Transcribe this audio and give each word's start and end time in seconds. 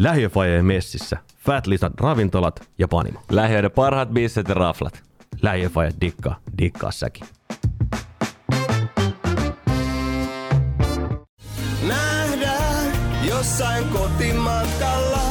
Lähiöfajojen 0.00 0.64
messissä, 0.64 1.18
Fat 1.36 1.66
Lisan 1.66 1.92
ravintolat 2.00 2.68
ja 2.78 2.88
panimo. 2.88 3.20
Lähiöiden 3.30 3.70
parhaat 3.70 4.08
bisset 4.08 4.48
ja 4.48 4.54
raflat. 4.54 5.02
Lähiöfajat 5.42 5.94
dikkaa, 6.00 6.40
dikkaa 6.58 6.90
säkin. 6.90 7.26
Nähdään 11.88 12.92
jossain 13.28 13.84
kotimatkalla. 13.84 15.22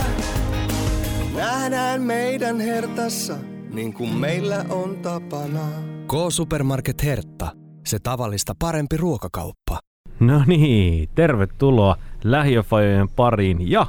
Nähdään 1.36 2.02
meidän 2.02 2.60
hertassa, 2.60 3.38
niin 3.74 3.94
kuin 3.94 4.14
meillä 4.14 4.66
on 4.70 4.98
tapana. 4.98 5.68
K-Supermarket 6.08 7.04
Hertta. 7.04 7.52
Se 7.86 8.00
tavallista 8.00 8.54
parempi 8.60 8.98
ruokakauppa. 8.98 9.80
No 10.20 10.44
niin, 10.48 11.10
tervetuloa 11.16 11.96
Lähiöfajojen 12.24 13.10
pariin 13.10 13.72
ja 13.72 13.88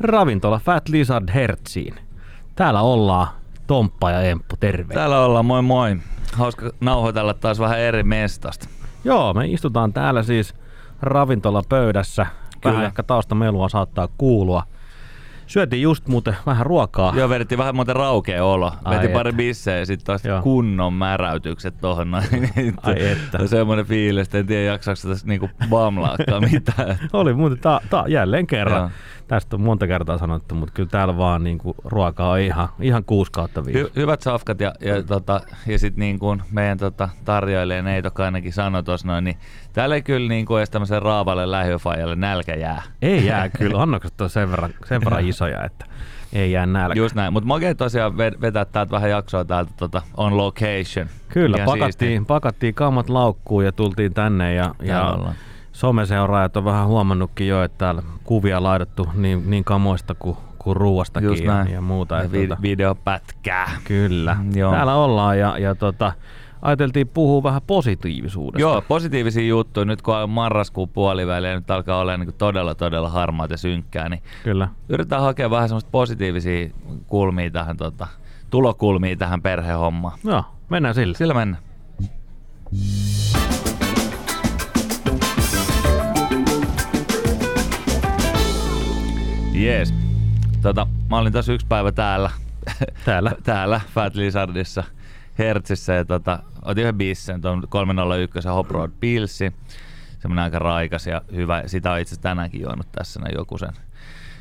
ravintola 0.00 0.58
Fat 0.58 0.88
Lizard 0.88 1.28
Hertsiin. 1.34 1.94
Täällä 2.54 2.80
ollaan 2.80 3.28
Tomppa 3.66 4.10
ja 4.10 4.22
Emppu, 4.22 4.56
terve. 4.56 4.94
Täällä 4.94 5.24
ollaan, 5.24 5.44
moi 5.44 5.62
moi. 5.62 5.96
Hauska 6.32 6.70
nauhoitella 6.80 7.34
taas 7.34 7.58
vähän 7.58 7.78
eri 7.78 8.02
mestasta. 8.02 8.68
Joo, 9.04 9.34
me 9.34 9.46
istutaan 9.46 9.92
täällä 9.92 10.22
siis 10.22 10.54
ravintolapöydässä. 11.02 12.22
Vähän 12.22 12.76
Kyllä. 12.76 12.86
ehkä 12.86 13.02
taustamelua 13.02 13.68
saattaa 13.68 14.08
kuulua. 14.18 14.62
Syötiin 15.48 15.82
just 15.82 16.08
muuten 16.08 16.36
vähän 16.46 16.66
ruokaa. 16.66 17.12
Joo, 17.16 17.28
vedettiin 17.28 17.58
vähän 17.58 17.74
muuten 17.74 17.96
raukea 17.96 18.44
olo. 18.44 18.72
Ai 18.84 19.08
pari 19.08 19.28
että. 19.30 19.36
bisseä 19.36 19.78
ja 19.78 19.86
sitten 19.86 20.06
taas 20.06 20.24
Joo. 20.24 20.42
kunnon 20.42 20.92
märäytykset 20.92 21.74
tohon 21.80 22.10
noin. 22.10 22.24
Ai 22.82 23.06
että. 23.12 23.38
On 23.40 23.48
semmoinen 23.48 23.86
fiilis, 23.86 24.26
että 24.26 24.38
en 24.38 24.46
tiedä 24.46 24.62
jaksaako 24.64 25.00
tässä 25.08 25.26
niinku 25.26 25.50
bamlaakaan 25.70 26.42
mitään. 26.52 26.98
Oli 27.12 27.34
muuten 27.34 27.58
ta- 27.58 27.80
ta- 27.90 28.04
jälleen 28.08 28.46
kerran. 28.46 28.80
Joo. 28.80 28.90
Tästä 29.28 29.56
on 29.56 29.62
monta 29.62 29.86
kertaa 29.86 30.18
sanottu, 30.18 30.54
mutta 30.54 30.72
kyllä 30.74 30.88
täällä 30.88 31.16
vaan 31.16 31.44
niinku 31.44 31.74
ruokaa 31.84 32.30
on 32.30 32.38
ihan, 32.38 32.68
ihan 32.80 33.04
6 33.04 33.32
kautta 33.32 33.64
viisi. 33.66 33.82
Hy- 33.82 33.90
hyvät 33.96 34.22
safkat 34.22 34.60
ja, 34.60 34.72
ja, 34.80 35.02
tota, 35.02 35.40
ja 35.66 35.78
sitten 35.78 36.00
niin 36.00 36.18
kuin 36.18 36.42
meidän 36.50 36.78
tota, 36.78 37.08
tarjoilija 37.24 37.82
Neitoka 37.82 38.24
ainakin 38.24 38.52
sanoi 38.52 38.82
tuossa 38.82 39.06
noin, 39.06 39.24
niin 39.24 39.36
täällä 39.72 39.94
ei 39.94 40.02
kyllä 40.02 40.28
niin 40.28 40.46
kuin 40.46 40.58
edes 40.60 40.70
tämmöisen 40.70 41.02
raavalle 41.02 41.50
lähiöfajalle 41.50 42.16
nälkä 42.16 42.54
jää. 42.54 42.82
Ei 43.02 43.26
jää 43.26 43.48
kyllä, 43.48 43.82
annokset 43.82 44.20
on 44.20 44.30
sen 44.30 44.50
verran, 44.50 44.70
sen 44.88 45.00
verran 45.04 45.26
isoja, 45.38 45.64
että 45.64 45.86
ei 46.32 46.52
jää 46.52 46.66
nälkä. 46.66 46.98
Just 46.98 47.14
näin, 47.14 47.32
mutta 47.32 47.46
makea 47.46 47.74
tosiaan 47.74 48.12
ve- 48.12 48.40
vetää 48.40 48.64
täältä 48.64 48.90
vähän 48.90 49.10
jaksoa 49.10 49.44
täältä 49.44 49.72
tota, 49.76 50.02
on 50.16 50.36
location. 50.36 51.06
Kyllä, 51.28 51.56
Ihan 51.56 51.66
pakattiin, 51.66 52.26
pakattiin 52.26 52.74
kammat 52.74 53.08
laukkuun 53.08 53.64
ja 53.64 53.72
tultiin 53.72 54.14
tänne 54.14 54.54
ja, 54.54 54.74
ja 54.82 55.04
ollaan. 55.10 55.34
someseuraajat 55.72 56.56
on 56.56 56.64
vähän 56.64 56.86
huomannutkin 56.86 57.48
jo, 57.48 57.62
että 57.62 57.78
täällä 57.78 58.02
kuvia 58.24 58.62
laitettu 58.62 59.08
niin, 59.14 59.50
niin 59.50 59.64
kamoista 59.64 60.14
kuin, 60.14 60.36
kuin 60.58 60.76
ruuastakin 60.76 61.44
ja, 61.44 61.66
ja 61.72 61.80
muuta. 61.80 62.16
Ja 62.16 62.32
vi- 62.32 62.48
tota, 62.48 62.62
videopätkää. 62.62 63.70
kyllä, 63.84 64.36
joo. 64.54 64.72
täällä 64.72 64.94
ollaan 64.94 65.38
ja, 65.38 65.58
ja 65.58 65.74
tota, 65.74 66.12
ajateltiin 66.62 67.08
puhua 67.08 67.42
vähän 67.42 67.62
positiivisuudesta. 67.66 68.60
Joo, 68.60 68.82
positiivisia 68.88 69.46
juttuja. 69.46 69.84
Nyt 69.84 70.02
kun 70.02 70.16
on 70.16 70.30
marraskuun 70.30 70.88
puoliväli 70.88 71.48
ja 71.48 71.54
nyt 71.54 71.70
alkaa 71.70 72.00
olla 72.00 72.16
niin 72.16 72.34
todella, 72.38 72.74
todella 72.74 73.08
harmaat 73.08 73.50
ja 73.50 73.56
synkkää, 73.56 74.08
niin 74.08 74.22
Kyllä. 74.44 74.68
yritetään 74.88 75.22
hakea 75.22 75.50
vähän 75.50 75.68
semmoista 75.68 75.90
positiivisia 75.90 76.70
kulmia 77.06 77.50
tähän, 77.50 77.76
tota, 77.76 78.06
tulokulmia 78.50 79.16
tähän 79.16 79.42
perhehommaan. 79.42 80.18
Joo, 80.24 80.44
mennään 80.68 80.94
sille. 80.94 81.16
Sillä 81.16 81.34
mennään. 81.34 81.62
Jees. 89.52 89.94
Tota, 90.62 90.86
mä 91.10 91.18
olin 91.18 91.32
tässä 91.32 91.52
yksi 91.52 91.66
päivä 91.66 91.92
täällä. 91.92 92.30
Täällä. 93.04 93.32
täällä 93.44 93.80
Fat 93.94 94.14
Lizardissa 94.14 94.84
Hertsissä 95.38 95.92
ja 95.92 96.04
tota, 96.04 96.38
otin 96.64 96.82
yhden 96.82 96.94
bissen, 96.98 97.40
tuon 97.40 97.62
301 97.68 98.48
Hop 98.48 98.70
Road 98.70 98.90
Pilsi. 99.00 99.52
Semmoinen 100.18 100.44
aika 100.44 100.58
raikas 100.58 101.06
ja 101.06 101.22
hyvä. 101.34 101.62
Sitä 101.66 101.92
on 101.92 101.98
itse 101.98 102.08
asiassa 102.12 102.22
tänäänkin 102.22 102.60
juonut 102.60 102.92
tässä 102.92 103.20
näin 103.20 103.34
joku 103.38 103.58
sen. 103.58 103.72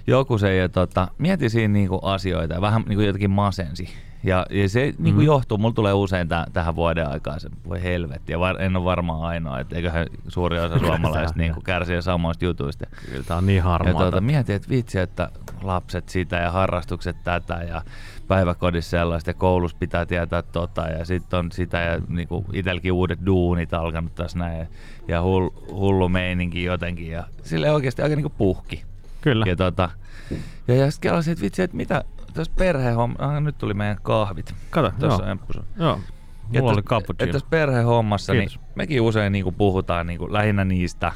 Joku 0.07 0.37
sen 0.37 0.57
ja 0.57 0.69
tota, 0.69 1.07
mietin 1.17 1.49
siinä 1.49 1.73
niinku 1.73 1.99
asioita 2.03 2.53
ja 2.53 2.61
vähän 2.61 2.83
niinku 2.87 3.01
jotenkin 3.01 3.31
masensi. 3.31 3.89
Ja, 4.23 4.45
ja 4.49 4.69
se 4.69 4.93
niinku 4.97 5.19
Mhm. 5.19 5.25
johtuu, 5.27 5.57
mulla 5.57 5.73
tulee 5.73 5.93
usein 5.93 6.27
täh, 6.27 6.45
tähän 6.53 6.75
vuoden 6.75 7.07
aikaan 7.09 7.39
se, 7.39 7.49
voi 7.67 7.83
helvetti, 7.83 8.31
ja 8.31 8.39
var, 8.39 8.61
en 8.61 8.75
ole 8.75 8.83
varmaan 8.85 9.21
ainoa, 9.21 9.59
että 9.59 9.75
eiköhän 9.75 10.05
suuri 10.27 10.59
osa 10.59 10.79
suomalaisista 10.79 11.37
niinku 11.39 11.61
kärsii 11.61 12.01
samoista 12.01 12.45
jutuista. 12.45 12.85
Kyllä 13.11 13.23
tää 13.23 13.37
on 13.37 13.45
niin 13.45 13.57
Ja 13.57 13.63
harmaata. 13.63 13.99
tuota, 13.99 14.21
mietin, 14.21 14.55
että 14.55 14.69
vitsi, 14.69 14.99
että 14.99 15.29
lapset 15.61 16.09
sitä 16.09 16.35
ja 16.35 16.51
harrastukset 16.51 17.17
tätä 17.23 17.53
ja 17.69 17.81
päiväkodissa 18.27 18.89
sellaista 18.89 19.29
ja 19.29 19.33
koulussa 19.33 19.77
pitää 19.79 20.05
tietää 20.05 20.41
tota 20.41 20.87
ja 20.87 21.05
sitten 21.05 21.39
on 21.39 21.51
sitä 21.51 21.77
ja 21.77 22.01
niinku 22.07 22.45
itselläkin 22.53 22.91
uudet 22.91 23.19
duunit 23.25 23.73
alkanut 23.73 24.15
tässä 24.15 24.39
näin 24.39 24.59
ja, 24.59 24.65
ja 25.07 25.21
hull, 25.21 25.49
hullu 25.71 26.09
meininki 26.09 26.63
jotenkin 26.63 27.11
ja 27.11 27.23
sille 27.43 27.71
oikeasti 27.71 28.01
aika 28.01 28.15
niinku 28.15 28.33
puhki. 28.37 28.83
Kyllä. 29.21 29.45
Ja, 29.47 29.55
tota, 29.55 29.89
ja, 30.67 30.75
ja 30.75 30.91
sitten 30.91 31.09
kelasin, 31.09 31.31
että 31.31 31.43
vitsi, 31.43 31.61
että 31.61 31.77
mitä 31.77 32.03
tässä 32.33 32.53
perhehomma, 32.57 33.15
ah, 33.19 33.41
nyt 33.41 33.57
tuli 33.57 33.73
meidän 33.73 33.97
kahvit. 34.01 34.55
Kato, 34.69 34.91
Tuossa 34.99 35.23
joo. 35.23 35.31
Emppu 35.31 35.53
sun. 35.53 35.65
Joo. 35.79 35.99
Mulla 36.47 36.71
oli 36.71 36.81
cappuccino. 36.81 37.25
Että 37.25 37.33
tässä 37.33 37.47
perhehommassa, 37.49 38.33
niin 38.33 38.49
Kiitos. 38.49 38.75
mekin 38.75 39.01
usein 39.01 39.31
niinku 39.31 39.51
puhutaan 39.51 40.07
niinku 40.07 40.33
lähinnä 40.33 40.65
niistä, 40.65 41.11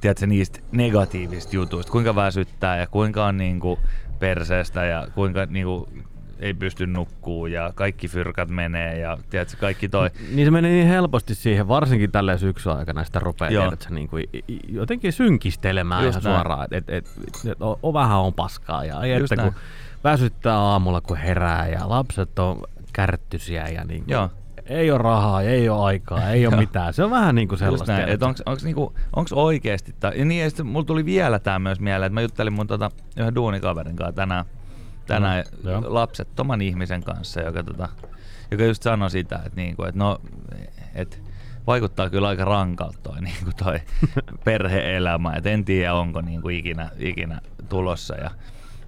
tiedätkö, 0.00 0.26
niistä 0.26 0.60
negatiivisista 0.72 1.56
jutuista, 1.56 1.92
kuinka 1.92 2.14
väsyttää 2.14 2.76
ja 2.76 2.86
kuinka 2.86 3.26
on 3.26 3.36
niinku 3.36 3.78
perseestä 4.18 4.84
ja 4.84 5.06
kuinka 5.14 5.46
niinku 5.46 5.88
ei 6.38 6.54
pysty 6.54 6.86
nukkuu 6.86 7.46
ja 7.46 7.72
kaikki 7.74 8.08
fyrkat 8.08 8.48
menee 8.48 8.98
ja 8.98 9.18
tiedätkö, 9.30 9.56
kaikki 9.60 9.88
toi. 9.88 10.10
Niin 10.34 10.46
se 10.46 10.50
menee 10.50 10.70
niin 10.70 10.86
helposti 10.86 11.34
siihen, 11.34 11.68
varsinkin 11.68 12.12
tällä 12.12 12.38
syksyn 12.38 12.72
aikana 12.72 13.04
sitä 13.04 13.18
rupeaa 13.18 13.48
tiedätkö, 13.48 13.94
niin 13.94 14.08
kuin, 14.08 14.24
jotenkin 14.68 15.12
synkistelemään 15.12 16.04
Just 16.04 16.18
ihan 16.18 16.32
näin. 16.32 16.36
suoraan, 16.36 16.64
että 16.70 16.96
et, 16.96 17.06
et, 17.06 17.50
et, 17.50 17.62
on, 17.62 17.76
on, 17.82 17.94
vähän 17.94 18.18
on 18.18 18.34
paskaa 18.34 18.84
ja 18.84 19.18
Just 19.18 19.32
että 19.32 19.44
kun 19.44 19.54
väsyttää 20.04 20.58
aamulla 20.58 21.00
kun 21.00 21.16
herää 21.16 21.68
ja 21.68 21.88
lapset 21.88 22.38
on 22.38 22.62
kärttysiä 22.92 23.68
ja 23.68 23.84
niin 23.84 24.04
kuin, 24.04 24.12
Joo. 24.12 24.30
Ei 24.66 24.90
ole 24.90 24.98
rahaa, 24.98 25.42
ei 25.42 25.68
ole 25.68 25.84
aikaa, 25.84 26.30
ei 26.30 26.46
ole 26.46 26.56
mitään. 26.56 26.94
Se 26.94 27.04
on 27.04 27.10
vähän 27.10 27.34
niin 27.34 27.48
kuin 27.48 27.58
sellaista. 27.58 28.06
että 28.06 28.26
onks, 28.46 28.64
niinku, 28.64 28.94
onks 29.16 29.32
oikeesti, 29.32 29.94
tää, 30.00 30.12
ja 30.12 30.24
niin 30.24 30.44
ja 30.58 30.64
mulla 30.64 30.84
tuli 30.84 31.04
vielä 31.04 31.38
tää 31.38 31.58
myös 31.58 31.80
mieleen, 31.80 32.06
että 32.06 32.14
mä 32.14 32.20
juttelin 32.20 32.52
mun 32.52 32.66
tota, 32.66 32.90
yhden 33.16 33.34
duunikaverin 33.34 33.96
kanssa 33.96 34.12
tänään, 34.12 34.44
tänään 35.06 35.44
No, 35.62 35.70
joo. 35.70 35.82
lapsettoman 35.84 36.60
ihmisen 36.60 37.02
kanssa, 37.02 37.40
joka, 37.40 37.62
tota, 37.62 37.88
joka 38.50 38.64
just 38.64 38.82
sanoi 38.82 39.10
sitä, 39.10 39.36
että, 39.36 39.56
niinku, 39.56 39.84
että 39.84 39.98
no, 39.98 40.20
et, 40.94 41.22
vaikuttaa 41.66 42.10
kyllä 42.10 42.28
aika 42.28 42.44
rankalta 42.44 42.98
toi, 43.02 43.20
niinku 43.24 43.50
toi 43.64 43.80
perhe-elämä, 44.44 45.32
että 45.32 45.50
en 45.50 45.64
tiedä 45.64 45.94
onko 45.94 46.20
niinku 46.20 46.48
ikinä, 46.48 46.90
ikinä 46.98 47.40
tulossa 47.68 48.16
ja, 48.16 48.30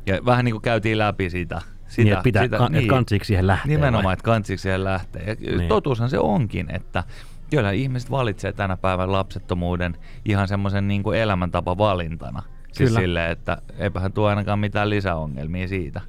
ja 0.07 0.19
vähän 0.25 0.45
niinku 0.45 0.61
käytiin 0.61 0.99
läpi 0.99 1.31
sitä, 1.31 1.63
sitä, 1.89 2.03
niin, 2.03 2.13
että 2.13 2.23
pitää, 2.23 2.43
sitä 2.43 2.59
ka- 2.59 2.69
niin. 2.69 2.89
kansiiko 2.89 3.25
siihen 3.25 3.47
lähteä 3.47 3.69
Nimenomaan, 3.69 4.05
vai? 4.05 4.13
että 4.13 4.23
kantsiksi 4.23 4.63
siihen 4.63 4.85
lähtee. 4.85 5.23
Ja 5.27 5.35
Niin. 5.41 5.59
niin. 5.59 5.69
totuushan 5.69 6.11
se 6.11 6.19
onkin, 6.19 6.67
että 6.71 7.05
kyllä 7.51 7.71
ihmiset 7.73 8.11
valitsee 8.11 8.53
tänä 8.53 8.77
päivän 8.77 9.13
lapsettomuuden 9.13 9.97
ihan 10.25 10.49
semmoisen 10.49 10.89
niin 10.89 11.03
elämäntapa 11.17 11.79
valintana. 11.79 12.43
Siis 12.73 12.89
Kyllä. 12.91 13.01
silleen, 13.01 13.31
että 13.31 13.63
eipähän 13.79 14.13
tuo 14.13 14.27
ainakaan 14.29 14.59
mitään 14.59 14.91
lisäongelmia 14.91 15.69
siitä. 15.69 16.01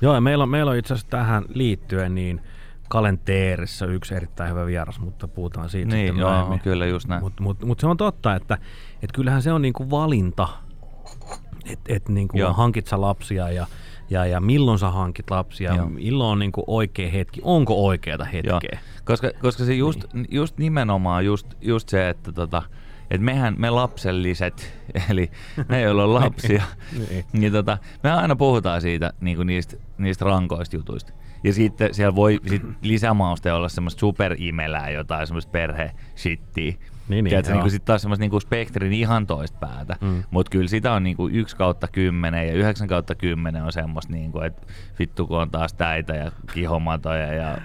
Joo, 0.00 0.14
ja 0.14 0.20
meillä 0.20 0.42
on, 0.42 0.48
meillä 0.50 0.70
on 0.70 0.76
itse 0.76 0.94
asiassa 0.94 1.10
tähän 1.10 1.44
liittyen 1.48 2.14
niin 2.14 2.40
kalenteerissa 2.88 3.86
yksi 3.86 4.14
erittäin 4.14 4.50
hyvä 4.50 4.66
vieras, 4.66 5.00
mutta 5.00 5.28
puhutaan 5.28 5.68
siitä 5.70 5.94
Niin, 5.94 6.06
sitten 6.06 6.20
joo, 6.20 6.30
myöhemmin. 6.30 6.60
kyllä 6.60 6.86
just 6.86 7.08
näin. 7.08 7.22
Mutta 7.22 7.42
mut, 7.42 7.64
mut 7.64 7.80
se 7.80 7.86
on 7.86 7.96
totta, 7.96 8.34
että 8.34 8.58
et 9.02 9.12
kyllähän 9.12 9.42
se 9.42 9.52
on 9.52 9.62
niinku 9.62 9.90
valinta, 9.90 10.48
että 11.66 11.92
et 11.94 12.08
niinku 12.08 12.38
Joo. 12.38 12.52
hankit 12.52 12.86
sä 12.86 13.00
lapsia 13.00 13.50
ja, 13.50 13.66
ja, 14.12 14.26
ja 14.26 14.40
milloin 14.40 14.78
sä 14.78 14.90
hankit 14.90 15.30
lapsia, 15.30 15.74
Joo. 15.74 15.86
milloin 15.88 16.32
on 16.32 16.38
niinku 16.38 16.64
oikea 16.66 17.10
hetki, 17.10 17.40
onko 17.44 17.86
oikeata 17.86 18.24
hetkeä. 18.24 18.58
Joo, 18.72 18.80
koska, 19.04 19.30
koska 19.40 19.64
se 19.64 19.74
just, 19.74 20.04
niin. 20.12 20.26
just 20.30 20.58
nimenomaan 20.58 21.24
just, 21.24 21.46
just 21.60 21.88
se, 21.88 22.08
että 22.08 22.32
tota, 22.32 22.62
et 23.10 23.20
mehän, 23.20 23.54
me 23.58 23.70
lapselliset, 23.70 24.74
eli 25.10 25.30
me 25.68 25.80
joilla 25.80 26.04
on 26.04 26.14
lapsia, 26.24 26.62
Niin. 27.08 27.24
niin 27.32 27.52
tota, 27.52 27.78
me 28.02 28.10
aina 28.12 28.36
puhutaan 28.36 28.80
siitä 28.80 29.12
niinku 29.20 29.42
niistä, 29.42 29.76
niistä 29.98 30.24
rankoista 30.24 30.76
jutuista. 30.76 31.12
Ja 31.44 31.52
sitten 31.52 31.94
siellä 31.94 32.14
voi 32.14 32.40
sit 32.46 32.62
lisämauste 32.82 33.52
olla 33.52 33.68
semmoista 33.68 34.00
superimelää, 34.00 34.90
jotain 34.90 35.26
semmoista 35.26 35.50
perhe-shittiä. 35.50 36.74
Niin, 37.08 37.24
niin, 37.24 37.30
Tiedätkö, 37.30 37.52
joo. 37.52 37.62
niin 37.62 37.70
sitten 37.70 37.86
taas 37.86 38.02
semmoista 38.02 38.20
niinku 38.20 38.40
spektrin 38.40 38.92
ihan 38.92 39.26
toista 39.26 39.58
päätä. 39.58 39.96
Mm. 40.00 40.22
Mutta 40.30 40.50
kyllä 40.50 40.68
sitä 40.68 40.92
on 40.92 41.02
niinku 41.02 41.28
1 41.28 41.56
kautta 41.56 41.88
10 41.88 42.48
ja 42.48 42.54
9 42.54 42.88
kautta 42.88 43.14
10 43.14 43.62
on 43.62 43.72
semmoista, 43.72 44.12
niinku, 44.12 44.40
että 44.40 44.66
vittu 44.98 45.26
kun 45.26 45.38
on 45.38 45.50
taas 45.50 45.74
täitä 45.74 46.14
ja 46.14 46.32
kihomatoja 46.54 47.32
ja 47.34 47.58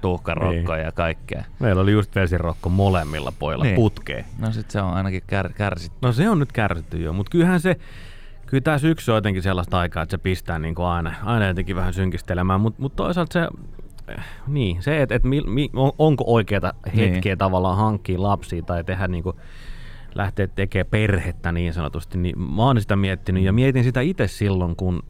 tuhkarokkoja 0.00 0.76
Niin. 0.78 0.84
ja 0.86 0.92
kaikkea. 0.92 1.44
Meillä 1.60 1.82
oli 1.82 1.92
just 1.92 2.14
vesirokko 2.14 2.68
molemmilla 2.68 3.32
pojilla 3.38 3.64
niin. 3.64 3.74
Niin. 3.74 3.82
putkeen. 3.82 4.24
No 4.38 4.52
sit 4.52 4.70
se 4.70 4.80
on 4.80 4.94
ainakin 4.94 5.22
kär, 5.26 5.52
kärsitty. 5.52 5.98
No 6.02 6.12
se 6.12 6.28
on 6.28 6.38
nyt 6.38 6.52
kärsitty 6.52 7.02
jo, 7.02 7.12
mutta 7.12 7.30
kyllähän 7.30 7.60
se, 7.60 7.76
kyllä 8.46 8.60
tämä 8.60 8.78
syksy 8.78 9.10
on 9.10 9.16
jotenkin 9.16 9.42
sellaista 9.42 9.78
aikaa, 9.78 10.02
että 10.02 10.10
se 10.10 10.18
pistää 10.18 10.58
niin 10.58 10.74
kuin 10.74 10.86
aina, 10.86 11.14
aina 11.22 11.46
jotenkin 11.46 11.76
vähän 11.76 11.92
synkistelemään, 11.94 12.60
mutta 12.60 12.82
mut 12.82 12.96
toisaalta 12.96 13.32
se, 13.32 13.48
niin, 14.46 14.82
se, 14.82 15.02
että 15.02 15.14
et 15.14 15.22
on- 15.76 15.92
onko 15.98 16.24
oikeata 16.26 16.74
hetkeä 16.96 17.30
Niin. 17.30 17.38
tavallaan 17.38 17.76
hankkia 17.76 18.22
lapsia 18.22 18.62
tai 18.62 18.84
tehdä 18.84 19.08
niin 19.08 19.22
kuin, 19.22 19.36
lähteä 20.14 20.46
tekemään 20.46 20.90
perhettä 20.90 21.52
niin 21.52 21.72
sanotusti, 21.72 22.18
niin 22.18 22.38
mä 22.38 22.62
oon 22.62 22.80
sitä 22.80 22.96
miettinyt 22.96 23.42
ja 23.42 23.52
mietin 23.52 23.84
sitä 23.84 24.00
itse 24.00 24.26
silloin, 24.28 24.76
kun 24.76 25.02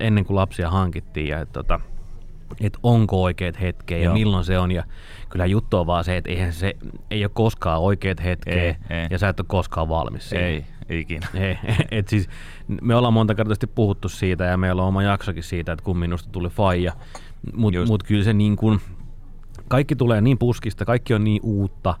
ennen 0.00 0.24
kuin 0.24 0.36
lapsia 0.36 0.70
hankittiin 0.70 1.28
ja 1.28 1.40
että 1.40 1.52
tota, 1.52 1.80
että 2.60 2.78
onko 2.82 3.22
oikeat 3.22 3.60
hetkeä 3.60 3.98
ja 3.98 4.04
Joo. 4.04 4.14
milloin 4.14 4.44
se 4.44 4.58
on 4.58 4.72
ja 4.72 4.84
kyllä 5.28 5.46
juttu 5.46 5.76
on 5.78 5.86
vaan 5.86 6.04
se, 6.04 6.16
että 6.16 6.30
eihän 6.30 6.52
se 6.52 6.74
ei 7.10 7.24
ole 7.24 7.30
koskaan 7.34 7.80
oikeat 7.80 8.24
hetkeä 8.24 8.62
Ei, 8.62 8.76
ei. 8.90 9.06
ja 9.10 9.18
sä 9.18 9.28
et 9.28 9.40
ole 9.40 9.46
koskaan 9.48 9.88
valmis 9.88 10.28
siihen. 10.30 10.46
Ei, 10.46 10.64
ikinä. 11.00 11.26
Ei, 11.34 11.58
et 11.90 12.08
siis, 12.08 12.28
me 12.82 12.94
ollaan 12.94 13.14
monta 13.14 13.34
kertaa 13.34 13.56
puhuttu 13.74 14.08
siitä 14.08 14.44
ja 14.44 14.56
meillä 14.56 14.82
on 14.82 14.88
oma 14.88 15.02
jaksokin 15.02 15.42
siitä, 15.42 15.72
että 15.72 15.84
kun 15.84 15.98
minusta 15.98 16.28
tuli 16.32 16.48
faija. 16.48 16.92
Mutta 17.54 17.80
mut 17.86 18.02
kyllä 18.02 18.24
se 18.24 18.32
niin 18.32 18.56
kuin, 18.56 18.80
kaikki 19.68 19.96
tulee 19.96 20.20
niin 20.20 20.38
puskista, 20.38 20.84
kaikki 20.84 21.14
on 21.14 21.24
niin 21.24 21.40
uutta, 21.42 21.94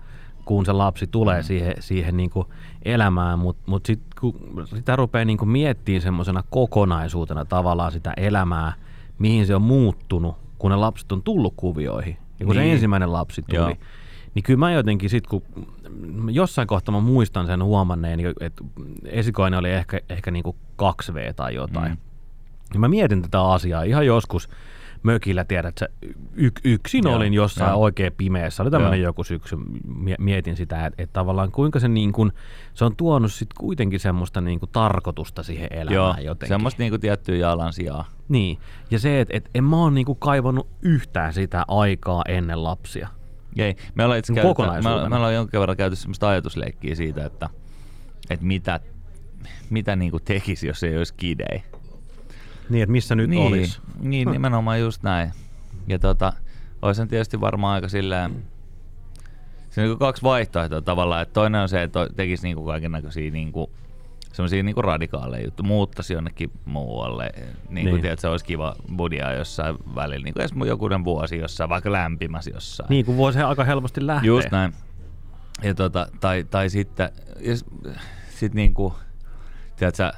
kun 0.44 0.66
se 0.66 0.72
lapsi 0.72 1.06
tulee 1.06 1.40
mm. 1.40 1.44
siihen, 1.44 1.74
siihen 1.80 2.16
niin 2.16 2.30
kuin 2.30 2.46
elämään, 2.84 3.38
mutta 3.38 3.62
mut 3.66 3.86
sitten 3.86 4.10
kun 4.20 4.64
sitä 4.74 4.96
rupeaa 4.96 5.24
niin 5.24 5.38
kuin 5.38 5.48
miettimään 5.48 6.02
semmoisena 6.02 6.44
kokonaisuutena 6.50 7.44
tavallaan 7.44 7.92
sitä 7.92 8.12
elämää, 8.16 8.72
mihin 9.18 9.46
se 9.46 9.54
on 9.54 9.62
muuttunut, 9.62 10.36
kun 10.58 10.70
ne 10.70 10.76
lapset 10.76 11.12
on 11.12 11.22
tullut 11.22 11.54
kuvioihin. 11.56 12.16
Ja 12.40 12.46
kun 12.46 12.54
niin. 12.56 12.62
se 12.62 12.64
Niin. 12.64 12.72
ensimmäinen 12.74 13.12
lapsi 13.12 13.42
tuli, 13.42 13.58
Joo. 13.58 13.74
niin 14.34 14.42
kyllä 14.42 14.58
mä 14.58 14.72
jotenkin 14.72 15.10
sit, 15.10 15.26
kun 15.26 15.42
jossain 16.30 16.68
kohtaa 16.68 16.94
mä 16.94 17.00
muistan 17.00 17.46
sen 17.46 17.64
huomanneen, 17.64 18.20
että 18.40 18.64
esikoinen 19.04 19.58
oli 19.58 19.70
ehkä, 19.70 20.00
ehkä 20.08 20.30
niinku 20.30 20.56
2V 20.82 21.34
tai 21.36 21.54
jotain. 21.54 21.92
Mm. 21.92 21.98
Ja 22.74 22.80
mä 22.80 22.88
mietin 22.88 23.22
tätä 23.22 23.42
asiaa 23.42 23.82
ihan 23.82 24.06
joskus 24.06 24.48
mökillä, 25.02 25.44
tiedät 25.44 25.78
sä, 25.78 25.88
y- 26.34 26.50
yksin 26.64 27.04
Joo, 27.04 27.16
olin 27.16 27.34
jossain 27.34 27.70
joo. 27.70 27.80
oikein 27.80 28.12
pimeässä. 28.12 28.62
Oli 28.62 28.70
tämmöinen 28.70 29.00
Joo. 29.00 29.08
joku 29.08 29.24
syksy, 29.24 29.56
mie- 29.96 30.16
mietin 30.18 30.56
sitä, 30.56 30.86
että, 30.86 31.02
että 31.02 31.12
tavallaan 31.12 31.52
kuinka 31.52 31.80
se, 31.80 31.88
niin 31.88 32.12
kuin, 32.12 32.32
se 32.74 32.84
on 32.84 32.96
tuonut 32.96 33.32
sit 33.32 33.54
kuitenkin 33.54 34.00
semmoista 34.00 34.40
niin 34.40 34.60
kuin 34.60 34.70
tarkoitusta 34.72 35.42
siihen 35.42 35.68
elämään 35.70 35.94
Joo, 35.94 36.14
jotenkin. 36.24 36.48
semmoista 36.48 36.82
niinku 36.82 36.98
tiettyä 36.98 37.36
jalansijaa. 37.36 38.04
Niin, 38.28 38.58
ja 38.90 38.98
se, 38.98 39.20
että, 39.20 39.36
että 39.36 39.50
en 39.54 39.64
mä 39.64 39.76
oon 39.76 39.94
niin 39.94 40.06
kuin 40.06 40.18
kaivannut 40.18 40.68
yhtään 40.82 41.32
sitä 41.32 41.64
aikaa 41.68 42.22
ennen 42.28 42.64
lapsia. 42.64 43.08
Ei, 43.56 43.76
me 43.94 44.04
ollaan 44.04 44.18
itse 44.18 44.32
Niin 44.32 44.42
käyty, 44.56 44.62
me, 44.82 45.08
me 45.08 45.16
ollaan 45.16 45.34
jonkin 45.34 45.60
verran 45.60 45.76
käyty 45.76 45.96
semmoista 45.96 46.28
ajatusleikkiä 46.28 46.94
siitä, 46.94 47.24
että, 47.26 47.48
että 48.30 48.46
mitä, 48.46 48.80
mitä 49.70 49.96
niinku 49.96 50.20
tekisi, 50.20 50.66
jos 50.66 50.82
ei 50.82 50.96
olisi 50.98 51.14
kidei. 51.16 51.62
Niin, 52.70 52.82
että 52.82 52.92
missä 52.92 53.14
nyt 53.14 53.30
niin, 53.30 53.46
olisi. 53.46 53.80
Niin, 54.00 54.30
nimenomaan 54.30 54.80
just 54.80 55.02
näin. 55.02 55.32
Ja 55.86 55.98
tota, 55.98 56.32
olisi 56.82 57.06
tietysti 57.06 57.40
varmaan 57.40 57.74
aika 57.74 57.88
silleen, 57.88 58.42
se 59.70 59.80
on 59.80 59.84
niinku 59.86 59.98
kaksi 59.98 60.22
vaihtoehtoa 60.22 60.82
tavallaan, 60.82 61.22
että 61.22 61.32
toinen 61.32 61.60
on 61.60 61.68
se, 61.68 61.82
että 61.82 62.08
tekisi 62.16 62.42
niinku 62.42 62.64
kaiken 62.66 62.92
näköisiä 62.92 63.30
niinku, 63.30 63.70
semmoisia 64.32 64.62
niinku 64.62 64.82
radikaaleja 64.82 65.44
juttuja, 65.44 65.66
muuttaisi 65.66 66.12
jonnekin 66.14 66.50
muualle. 66.64 67.30
Niin 67.34 67.54
kuin 67.68 67.74
Niin. 67.84 68.00
tiedät, 68.02 68.18
se 68.18 68.28
olisi 68.28 68.44
kiva 68.44 68.76
budia 68.96 69.32
jossain 69.32 69.76
välillä, 69.94 70.24
niin 70.24 70.34
kuin 70.34 70.40
edes 70.40 70.52
jokunen 70.68 71.04
vuosi 71.04 71.38
jossain, 71.38 71.70
vaikka 71.70 71.92
lämpimässä 71.92 72.50
jossain. 72.54 72.88
Niin, 72.90 73.06
kun 73.06 73.16
voisi 73.16 73.38
aika 73.38 73.64
helposti 73.64 74.06
lähteä. 74.06 74.26
Just 74.28 74.50
näin. 74.50 74.72
Ja 75.62 75.74
tota, 75.74 76.06
tai, 76.20 76.44
tai 76.50 76.68
sitten, 76.70 77.10
ja 77.40 77.56
s- 77.56 77.64
sit 78.28 78.54
niinku, 78.54 78.94
tiedätkö, 79.76 80.12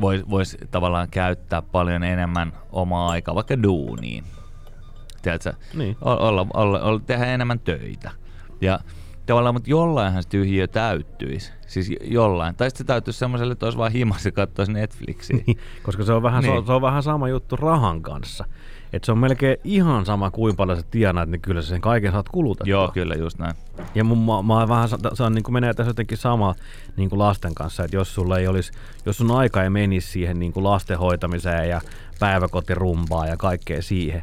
vois, 0.00 0.30
vois 0.30 0.56
tavallaan 0.70 1.08
käyttää 1.10 1.62
paljon 1.62 2.02
enemmän 2.02 2.52
omaa 2.72 3.10
aikaa 3.10 3.34
vaikka 3.34 3.62
duuniin. 3.62 4.24
Tiedätkö, 5.22 5.52
Niin. 5.74 5.96
olla, 6.00 6.46
olla, 6.54 6.80
olla, 6.80 7.00
tehdä 7.06 7.24
enemmän 7.26 7.60
töitä. 7.60 8.10
Ja 8.60 8.78
tavallaan, 9.26 9.54
mutta 9.54 9.70
jollainhan 9.70 10.22
se 10.22 10.28
tyhjiö 10.28 10.66
täyttyisi. 10.66 11.52
Siis 11.66 11.92
jollain. 12.04 12.54
Tai 12.54 12.70
sitten 12.70 12.84
se 12.84 12.86
täyttyisi 12.86 13.18
semmoiselle, 13.18 13.52
että 13.52 13.66
olisi 13.66 13.78
vaan 13.78 13.92
himas 13.92 14.24
ja 14.24 14.32
katsoisi 14.32 14.72
Netflixiä. 14.72 15.36
Niin, 15.46 15.58
koska 15.82 16.04
se 16.04 16.12
on, 16.12 16.22
vähän, 16.22 16.42
niin. 16.42 16.52
se, 16.52 16.58
on, 16.58 16.66
se 16.66 16.72
on 16.72 16.82
vähän 16.82 17.02
sama 17.02 17.28
juttu 17.28 17.56
rahan 17.56 18.02
kanssa. 18.02 18.44
Et 18.92 19.04
se 19.04 19.12
on 19.12 19.18
melkein 19.18 19.56
ihan 19.64 20.06
sama 20.06 20.30
kuin 20.30 20.56
paljon 20.56 20.78
sä 20.78 20.84
tienaat, 20.90 21.28
niin 21.28 21.40
kyllä 21.40 21.62
sen 21.62 21.80
kaiken 21.80 22.12
saat 22.12 22.28
kulutettua. 22.28 22.70
Joo, 22.70 22.90
kyllä 22.94 23.14
just 23.14 23.38
näin. 23.38 23.54
Ja 23.94 24.04
mun, 24.04 24.18
mä, 24.18 24.54
mä 24.54 24.68
vähän, 24.68 24.88
sa- 24.88 24.98
se 25.14 25.22
on, 25.22 25.32
niin 25.34 25.42
kuin 25.42 25.52
menee 25.52 25.74
tässä 25.74 25.90
jotenkin 25.90 26.18
sama 26.18 26.54
niin 26.96 27.10
kuin 27.10 27.18
lasten 27.18 27.54
kanssa, 27.54 27.84
että 27.84 27.96
jos 27.96 28.14
sulla 28.14 28.38
ei 28.38 28.46
olisi, 28.48 28.72
jos 29.06 29.16
sun 29.16 29.30
aika 29.30 29.62
ei 29.62 29.70
menisi 29.70 30.08
siihen 30.08 30.38
niin 30.38 30.52
kuin 30.52 30.64
lasten 30.64 30.98
hoitamiseen 30.98 31.68
ja 31.68 31.80
päiväkotirumpaan 32.20 33.28
ja 33.28 33.36
kaikkea 33.36 33.82
siihen, 33.82 34.22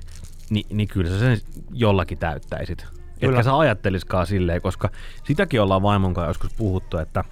niin, 0.50 0.66
niin 0.70 0.88
kyllä 0.88 1.10
sä 1.10 1.20
sen 1.20 1.38
jollakin 1.74 2.18
täyttäisit. 2.18 2.86
Kyllä. 3.20 3.34
Etkä 3.34 3.44
sä 3.44 3.58
ajatteliskaan 3.58 4.28
silleen, 4.28 4.62
koska 4.62 4.90
sitäkin 5.24 5.62
ollaan 5.62 5.82
vaimon 5.82 6.14
kanssa 6.14 6.30
joskus 6.30 6.54
puhuttu, 6.58 6.98
että, 6.98 7.24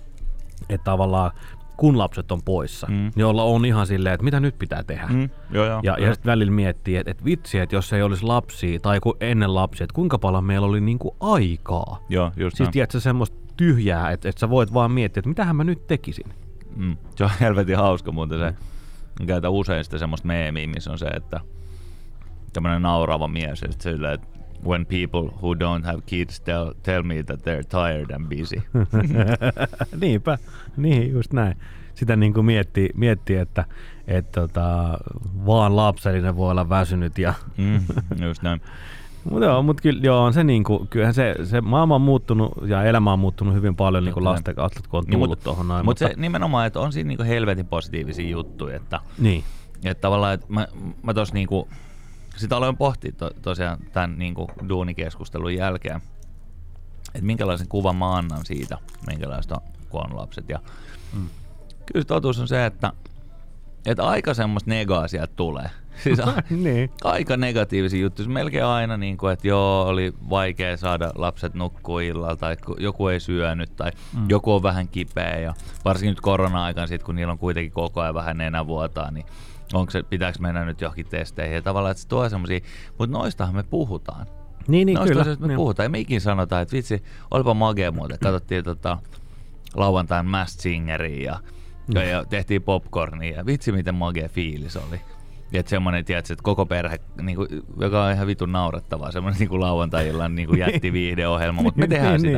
että 0.70 0.84
tavallaan 0.84 1.32
kun 1.78 1.98
lapset 1.98 2.32
on 2.32 2.42
poissa, 2.46 2.88
Mm. 2.88 2.94
mm. 2.96 3.12
niin 3.16 3.26
olla 3.26 3.44
on 3.44 3.66
ihan 3.66 3.88
silleen, 3.88 4.14
että 4.14 4.24
mitä 4.24 4.40
nyt 4.40 4.60
pitää 4.60 4.84
tehdä. 4.84 5.08
Mm, 5.08 5.30
joo, 5.52 5.66
joo. 5.66 5.80
Ja, 5.84 5.98
ja 6.00 6.14
sitten 6.14 6.32
välillä 6.32 6.52
miettii, 6.52 6.96
että, 6.96 7.12
että 7.12 7.26
vitsi, 7.26 7.60
että 7.60 7.76
jos 7.76 7.94
ei 7.94 8.02
olisi 8.02 8.24
lapsia 8.24 8.80
tai 8.80 9.00
ku 9.00 9.18
ennen 9.20 9.56
lapsia, 9.56 9.84
että 9.84 9.94
kuinka 9.94 10.18
paljon 10.20 10.44
meillä 10.44 10.68
oli 10.68 10.82
niinku 10.82 11.16
aikaa. 11.20 12.00
joo, 12.10 12.32
just 12.38 12.58
Siis 12.58 12.70
tiedätkö 12.70 13.00
semmoista 13.00 13.38
tyhjää, 13.58 14.12
että, 14.12 14.30
että 14.30 14.40
sä 14.40 14.50
voit 14.50 14.74
vaan 14.74 14.92
miettiä, 14.92 15.20
että 15.20 15.30
mitähän 15.30 15.56
mä 15.56 15.64
nyt 15.64 15.88
tekisin. 15.88 16.26
Mm. 16.76 16.98
Se 17.16 17.24
on 17.24 17.30
helvetin 17.40 17.78
hauska 17.78 18.12
muuten 18.12 18.40
se. 18.40 18.54
Mä 19.20 19.26
käytän 19.26 19.52
usein 19.52 19.84
sitä 19.84 19.98
semmoista 19.98 20.28
meemiä, 20.28 20.68
missä 20.68 20.92
on 20.92 20.98
se, 21.00 21.06
että 21.06 21.40
tämmönen 22.54 22.82
naurava 22.82 23.28
mies, 23.28 23.64
että 23.64 23.84
sillä, 23.84 24.14
että 24.14 24.28
when 24.68 24.86
people 24.86 25.30
who 25.42 25.54
don't 25.54 25.86
have 25.86 26.02
kids 26.06 26.40
tell, 26.40 26.72
tell 26.84 27.04
me 27.04 27.24
that 27.24 27.40
they're 27.40 27.68
tired 27.70 28.12
and 28.12 28.28
busy. 28.30 28.62
Niinpä, 30.02 30.38
niin 30.78 31.12
just 31.12 31.34
näin. 31.34 31.58
Sitä 31.96 32.16
niin 32.16 32.34
kuin 32.34 32.46
miettii, 32.46 32.90
miettii, 32.96 33.36
että, 33.38 33.66
että 34.08 34.42
tota, 34.42 34.98
vaan 35.46 35.76
lapsellinen 35.76 36.36
voi 36.38 36.52
olla 36.52 36.70
väsynyt. 36.70 37.18
Ja, 37.18 37.34
Mm, 37.58 37.80
just 38.26 38.42
näin. 38.42 38.62
mutta 39.30 39.46
joo, 39.46 39.64
mut 39.64 39.82
kyllä, 39.82 40.00
joo, 40.04 40.24
on 40.24 40.34
se 40.34 40.44
niin 40.44 40.64
kuin, 40.64 40.88
kyllähän 40.88 41.14
se, 41.14 41.36
se 41.44 41.62
maailma 41.62 41.96
on 41.96 42.02
muuttunut 42.02 42.54
ja 42.68 42.84
elämä 42.84 43.14
on 43.14 43.20
muuttunut 43.20 43.54
hyvin 43.54 43.76
paljon 43.76 44.04
niin 44.06 44.14
Totta 44.14 44.30
lasten 44.30 44.56
kautta, 44.56 44.80
kun 44.90 44.98
on 44.98 45.04
Niin, 45.04 45.12
tullut 45.20 45.30
mut- 45.30 45.44
tuohon 45.44 45.68
noin. 45.68 45.86
Mutta 45.86 46.08
se 46.08 46.14
nimenomaan, 46.18 46.68
että 46.68 46.80
on 46.80 46.94
siinä 46.94 47.08
niinku 47.08 47.24
helvetin 47.24 47.66
positiivisia 47.68 48.30
juttuja, 48.30 48.76
että, 48.76 49.00
niin, 49.20 49.44
että 49.84 50.02
tavallaan, 50.02 50.34
että 50.34 50.46
mä, 50.50 50.68
mä 51.04 51.14
tos 51.14 51.34
niinku, 51.34 51.68
sitä 52.38 52.58
aloin 52.58 52.78
pohtia 52.78 53.12
to, 53.12 53.32
tosiaan 53.42 53.78
tämän 53.94 54.18
niinku 54.18 54.52
duunikeskustelun 54.70 55.56
jälkeen, 55.56 56.02
että 57.08 57.26
minkälaisen 57.26 57.68
kuvan 57.68 57.96
mä 57.96 58.16
annan 58.16 58.46
siitä, 58.46 58.78
minkälaista 59.08 59.56
on, 59.56 59.62
kun 59.90 60.02
on 60.06 60.18
lapset. 60.18 60.50
Ja 60.50 60.60
Mm. 61.14 61.28
kyllä 61.94 62.06
totuus 62.06 62.40
on 62.40 62.48
se, 62.48 62.66
että, 62.66 62.92
että 63.86 64.04
aika 64.04 64.34
semmoista 64.34 64.70
negaa 64.70 65.08
sieltä 65.08 65.34
tulee. 65.36 65.70
Siis 66.04 66.20
a, 66.20 66.34
niin. 66.50 66.90
aika 67.04 67.38
negatiivisia 67.38 68.02
juttuja. 68.02 68.30
Melkein 68.30 68.66
aina, 68.66 68.98
niin 68.98 69.18
kuin, 69.18 69.34
että 69.34 69.48
joo, 69.48 69.84
oli 69.88 70.14
vaikea 70.30 70.78
saada 70.78 71.12
lapset 71.16 71.54
nukkua 71.54 72.02
illalla, 72.02 72.36
tai 72.36 72.58
ku- 72.58 72.76
joku 72.80 73.08
ei 73.08 73.20
syönyt, 73.20 73.76
tai 73.76 73.92
mm. 74.14 74.30
joku 74.30 74.54
on 74.54 74.64
vähän 74.64 74.88
kipeä. 74.88 75.40
Ja 75.40 75.54
varsinkin 75.86 76.12
nyt 76.12 76.22
korona-aikana, 76.22 76.88
sit, 76.88 77.04
kun 77.04 77.16
niillä 77.16 77.32
on 77.32 77.38
kuitenkin 77.38 77.72
koko 77.72 78.02
ajan 78.02 78.14
vähän 78.16 78.38
nenävuotaa, 78.38 79.12
niin 79.12 79.26
onko 79.74 79.92
se, 79.92 80.04
pitääkö 80.04 80.38
mennä 80.42 80.66
nyt 80.66 80.82
johonkin 80.82 81.06
testeihin. 81.10 81.56
Ja 81.56 81.62
tavallaan, 81.62 81.92
että 81.92 82.02
se 82.02 82.08
tuo 82.08 82.30
semmosia, 82.30 82.60
mutta 83.00 83.18
noistahan 83.18 83.56
me 83.56 83.64
puhutaan. 83.64 84.26
Niin, 84.68 84.86
niin 84.86 84.96
Noista 84.96 85.10
kyllä. 85.10 85.22
asioista 85.22 85.42
me 85.42 85.48
Niin. 85.48 85.56
puhutaan. 85.58 85.86
Ja 85.86 85.90
me 85.90 86.00
ikin 86.00 86.22
sanotaan, 86.22 86.62
että 86.62 86.76
vitsi, 86.76 87.04
olipa 87.32 87.54
magea 87.54 87.92
muuten. 87.92 88.18
Katsottiin 88.20 88.64
tota, 88.64 88.98
lauantain 89.76 90.26
Masked 90.26 90.62
Singeria 90.62 91.24
ja, 91.24 91.40
ja, 92.02 92.10
ja 92.10 92.26
tehtiin 92.26 92.62
popcornia 92.64 93.38
ja 93.38 93.46
vitsi 93.46 93.72
miten 93.72 93.96
magea 93.96 94.30
fiilis 94.30 94.78
oli. 94.78 95.02
Ja 95.52 95.60
että 95.60 95.70
semmoinen, 95.70 96.06
tiedätkö, 96.06 96.34
että 96.34 96.44
koko 96.44 96.66
perhe, 96.66 97.00
niin 97.22 97.36
kuin, 97.36 97.48
joka 97.80 98.06
on 98.06 98.12
ihan 98.12 98.28
vitun 98.28 98.52
naurettavaa, 98.52 99.12
semmoinen 99.12 99.40
niin 99.40 99.62
lauantai-illan 99.62 100.36
niin 100.36 100.48
kuin 100.48 100.60
jätti 100.60 100.94
viihdeohjelma, 100.94 101.62
mutta 101.62 101.80
me 101.80 101.88
tehdään 101.88 102.20
sitä. 102.20 102.32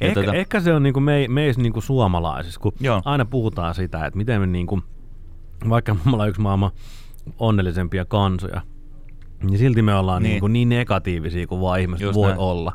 Ja 0.00 0.06
Ehkä, 0.08 0.20
tota- 0.20 0.34
ehkä 0.34 0.60
se 0.60 0.74
on 0.74 0.82
niinku 0.82 1.00
me, 1.00 1.26
meissä 1.28 1.62
niinku 1.62 1.80
suomalaisissa, 1.80 2.60
kun 2.60 2.72
Joo. 2.80 3.02
aina 3.04 3.24
puhutaan 3.24 3.74
sitä, 3.74 4.06
että 4.06 4.16
miten 4.18 4.40
me 4.40 4.46
niinku, 4.46 4.82
vaikka 5.68 5.94
me 5.94 6.00
ollaan 6.12 6.28
yksi 6.28 6.40
maailman 6.40 6.70
onnellisempia 7.38 8.04
kansoja, 8.04 8.60
niin 9.42 9.58
silti 9.58 9.82
me 9.82 9.94
ollaan 9.94 10.22
Niin. 10.22 10.40
niin, 10.42 10.52
niin 10.52 10.68
negatiivisia 10.68 11.46
kuin 11.46 11.60
vaan 11.60 11.80
ihmiset 11.80 12.02
Just 12.04 12.14
voi 12.16 12.28
näin. 12.28 12.38
olla. 12.40 12.72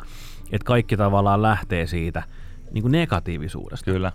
Että 0.52 0.66
kaikki 0.66 0.98
tavallaan 0.98 1.42
lähtee 1.42 1.88
siitä 1.88 2.24
niinku 2.72 2.88
negatiivisuudesta. 2.90 3.92
Kyllä. 3.92 4.12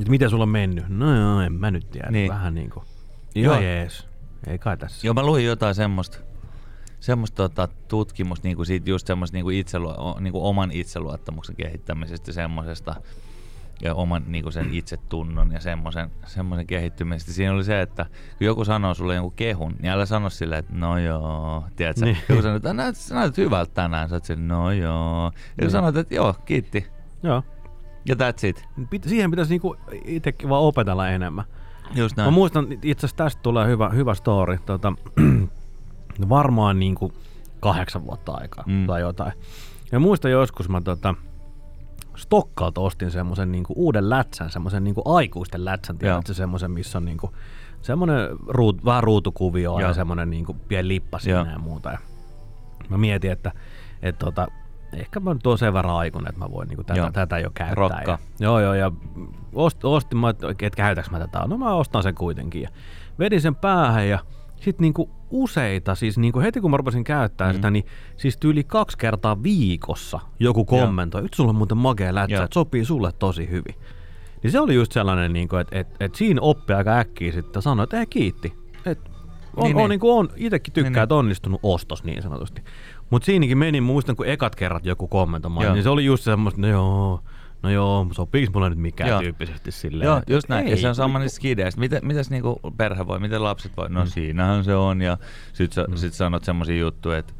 Et 0.00 0.08
miten 0.08 0.30
sulla 0.30 0.42
on 0.42 0.48
mennyt? 0.48 0.84
No 0.88 1.16
joo, 1.20 1.40
en 1.40 1.52
mä 1.52 1.70
nyt 1.70 1.90
tiedä. 1.90 2.06
Niin. 2.10 2.12
Niin. 2.12 2.28
Vähän 2.32 2.54
niinku, 2.54 2.84
Joo. 3.34 3.54
joo 3.54 3.62
jees. 3.62 4.06
Ei 4.46 4.58
kai 4.58 4.76
tässä. 4.76 5.06
Joo, 5.06 5.14
mä 5.14 5.22
luin 5.22 5.44
jotain 5.44 5.74
semmoista, 5.74 6.18
semmoista 7.00 7.36
tota, 7.48 7.68
tutkimusta 7.88 8.48
niinku 8.48 8.64
siitä 8.64 8.90
just 8.90 9.06
semmoista 9.06 9.36
niinku 9.36 9.50
itseluo, 9.50 9.92
o- 9.92 10.20
niinku 10.20 10.46
oman 10.46 10.70
itseluottamuksen 10.72 11.56
kehittämisestä 11.56 12.32
semmoisesta, 12.32 12.94
ja 13.82 13.94
oman 13.94 14.24
niin 14.26 14.52
sen 14.52 14.74
itsetunnon 14.74 15.52
ja 15.52 15.60
semmoisen, 15.60 16.10
semmoisen 16.26 16.66
kehittymistä. 16.66 17.32
Siinä 17.32 17.52
oli 17.52 17.64
se, 17.64 17.80
että 17.80 18.06
kun 18.38 18.46
joku 18.46 18.64
sanoo 18.64 18.94
sulle 18.94 19.14
jonkun 19.14 19.32
kehun, 19.36 19.76
niin 19.80 19.90
älä 19.90 20.06
sano 20.06 20.30
silleen, 20.30 20.58
että 20.58 20.74
no 20.74 20.98
joo, 20.98 21.64
tiedätkö? 21.76 22.04
Niin. 22.04 22.18
Joku 22.28 22.42
sanoo, 22.42 22.56
että 22.56 22.72
näytät, 22.72 23.02
näytät 23.10 23.36
hyvältä 23.36 23.74
tänään, 23.74 24.08
sä 24.08 24.14
oot 24.14 24.24
silleen, 24.24 24.48
no 24.48 24.72
joo. 24.72 25.32
Ja 25.34 25.52
niin. 25.60 25.70
sanot, 25.70 25.96
että 25.96 26.14
joo, 26.14 26.34
kiitti. 26.44 26.86
Joo. 27.22 27.42
Ja 28.08 28.14
that's 28.14 28.46
it. 28.46 28.68
Siihen 29.06 29.30
pitäisi 29.30 29.50
niinku 29.50 29.76
itsekin 30.04 30.48
vaan 30.48 30.62
opetella 30.62 31.08
enemmän. 31.08 31.44
Just 31.94 32.16
näin. 32.16 32.26
Mä 32.26 32.30
muistan, 32.30 32.66
itse 32.82 33.06
asiassa 33.06 33.16
tästä 33.16 33.42
tulee 33.42 33.66
hyvä, 33.66 33.88
hyvä 33.88 34.14
story. 34.14 34.58
Tota, 34.66 34.92
varmaan 36.28 36.78
niinku 36.78 37.12
kahdeksan 37.60 38.06
vuotta 38.06 38.32
aikaa 38.32 38.64
mm. 38.66 38.86
tai 38.86 39.00
jotain. 39.00 39.32
Ja 39.92 40.00
muistan 40.00 40.30
joskus 40.30 40.68
mä 40.68 40.80
tota, 40.80 41.14
Stokkalta 42.18 42.80
ostin 42.80 43.10
semmoisen 43.10 43.52
niinku 43.52 43.74
uuden 43.76 44.10
lätsän, 44.10 44.50
semmoisen 44.50 44.84
niinku 44.84 45.02
aikuisten 45.04 45.64
lätsän, 45.64 45.98
tiedätkö, 45.98 46.34
semmoisen, 46.34 46.70
missä 46.70 46.98
on 46.98 47.04
niinku, 47.04 47.34
semmoinen 47.82 48.28
ruut, 48.46 48.84
vähän 48.84 49.02
ruutukuvio 49.02 49.78
ja 49.78 49.94
semmoinen 49.94 50.30
niinku 50.30 50.56
pieni 50.68 50.88
lippa 50.88 51.18
siinä 51.18 51.52
ja 51.52 51.58
muuta. 51.58 51.90
Ja 51.90 51.98
mä 52.88 52.98
mietin, 52.98 53.30
että 53.30 53.52
et 54.02 54.18
tota, 54.18 54.48
ehkä 54.92 55.20
mä 55.20 55.34
nyt 55.34 55.46
oon 55.46 55.58
sen 55.58 55.72
verran 55.72 55.96
aikuinen, 55.96 56.28
että 56.28 56.44
mä 56.44 56.50
voin 56.50 56.68
niinku 56.68 56.84
tätä, 56.84 57.10
tätä 57.12 57.38
jo 57.38 57.50
käyttää. 57.54 57.74
Rokka. 57.74 58.12
Ja, 58.12 58.18
joo, 58.40 58.60
joo, 58.60 58.74
ja 58.74 58.92
ost, 59.54 59.84
ostin, 59.84 60.18
mä, 60.18 60.30
että 60.30 60.70
käytäks 60.76 61.10
mä 61.10 61.18
tätä. 61.18 61.46
No 61.46 61.58
mä 61.58 61.74
ostan 61.74 62.02
sen 62.02 62.14
kuitenkin. 62.14 62.62
Ja 62.62 62.68
vedin 63.18 63.40
sen 63.40 63.54
päähän 63.54 64.08
ja 64.08 64.18
sitten 64.56 64.82
niinku 64.82 65.10
useita, 65.30 65.94
siis 65.94 66.18
niinku 66.18 66.40
heti 66.40 66.60
kun 66.60 66.70
mä 66.70 66.76
rupesin 66.76 67.04
käyttää 67.04 67.48
mm. 67.48 67.54
sitä, 67.54 67.70
niin 67.70 67.84
siis 68.16 68.36
tyyli 68.36 68.64
kaksi 68.64 68.98
kertaa 68.98 69.42
viikossa 69.42 70.20
joku 70.40 70.64
kommentoi, 70.64 71.24
että 71.24 71.36
sulla 71.36 71.50
on 71.50 71.56
muuten 71.56 71.78
makea 71.78 72.14
lätsä, 72.14 72.44
että 72.44 72.54
sopii 72.54 72.84
sulle 72.84 73.12
tosi 73.12 73.50
hyvin. 73.50 73.74
Niin 74.42 74.50
se 74.50 74.60
oli 74.60 74.74
just 74.74 74.92
sellainen, 74.92 75.32
niinku, 75.32 75.56
että 75.56 75.78
et, 75.78 75.88
et 76.00 76.14
siinä 76.14 76.40
oppi 76.40 76.72
aika 76.72 76.98
äkkiä 76.98 77.32
sitten 77.32 77.62
sanoi, 77.62 77.84
että 77.84 78.00
ei 78.00 78.06
kiitti. 78.06 78.52
Et 78.86 78.98
on, 79.56 79.64
niin, 79.64 79.76
on, 79.76 79.80
niin. 79.80 79.88
Niinku 79.88 80.18
on, 80.18 80.28
itekin 80.36 80.74
tykkää, 80.74 80.90
niin, 80.90 81.02
että 81.02 81.14
onnistunut 81.14 81.60
ostos 81.62 82.04
niin 82.04 82.22
sanotusti. 82.22 82.62
Mutta 83.10 83.26
siinäkin 83.26 83.58
meni, 83.58 83.80
muistan 83.80 84.16
kun 84.16 84.26
ekat 84.26 84.54
kerrat 84.54 84.84
joku 84.84 85.08
kommentoimaan, 85.08 85.64
joo. 85.64 85.74
niin 85.74 85.82
se 85.82 85.88
oli 85.88 86.04
just 86.04 86.24
semmoista, 86.24 86.60
no 86.60 86.68
joo, 86.68 87.20
no 87.62 87.70
joo, 87.70 88.06
sopiiko 88.12 88.52
mulle 88.52 88.70
nyt 88.70 88.78
mikään 88.78 89.10
joo. 89.10 89.20
tyyppisesti 89.20 89.72
silleen. 89.72 90.06
Joo, 90.06 90.22
just 90.28 90.48
näin. 90.48 90.66
Ei, 90.66 90.70
ja 90.70 90.76
se 90.76 90.88
on 90.88 90.94
sama 90.94 91.18
niistä 91.18 91.36
skideistä. 91.36 91.80
Miten, 91.80 92.06
mitäs 92.06 92.30
niinku 92.30 92.60
perhe 92.76 93.06
voi, 93.06 93.18
miten 93.18 93.44
lapset 93.44 93.72
voi? 93.76 93.90
No 93.90 94.04
mm. 94.04 94.10
siinähän 94.10 94.64
se 94.64 94.74
on. 94.74 95.02
Ja 95.02 95.16
sit, 95.52 95.72
sä, 95.72 95.84
mm. 95.88 95.96
sit 95.96 96.14
sanot 96.14 96.44
semmoisia 96.44 96.78
juttuja, 96.78 97.18
että 97.18 97.32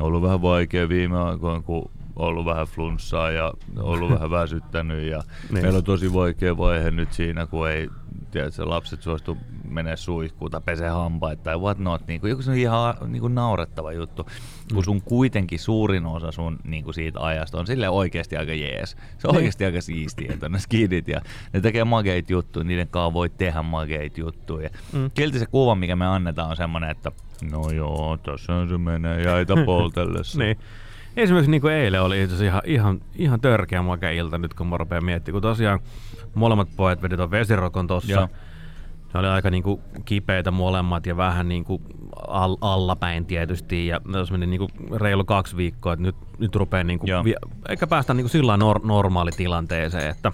on 0.00 0.06
ollut 0.06 0.22
vähän 0.22 0.42
vaikea 0.42 0.88
viime 0.88 1.18
aikoina, 1.18 1.62
kun 1.62 1.90
ollut 2.18 2.44
vähän 2.44 2.66
flunssaa 2.66 3.30
ja 3.30 3.52
ollut 3.76 4.10
vähän 4.10 4.30
väsyttänyt 4.40 5.10
ja 5.10 5.22
niin. 5.50 5.62
meillä 5.62 5.76
on 5.76 5.84
tosi 5.84 6.12
vaikea 6.12 6.56
vaihe 6.56 6.90
nyt 6.90 7.12
siinä, 7.12 7.46
kun 7.46 7.68
ei 7.68 7.88
tiedätkö, 8.30 8.68
lapset 8.68 9.02
suostu 9.02 9.36
menee 9.64 9.96
suihkuun 9.96 10.50
tai 10.50 10.60
pesee 10.64 10.88
hampaita 10.88 11.42
tai 11.42 11.56
what 11.56 11.78
not. 11.78 12.06
Niin 12.06 12.20
kuin, 12.20 12.30
joku 12.30 12.42
se 12.42 12.50
on 12.50 12.56
ihan 12.56 12.94
niin 13.06 13.20
kuin 13.20 13.34
naurettava 13.34 13.92
juttu, 13.92 14.22
mm. 14.22 14.74
kun 14.74 14.84
sun 14.84 15.02
kuitenkin 15.02 15.58
suurin 15.58 16.06
osa 16.06 16.32
sun 16.32 16.58
niin 16.64 16.84
kuin 16.84 16.94
siitä 16.94 17.20
ajasta 17.20 17.58
on 17.58 17.66
sille 17.66 17.88
oikeasti 17.88 18.36
aika 18.36 18.52
jees. 18.52 18.90
Se 18.90 19.28
on 19.28 19.32
niin. 19.32 19.36
oikeasti 19.36 19.64
aika 19.64 19.80
siistiä, 19.80 20.32
että 20.32 20.48
ne 20.48 20.58
skidit 20.58 21.08
ja 21.08 21.20
ne 21.52 21.60
tekee 21.60 21.84
makeit 21.84 22.30
juttuja, 22.30 22.64
niiden 22.64 22.88
kanssa 22.88 23.12
voi 23.14 23.28
tehdä 23.28 23.62
makeit 23.62 24.18
juttuja. 24.18 24.70
Mm. 24.92 25.10
Se 25.38 25.46
kuva, 25.46 25.74
mikä 25.74 25.96
me 25.96 26.06
annetaan 26.06 26.50
on 26.50 26.56
semmoinen, 26.56 26.90
että 26.90 27.12
no 27.50 27.70
joo, 27.70 28.18
tässä 28.22 28.66
se 28.68 28.78
menee 28.78 29.22
jäitä 29.22 29.54
poltellessa. 29.66 30.38
niin. 30.38 30.58
Esimerkiksi 31.18 31.50
niin 31.50 31.60
kuin 31.60 31.74
eilen 31.74 32.02
oli 32.02 32.22
itse 32.22 32.46
ihan, 32.46 32.62
ihan, 32.64 33.00
ihan 33.14 33.40
törkeä 33.40 33.82
makea 33.82 34.10
ilta 34.10 34.38
nyt, 34.38 34.54
kun 34.54 34.66
mä 34.66 34.76
rupean 34.76 35.04
miettimään, 35.04 35.34
kun 35.34 35.42
tosiaan 35.42 35.80
molemmat 36.34 36.68
pojat 36.76 37.02
vedi 37.02 37.16
tuon 37.16 37.30
vesirokon 37.30 37.86
tossa. 37.86 38.28
Ne 39.14 39.20
oli 39.20 39.28
aika 39.28 39.50
niinku 39.50 39.80
kipeitä 40.04 40.50
molemmat 40.50 41.06
ja 41.06 41.16
vähän 41.16 41.48
niinku 41.48 41.82
all, 42.28 42.56
allapäin 42.60 43.26
tietysti. 43.26 43.86
Ja 43.86 44.00
jos 44.12 44.30
meni 44.30 44.46
niinku 44.46 44.68
reilu 44.96 45.24
kaksi 45.24 45.56
viikkoa, 45.56 45.92
että 45.92 46.02
nyt, 46.02 46.16
nyt 46.38 46.56
rupeaa 46.56 46.84
niinku, 46.84 47.06
vi, 47.24 47.34
eikä 47.68 47.86
päästä 47.86 48.14
niinku 48.14 48.28
sillä 48.28 48.56
nor, 48.56 48.80
normaalitilanteeseen, 48.86 50.10
että 50.10 50.30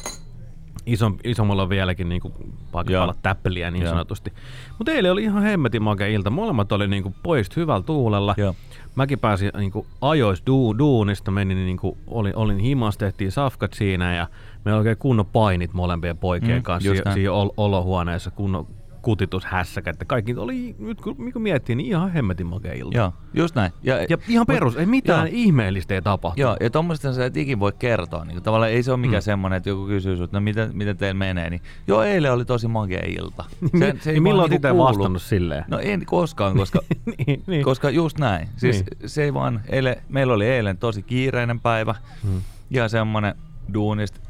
iso, 0.86 1.12
isommalla 1.24 1.62
on 1.62 1.68
vieläkin 1.68 2.08
niinku 2.08 2.32
paikalla 2.72 3.14
täppeliä 3.22 3.70
niin 3.70 3.82
Joo. 3.82 3.90
sanotusti. 3.90 4.32
Mutta 4.78 4.92
eilen 4.92 5.12
oli 5.12 5.22
ihan 5.22 5.42
hemmetin 5.42 5.82
makea 5.82 6.06
ilta. 6.06 6.30
Molemmat 6.30 6.72
oli 6.72 6.88
niinku 6.88 7.14
poist 7.22 7.56
hyvällä 7.56 7.82
tuulella. 7.82 8.34
Joo. 8.36 8.54
Mäkin 8.94 9.18
pääsin 9.18 9.50
niinku 9.56 9.86
ajois 10.00 10.42
du, 10.46 10.78
duunista, 10.78 11.30
menin 11.30 11.56
niinku, 11.66 11.98
olin, 12.06 12.36
olin 12.36 12.58
himas, 12.58 12.98
tehtiin 12.98 13.32
safkat 13.32 13.72
siinä 13.72 14.14
ja 14.16 14.26
meillä 14.64 14.78
oikein 14.78 14.96
kunnon 14.98 15.26
painit 15.26 15.72
molempien 15.72 16.18
poikien 16.18 16.58
mm, 16.58 16.62
kanssa 16.62 16.90
si- 16.94 17.02
siinä 17.14 17.32
ol- 17.32 17.50
olohuoneessa, 17.56 18.30
kunnon 18.30 18.66
kutitushässäkä, 19.04 19.90
että 19.90 20.04
kaikki 20.04 20.36
oli, 20.36 20.76
nyt 20.78 21.00
kun, 21.00 21.32
kun 21.32 21.42
miettii, 21.42 21.76
niin 21.76 21.86
ihan 21.86 22.12
hemmetin 22.12 22.46
makea 22.46 22.72
ilta. 22.72 22.96
Joo, 22.96 23.12
just 23.34 23.54
näin. 23.54 23.72
Ja, 23.82 24.06
ja 24.08 24.18
ihan 24.28 24.46
perus, 24.46 24.76
ei 24.76 24.86
mitään 24.86 25.26
joo. 25.26 25.34
ihmeellistä 25.36 25.94
ei 25.94 26.02
tapahtu. 26.02 26.40
Joo, 26.40 26.56
ja 26.60 26.70
tuommoista 26.70 27.12
sä 27.12 27.26
et 27.26 27.36
ikin 27.36 27.60
voi 27.60 27.72
kertoa. 27.78 28.24
Niin, 28.24 28.42
tavallaan 28.42 28.70
ei 28.70 28.82
se 28.82 28.92
ole 28.92 29.00
mikään 29.00 29.20
mm. 29.20 29.24
semmoinen, 29.24 29.56
että 29.56 29.68
joku 29.68 29.86
kysyy 29.86 30.16
sinulta, 30.16 30.36
no 30.36 30.40
miten, 30.40 30.70
miten 30.72 30.96
teillä 30.96 31.18
menee, 31.18 31.50
niin 31.50 31.62
joo, 31.86 32.02
eilen 32.02 32.32
oli 32.32 32.44
tosi 32.44 32.68
makea 32.68 33.02
ilta. 33.06 33.44
Se, 33.78 33.94
se 34.00 34.12
niin 34.12 34.22
milloin 34.22 34.50
olet 34.52 34.62
niinku 34.62 34.84
vastannut 34.84 35.22
silleen? 35.22 35.64
No 35.68 35.78
en 35.78 36.06
koskaan, 36.06 36.56
koska, 36.56 36.80
niin, 37.18 37.42
niin. 37.46 37.64
koska 37.64 37.90
just 37.90 38.18
näin. 38.18 38.48
Siis 38.56 38.76
niin. 38.76 39.10
se 39.10 39.22
ei 39.22 39.34
vaan, 39.34 39.60
eile, 39.68 39.98
meillä 40.08 40.34
oli 40.34 40.46
eilen 40.46 40.76
tosi 40.76 41.02
kiireinen 41.02 41.60
päivä 41.60 41.94
mm. 42.22 42.40
ja 42.70 42.88
semmoinen 42.88 43.34
duunista 43.74 44.20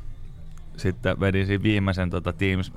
sitten 0.77 1.21
vedin 1.21 1.47
siinä 1.47 1.63
viimeisen 1.63 2.11
tota 2.11 2.33
Teams 2.33 2.73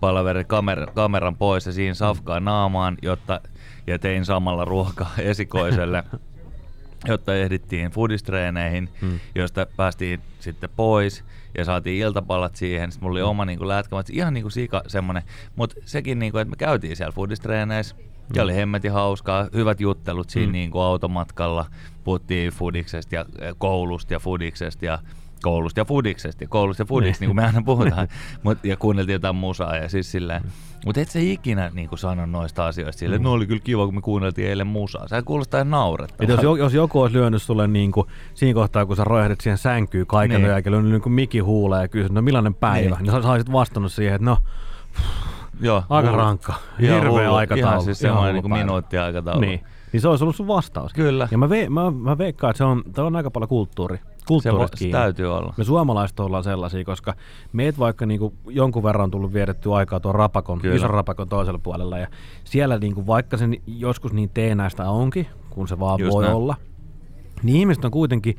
palaverin 0.00 0.46
kamer- 0.46 0.92
kameran 0.94 1.36
pois 1.36 1.66
ja 1.66 1.72
siinä 1.72 1.94
safkaa 1.94 2.40
naamaan, 2.40 2.98
jotta, 3.02 3.40
ja 3.86 3.98
tein 3.98 4.24
samalla 4.24 4.64
ruokaa 4.64 5.10
esikoiselle, 5.32 6.04
jotta 7.08 7.34
ehdittiin 7.34 7.90
foodistreeneihin, 7.90 8.88
hmm. 9.00 9.20
josta 9.34 9.66
päästiin 9.76 10.20
sitten 10.40 10.70
pois 10.76 11.24
ja 11.58 11.64
saatiin 11.64 12.06
iltapalat 12.06 12.56
siihen. 12.56 12.92
Sitten 12.92 13.06
mulla 13.06 13.14
oli 13.14 13.22
oma 13.22 13.44
niin 13.44 13.68
lätkämat, 13.68 14.10
ihan 14.10 14.34
niin 14.34 14.44
kuin 14.44 14.52
sika 14.52 14.82
semmonen. 14.86 15.22
Mutta 15.56 15.76
sekin, 15.84 16.18
niin 16.18 16.32
kuin, 16.32 16.42
että 16.42 16.50
me 16.50 16.56
käytiin 16.56 16.96
siellä 16.96 17.12
foodistreeneissä, 17.12 17.96
ja 18.34 18.42
oli 18.42 18.54
hemmetin 18.54 18.92
hauskaa, 18.92 19.48
hyvät 19.54 19.80
juttelut 19.80 20.30
siinä 20.30 20.46
mm. 20.46 20.52
niin 20.52 20.70
kuin 20.70 20.82
automatkalla. 20.82 21.66
Puhuttiin 22.04 22.52
fudiksesta 22.52 23.14
ja 23.14 23.24
koulusta 23.58 24.12
ja 24.12 24.20
fudiksesta 24.20 24.84
ja 24.84 24.98
koulusta 25.42 25.80
ja 25.80 25.84
fudiksesta 25.84 26.44
ja 26.44 26.48
koulusta 26.48 26.80
ja 26.80 26.86
fudiksesta, 26.86 27.22
niin 27.22 27.28
kuin 27.28 27.36
me 27.36 27.46
aina 27.46 27.62
puhutaan. 27.62 28.08
Mut, 28.42 28.58
ja 28.64 28.76
kuunneltiin 28.76 29.12
jotain 29.12 29.36
musaa 29.36 29.76
ja 29.76 29.88
siis 29.88 30.12
silleen. 30.12 30.42
Mutta 30.86 31.00
et 31.00 31.08
sä 31.08 31.18
ikinä 31.18 31.70
niin 31.74 31.88
kuin 31.88 31.98
sano 31.98 32.26
noista 32.26 32.66
asioista 32.66 32.98
silleen, 32.98 33.20
mm. 33.20 33.24
no 33.24 33.32
oli 33.32 33.46
kyllä 33.46 33.60
kiva, 33.64 33.84
kun 33.84 33.94
me 33.94 34.00
kuunneltiin 34.00 34.48
eilen 34.48 34.66
musaa. 34.66 35.08
Sä 35.08 35.22
kuulostaa 35.22 35.58
ihan 35.58 35.70
naurettavalta. 35.70 36.42
Jos, 36.42 36.58
jos 36.58 36.74
joku 36.74 37.00
olisi 37.00 37.16
lyönyt 37.16 37.42
sulle 37.42 37.68
niin 37.68 37.92
kuin, 37.92 38.06
siinä 38.34 38.54
kohtaa, 38.54 38.86
kun 38.86 38.96
sä 38.96 39.04
rojahdit 39.04 39.40
siihen 39.40 39.58
sänkyyn 39.58 40.06
kaiken 40.06 40.40
niin. 40.40 40.50
jälkeen, 40.50 40.72
lyönyt 40.72 40.90
niin 40.90 41.02
kuin 41.02 41.12
miki 41.12 41.38
huulee 41.38 41.82
ja 41.82 41.88
kysynyt, 41.88 42.12
no 42.12 42.22
millainen 42.22 42.54
päivä, 42.54 42.96
niin, 42.96 43.12
niin 43.12 43.22
sä 43.22 43.30
olisit 43.30 43.52
vastannut 43.52 43.92
siihen, 43.92 44.14
että 44.14 44.24
no, 44.24 44.38
Joo, 45.60 45.82
aika 45.88 46.08
hullu. 46.08 46.22
rankka. 46.22 46.54
Hirveä 46.80 47.34
aikataulu. 47.34 47.68
Ihan 47.68 47.82
siis 47.82 47.98
semmoinen 47.98 48.34
niin 48.34 48.52
minuutti 48.52 48.98
aikataulu. 48.98 49.40
Niin. 49.40 49.60
Niin 49.92 50.00
se 50.00 50.08
olisi 50.08 50.24
ollut 50.24 50.36
sun 50.36 50.46
vastaus. 50.46 50.92
Kyllä. 50.92 51.28
Ja 51.30 51.38
mä, 51.38 51.50
ve, 51.50 51.68
mä, 51.68 51.90
mä 51.90 52.18
veikkaan, 52.18 52.50
että 52.50 52.58
se 52.58 52.64
on, 52.64 52.82
on 52.98 53.16
aika 53.16 53.30
paljon 53.30 53.48
kulttuuri 53.48 53.98
kulttuurista 54.26 54.76
se, 54.76 54.84
se 54.84 54.90
täytyy 54.90 55.36
olla. 55.36 55.54
Me 55.56 55.64
suomalaiset 55.64 56.20
ollaan 56.20 56.44
sellaisia, 56.44 56.84
koska 56.84 57.14
meet 57.52 57.78
vaikka 57.78 58.06
niinku 58.06 58.34
jonkun 58.48 58.82
verran 58.82 59.04
on 59.04 59.10
tullut 59.10 59.32
viedetty 59.32 59.74
aikaa 59.74 60.00
tuon 60.00 60.14
rapakon, 60.14 60.60
Kyllä. 60.60 60.76
ison 60.76 60.90
rapakon 60.90 61.28
toisella 61.28 61.60
puolella, 61.62 61.98
ja 61.98 62.06
siellä 62.44 62.78
niinku, 62.78 63.06
vaikka 63.06 63.36
se 63.36 63.48
joskus 63.66 64.12
niin 64.12 64.30
teenäistä 64.34 64.90
onkin, 64.90 65.26
kun 65.50 65.68
se 65.68 65.78
vaan 65.78 66.00
Just 66.00 66.12
voi 66.12 66.24
näin. 66.24 66.36
olla, 66.36 66.56
niin 67.42 67.56
ihmiset 67.56 67.84
on 67.84 67.90
kuitenkin 67.90 68.38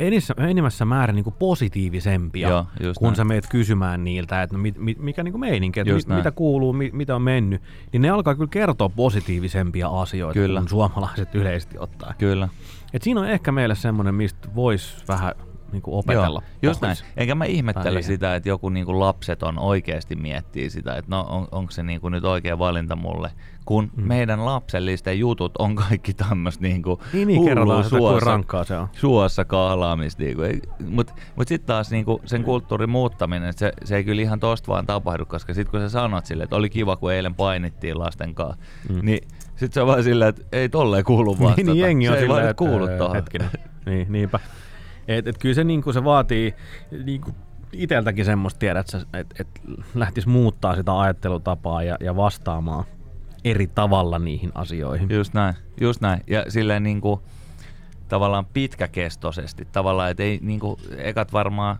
enissä, 0.00 0.34
enimmässä 0.38 0.84
määrin 0.84 1.16
niin 1.16 1.24
kuin 1.24 1.36
positiivisempia, 1.38 2.48
Joo, 2.48 2.66
kun 2.98 3.06
näin. 3.06 3.16
sä 3.16 3.24
meet 3.24 3.46
kysymään 3.50 4.04
niiltä, 4.04 4.42
että 4.42 4.56
no 4.56 4.62
mit, 4.62 4.78
mit, 4.78 4.98
mikä 4.98 5.22
niin 5.22 5.32
kuin 5.32 5.40
meininki, 5.40 5.80
että 5.80 5.94
mit, 5.94 6.08
mitä 6.08 6.30
kuuluu, 6.30 6.72
mit, 6.72 6.92
mitä 6.92 7.16
on 7.16 7.22
mennyt, 7.22 7.62
niin 7.92 8.02
ne 8.02 8.10
alkaa 8.10 8.34
kyllä 8.34 8.48
kertoa 8.50 8.88
positiivisempia 8.88 9.88
asioita 9.88 10.34
kyllä. 10.40 10.60
kuin 10.60 10.68
suomalaiset 10.68 11.34
yleisesti 11.34 11.78
ottaa. 11.78 12.14
Kyllä. 12.18 12.48
Et 12.96 13.02
siinä 13.02 13.20
on 13.20 13.28
ehkä 13.28 13.52
meille 13.52 13.74
semmoinen, 13.74 14.14
mistä 14.14 14.48
voisi 14.54 14.96
vähän 15.08 15.34
niin 15.72 15.82
kuin 15.82 15.94
opetella. 15.94 16.42
Joo, 16.62 16.70
just 16.70 16.80
näin. 16.80 16.96
Enkä 17.16 17.34
mä 17.34 17.44
ihmettele 17.44 18.02
sitä, 18.02 18.34
että 18.34 18.48
joku 18.48 18.68
niin 18.68 18.86
kuin 18.86 19.00
lapseton 19.00 19.58
oikeasti 19.58 20.16
miettii 20.16 20.70
sitä, 20.70 20.96
että 20.96 21.10
no 21.10 21.26
on, 21.28 21.48
onko 21.52 21.70
se 21.70 21.82
niin 21.82 22.00
kuin 22.00 22.12
nyt 22.12 22.24
oikea 22.24 22.58
valinta 22.58 22.96
mulle, 22.96 23.30
kun 23.64 23.90
mm. 23.96 24.08
meidän 24.08 24.44
lapsellisten 24.44 25.18
jutut 25.18 25.52
on 25.58 25.74
kaikki 25.74 26.14
tämmöistä 26.14 26.62
niin 26.62 26.82
kuin 26.82 27.00
niin, 27.12 27.28
niin 27.28 27.40
hullua 27.40 27.82
suossa, 27.82 28.30
rankkaa 28.30 28.64
se 28.64 28.76
on. 28.76 28.88
suossa 28.92 29.44
kahlaamista. 29.44 30.22
Niin. 30.22 30.62
Mutta 30.88 31.12
mut 31.36 31.48
sitten 31.48 31.66
taas 31.66 31.90
niin 31.90 32.04
kuin 32.04 32.22
sen 32.24 32.44
kulttuurin 32.44 32.90
muuttaminen, 32.90 33.52
se, 33.52 33.72
se 33.84 33.96
ei 33.96 34.04
kyllä 34.04 34.22
ihan 34.22 34.40
tosta 34.40 34.68
vaan 34.68 34.86
tapahdu, 34.86 35.26
koska 35.26 35.54
sitten 35.54 35.70
kun 35.70 35.80
sä 35.80 35.88
sanot 35.88 36.26
sille, 36.26 36.44
että 36.44 36.56
oli 36.56 36.70
kiva, 36.70 36.96
kun 36.96 37.12
eilen 37.12 37.34
painittiin 37.34 37.98
lasten 37.98 38.34
kanssa, 38.34 38.62
mm. 38.88 39.00
niin 39.02 39.28
sitten 39.56 39.72
se 39.72 39.80
on 39.80 39.86
vaan 39.86 40.04
silleen, 40.04 40.28
että 40.28 40.42
ei 40.52 40.68
tolleen 40.68 41.04
kuulu 41.04 41.38
vastata. 41.38 41.56
niin, 41.56 41.66
niin 41.66 41.78
jengi 41.78 42.08
on 42.08 42.14
se 42.14 42.22
ei 42.22 42.28
vaan 42.28 42.54
kuulu 42.56 42.88
tuohon. 42.98 43.16
Hetkinen. 43.16 43.50
niin, 43.86 44.12
niinpä. 44.12 44.40
Et, 45.08 45.26
et 45.26 45.38
kyllä 45.38 45.54
se, 45.54 45.64
niinku, 45.64 45.92
se 45.92 46.04
vaatii 46.04 46.54
niinku, 47.04 47.30
iteltäkin 47.72 48.24
semmoista 48.24 48.58
tiedät, 48.58 48.94
että 48.94 49.18
et, 49.18 49.26
et 49.40 49.48
lähtisi 49.94 50.28
muuttaa 50.28 50.76
sitä 50.76 51.00
ajattelutapaa 51.00 51.82
ja, 51.82 51.96
ja 52.00 52.16
vastaamaan 52.16 52.84
eri 53.44 53.66
tavalla 53.66 54.18
niihin 54.18 54.52
asioihin. 54.54 55.08
Just 55.10 55.34
näin, 55.34 55.54
just 55.80 56.00
näin. 56.00 56.20
Ja 56.26 56.44
silleen 56.48 56.82
niin 56.82 57.00
kuin, 57.00 57.20
tavallaan 58.08 58.46
pitkäkestoisesti. 58.46 59.68
Tavallaan, 59.72 60.10
että 60.10 60.22
ei 60.22 60.38
niin 60.42 60.60
kuin, 60.60 60.80
ekat 60.96 61.32
varmaan 61.32 61.76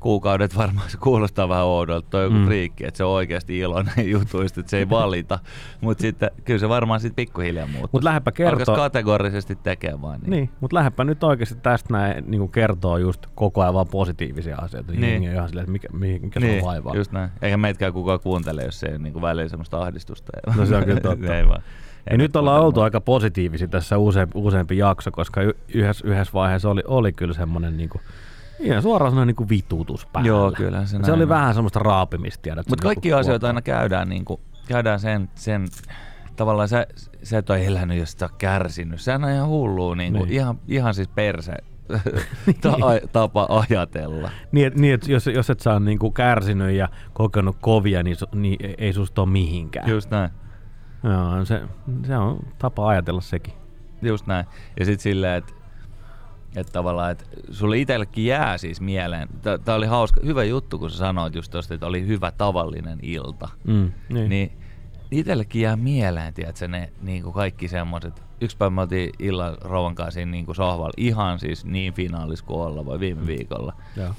kuukaudet 0.00 0.56
varmaan 0.56 0.90
se 0.90 0.96
kuulostaa 0.96 1.48
vähän 1.48 1.64
oudolta, 1.64 2.06
toi 2.10 2.24
joku 2.24 2.36
mm. 2.36 2.44
friikki, 2.44 2.86
että 2.86 2.98
se 2.98 3.04
on 3.04 3.10
oikeasti 3.10 3.58
iloinen 3.58 4.10
jutuista, 4.10 4.60
että 4.60 4.70
se 4.70 4.78
ei 4.78 4.90
valita. 4.90 5.38
Mutta 5.80 6.02
sitten 6.02 6.30
kyllä 6.44 6.60
se 6.60 6.68
varmaan 6.68 7.00
sitten 7.00 7.16
pikkuhiljaa 7.16 7.66
muuttuu. 7.66 7.88
Mutta 7.92 8.04
lähdepä 8.04 8.32
kertoa. 8.32 8.76
kategorisesti 8.76 9.56
tekee 9.56 10.02
vaan. 10.02 10.20
Niin, 10.20 10.30
niin 10.30 10.50
mutta 10.60 10.76
lähdepä 10.76 11.04
nyt 11.04 11.24
oikeasti 11.24 11.56
tästä 11.62 11.92
näin 11.92 12.24
niin 12.26 12.50
kertoo 12.50 12.98
just 12.98 13.26
koko 13.34 13.62
ajan 13.62 13.74
vaan 13.74 13.88
positiivisia 13.88 14.56
asioita. 14.56 14.92
Niin. 14.92 15.04
Jengi 15.04 15.26
ihan 15.26 15.48
silleen, 15.48 15.62
että 15.64 15.72
mikä, 15.72 15.88
mikä 16.20 16.40
niin, 16.40 16.52
se 16.52 16.58
on 16.58 16.64
vaivaa. 16.64 16.96
just 16.96 17.12
näin. 17.12 17.30
Eikä 17.42 17.56
meitäkään 17.56 17.92
kukaan 17.92 18.20
kuuntele, 18.20 18.64
jos 18.64 18.80
se 18.80 18.86
ei 18.86 18.98
niin 18.98 19.22
välillä 19.22 19.48
semmoista 19.48 19.82
ahdistusta. 19.82 20.32
No 20.56 20.66
se 20.66 20.76
on 20.76 20.84
kyllä 20.84 21.00
totta. 21.10 21.36
ei 21.36 21.48
vaan. 21.48 21.62
Ja 22.10 22.18
nyt 22.18 22.36
ollaan 22.36 22.62
oltu 22.62 22.80
aika 22.80 23.00
positiivisia 23.00 23.68
tässä 23.68 23.98
useampi, 23.98 24.32
useampi 24.38 24.78
jakso, 24.78 25.10
koska 25.10 25.40
yhdessä, 25.74 26.08
yhdessä 26.08 26.32
vaiheessa 26.32 26.70
oli, 26.70 26.82
oli 26.86 27.12
kyllä 27.12 27.34
semmoinen 27.34 27.76
niin 27.76 27.88
kuin, 27.88 28.02
Ihan 28.60 28.82
suoraan 28.82 29.12
sanoen 29.12 29.28
niin 29.28 29.48
vitutus 29.48 30.06
päällä. 30.06 30.28
Joo, 30.28 30.52
kyllä 30.52 30.86
se, 30.86 30.98
se 31.02 31.12
oli 31.12 31.28
vähän 31.28 31.54
semmoista 31.54 31.78
raapimista. 31.78 32.50
Mutta 32.56 32.82
kaikki 32.82 33.08
niinku 33.08 33.20
asioita 33.20 33.46
aina 33.46 33.62
käydään, 33.62 34.08
niin 34.08 34.24
kuin, 34.24 34.40
käydään 34.68 35.00
sen, 35.00 35.28
sen 35.34 35.66
tavallaan 36.36 36.68
sä, 36.68 36.86
sä 37.22 37.38
et 37.38 37.50
ole 37.50 37.66
elänyt, 37.66 37.98
jos 37.98 38.12
sä 38.12 38.28
kärsinyt. 38.38 39.00
Sehän 39.00 39.24
on 39.24 39.30
ihan 39.30 39.48
hullua, 39.48 39.96
niin 39.96 40.12
kuin, 40.12 40.28
niin. 40.28 40.34
Ihan, 40.34 40.58
ihan 40.68 40.94
siis 40.94 41.08
perse 41.08 41.52
ta- 42.62 42.76
tapa 43.12 43.46
ajatella. 43.48 44.30
Niin, 44.52 44.66
et, 44.66 44.76
niin 44.76 44.94
et 44.94 45.08
jos, 45.08 45.26
jos 45.26 45.50
et 45.50 45.60
sä 45.60 45.72
ole 45.72 45.80
niin 45.80 45.98
kuin 45.98 46.12
kärsinyt 46.12 46.76
ja 46.76 46.88
kokenut 47.12 47.56
kovia, 47.60 48.02
niin, 48.02 48.16
niin 48.34 48.74
ei 48.78 48.92
susta 48.92 49.22
ole 49.22 49.30
mihinkään. 49.30 49.90
Just 49.90 50.10
näin. 50.10 50.30
Joo, 51.04 51.44
se, 51.44 51.62
se 52.06 52.16
on 52.16 52.38
tapa 52.58 52.88
ajatella 52.88 53.20
sekin. 53.20 53.54
Just 54.02 54.26
näin. 54.26 54.46
Ja 54.78 54.84
sitten 54.84 55.02
silleen, 55.02 55.38
että 55.38 55.52
että 56.56 56.72
tavallaan, 56.72 57.12
että 57.12 57.24
sulle 57.50 57.78
itsellekin 57.78 58.26
jää 58.26 58.58
siis 58.58 58.80
mieleen. 58.80 59.28
Tämä 59.64 59.76
oli 59.76 59.86
hauska, 59.86 60.20
hyvä 60.24 60.44
juttu, 60.44 60.78
kun 60.78 60.90
sä 60.90 60.96
sanoit 60.96 61.34
just 61.34 61.50
tosta, 61.50 61.74
että 61.74 61.86
oli 61.86 62.06
hyvä 62.06 62.30
tavallinen 62.30 62.98
ilta. 63.02 63.48
Mm, 63.66 63.92
niin. 64.08 64.28
niin 64.28 64.52
itsellekin 65.10 65.62
jää 65.62 65.76
mieleen, 65.76 66.34
tiedätkö, 66.34 66.68
ne 66.68 66.92
niin 67.02 67.22
kuin 67.22 67.32
kaikki 67.32 67.68
semmoiset. 67.68 68.22
Yksi 68.40 68.56
päivä 68.56 68.70
me 68.70 68.80
oltiin 68.80 69.10
illan 69.18 69.56
rouvan 69.60 69.94
kanssa 69.94 70.10
siinä 70.10 70.30
niin 70.30 70.46
kuin 70.46 70.56
sohvalla, 70.56 70.92
ihan 70.96 71.38
siis 71.38 71.64
niin 71.64 71.92
finaalis 71.94 72.42
kuin 72.42 72.60
olla 72.60 72.86
voi 72.86 73.00
viime 73.00 73.20
mm. 73.20 73.26
viikolla. 73.26 73.72
Joo 73.96 74.14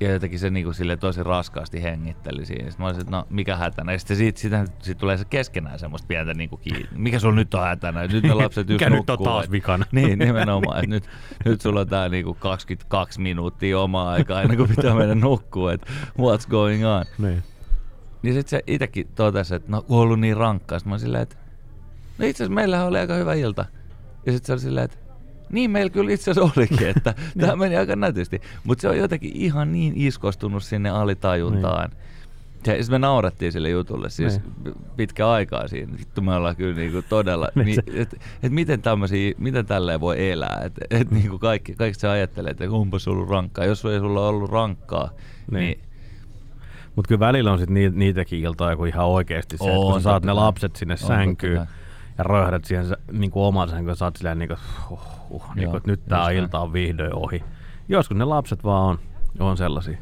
ja 0.00 0.12
jotenkin 0.12 0.38
se 0.38 0.50
niinku 0.50 0.72
sille 0.72 0.96
tosi 0.96 1.22
raskaasti 1.22 1.82
hengitteli 1.82 2.46
siinä. 2.46 2.70
Sitten 2.70 2.84
mä 2.84 2.86
olisin, 2.86 3.00
että 3.00 3.16
no 3.16 3.26
mikä 3.30 3.56
hätänä. 3.56 3.92
Ja 3.92 3.98
sitten 3.98 4.16
siitä, 4.16 4.40
siitä, 4.40 4.64
siitä 4.82 4.98
tulee 4.98 5.16
se 5.16 5.24
keskenään 5.24 5.78
semmoista 5.78 6.06
pientä 6.06 6.34
niinku 6.34 6.56
kiinni. 6.56 6.88
Mikä 6.92 7.18
sulla 7.18 7.34
nyt 7.34 7.54
on 7.54 7.62
hätänä? 7.62 8.06
Nyt 8.06 8.22
ne 8.22 8.34
lapset 8.34 8.68
just 8.70 8.80
mikä 8.80 8.90
nukkuu. 8.90 9.16
nyt 9.16 9.20
on 9.20 9.24
taas 9.24 9.50
vikana? 9.50 9.84
Niin, 9.92 10.18
nimenomaan. 10.18 10.78
että 10.78 10.90
nyt, 10.90 11.04
nyt 11.44 11.60
sulla 11.60 11.80
on 11.80 11.88
tää 11.88 12.08
niinku 12.08 12.34
22 12.34 13.20
minuuttia 13.20 13.80
omaa 13.80 14.10
aikaa 14.10 14.42
ennen 14.42 14.56
kuin 14.56 14.68
pitää 14.68 14.94
mennä 14.94 15.14
nukkua. 15.14 15.72
Että 15.72 15.86
what's 16.18 16.50
going 16.50 16.86
on? 16.86 17.04
Niin. 17.18 17.42
Niin 18.22 18.34
sitten 18.34 18.50
se 18.50 18.62
itsekin 18.66 19.08
totesi, 19.14 19.54
että 19.54 19.70
no 19.70 19.82
kun 19.82 19.96
on 19.96 20.02
ollut 20.02 20.20
niin 20.20 20.36
rankkaa. 20.36 20.78
Sitten 20.78 20.90
mä 20.90 20.98
silleen, 20.98 21.22
että 21.22 21.36
no 22.18 22.26
itse 22.26 22.44
asiassa 22.44 22.54
meillähän 22.54 22.86
oli 22.86 22.98
aika 22.98 23.14
hyvä 23.14 23.34
ilta. 23.34 23.64
Ja 24.26 24.32
sitten 24.32 24.46
se 24.46 24.52
oli 24.52 24.60
silleen, 24.60 24.84
että 24.84 24.98
niin 25.50 25.70
meillä 25.70 25.90
kyllä 25.90 26.12
itse 26.12 26.30
asiassa 26.30 26.52
olikin, 26.56 26.88
että 26.96 27.14
tämä 27.38 27.52
niin. 27.52 27.58
meni 27.58 27.76
aika 27.76 27.96
nätisti. 27.96 28.40
Mutta 28.64 28.82
se 28.82 28.88
on 28.88 28.98
jotenkin 28.98 29.32
ihan 29.34 29.72
niin 29.72 29.92
iskostunut 29.96 30.62
sinne 30.62 30.90
alitajuntaan. 30.90 31.90
Niin. 31.90 32.06
Ja 32.66 32.72
sitten 32.82 32.94
me 32.94 32.98
naurattiin 32.98 33.52
sille 33.52 33.68
jutulle 33.68 34.10
siis 34.10 34.40
niin. 34.64 34.74
pitkä 34.96 35.30
aikaa 35.30 35.68
siinä. 35.68 35.92
Vittu 35.98 36.22
me 36.22 36.34
ollaan 36.34 36.56
kyllä 36.56 36.74
niinku 36.74 37.02
todella, 37.08 37.48
niin, 37.54 37.66
niin 37.86 38.00
että 38.00 38.16
et 38.42 38.52
miten 38.52 38.82
tämmöisiä, 38.82 39.32
miten 39.38 39.66
tälleen 39.66 40.00
voi 40.00 40.30
elää. 40.30 40.62
Että 40.64 40.80
et 40.90 41.10
niinku 41.10 41.38
kaikki, 41.38 41.74
kaikki 41.74 42.00
se 42.00 42.08
ajattelee, 42.08 42.50
että 42.50 42.70
onpas 42.70 43.08
ollut 43.08 43.28
rankkaa. 43.28 43.64
Jos 43.64 43.84
ei 43.84 44.00
sulla 44.00 44.28
ollut 44.28 44.50
rankkaa, 44.50 45.10
niin, 45.50 45.60
niin 45.60 45.80
mutta 46.96 47.08
kyllä 47.08 47.20
välillä 47.20 47.52
on 47.52 47.58
sit 47.58 47.70
niitäkin 47.94 48.40
iltoja, 48.40 48.76
kun 48.76 48.88
ihan 48.88 49.06
oikeasti 49.06 49.56
se, 49.58 49.64
on, 49.64 49.70
että 49.70 49.92
kun 49.92 50.00
sä 50.00 50.04
saat 50.04 50.24
ne 50.24 50.32
lapset 50.32 50.76
sinne 50.76 50.92
on, 50.92 50.98
sänkyyn 50.98 51.66
ja 52.18 52.24
röhdät 52.24 52.64
siihen 52.64 52.84
niin 53.12 53.30
kuin 53.30 53.44
oman 53.44 53.68
sänkyyn, 53.68 53.96
sä 53.96 54.04
oot 54.04 54.16
silleen 54.16 54.38
niin 54.38 54.48
kuin, 54.48 54.58
huh, 54.90 55.00
huh, 55.30 55.54
niin 55.54 55.68
kuin, 55.68 55.76
että 55.76 55.90
nyt 55.90 56.04
tää 56.08 56.30
ilta 56.30 56.60
on 56.60 56.72
vihdoin 56.72 57.14
ohi. 57.14 57.44
Joskus 57.88 58.16
ne 58.16 58.24
lapset 58.24 58.64
vaan 58.64 58.84
on, 58.84 58.98
on 59.38 59.56
sellaisia. 59.56 59.98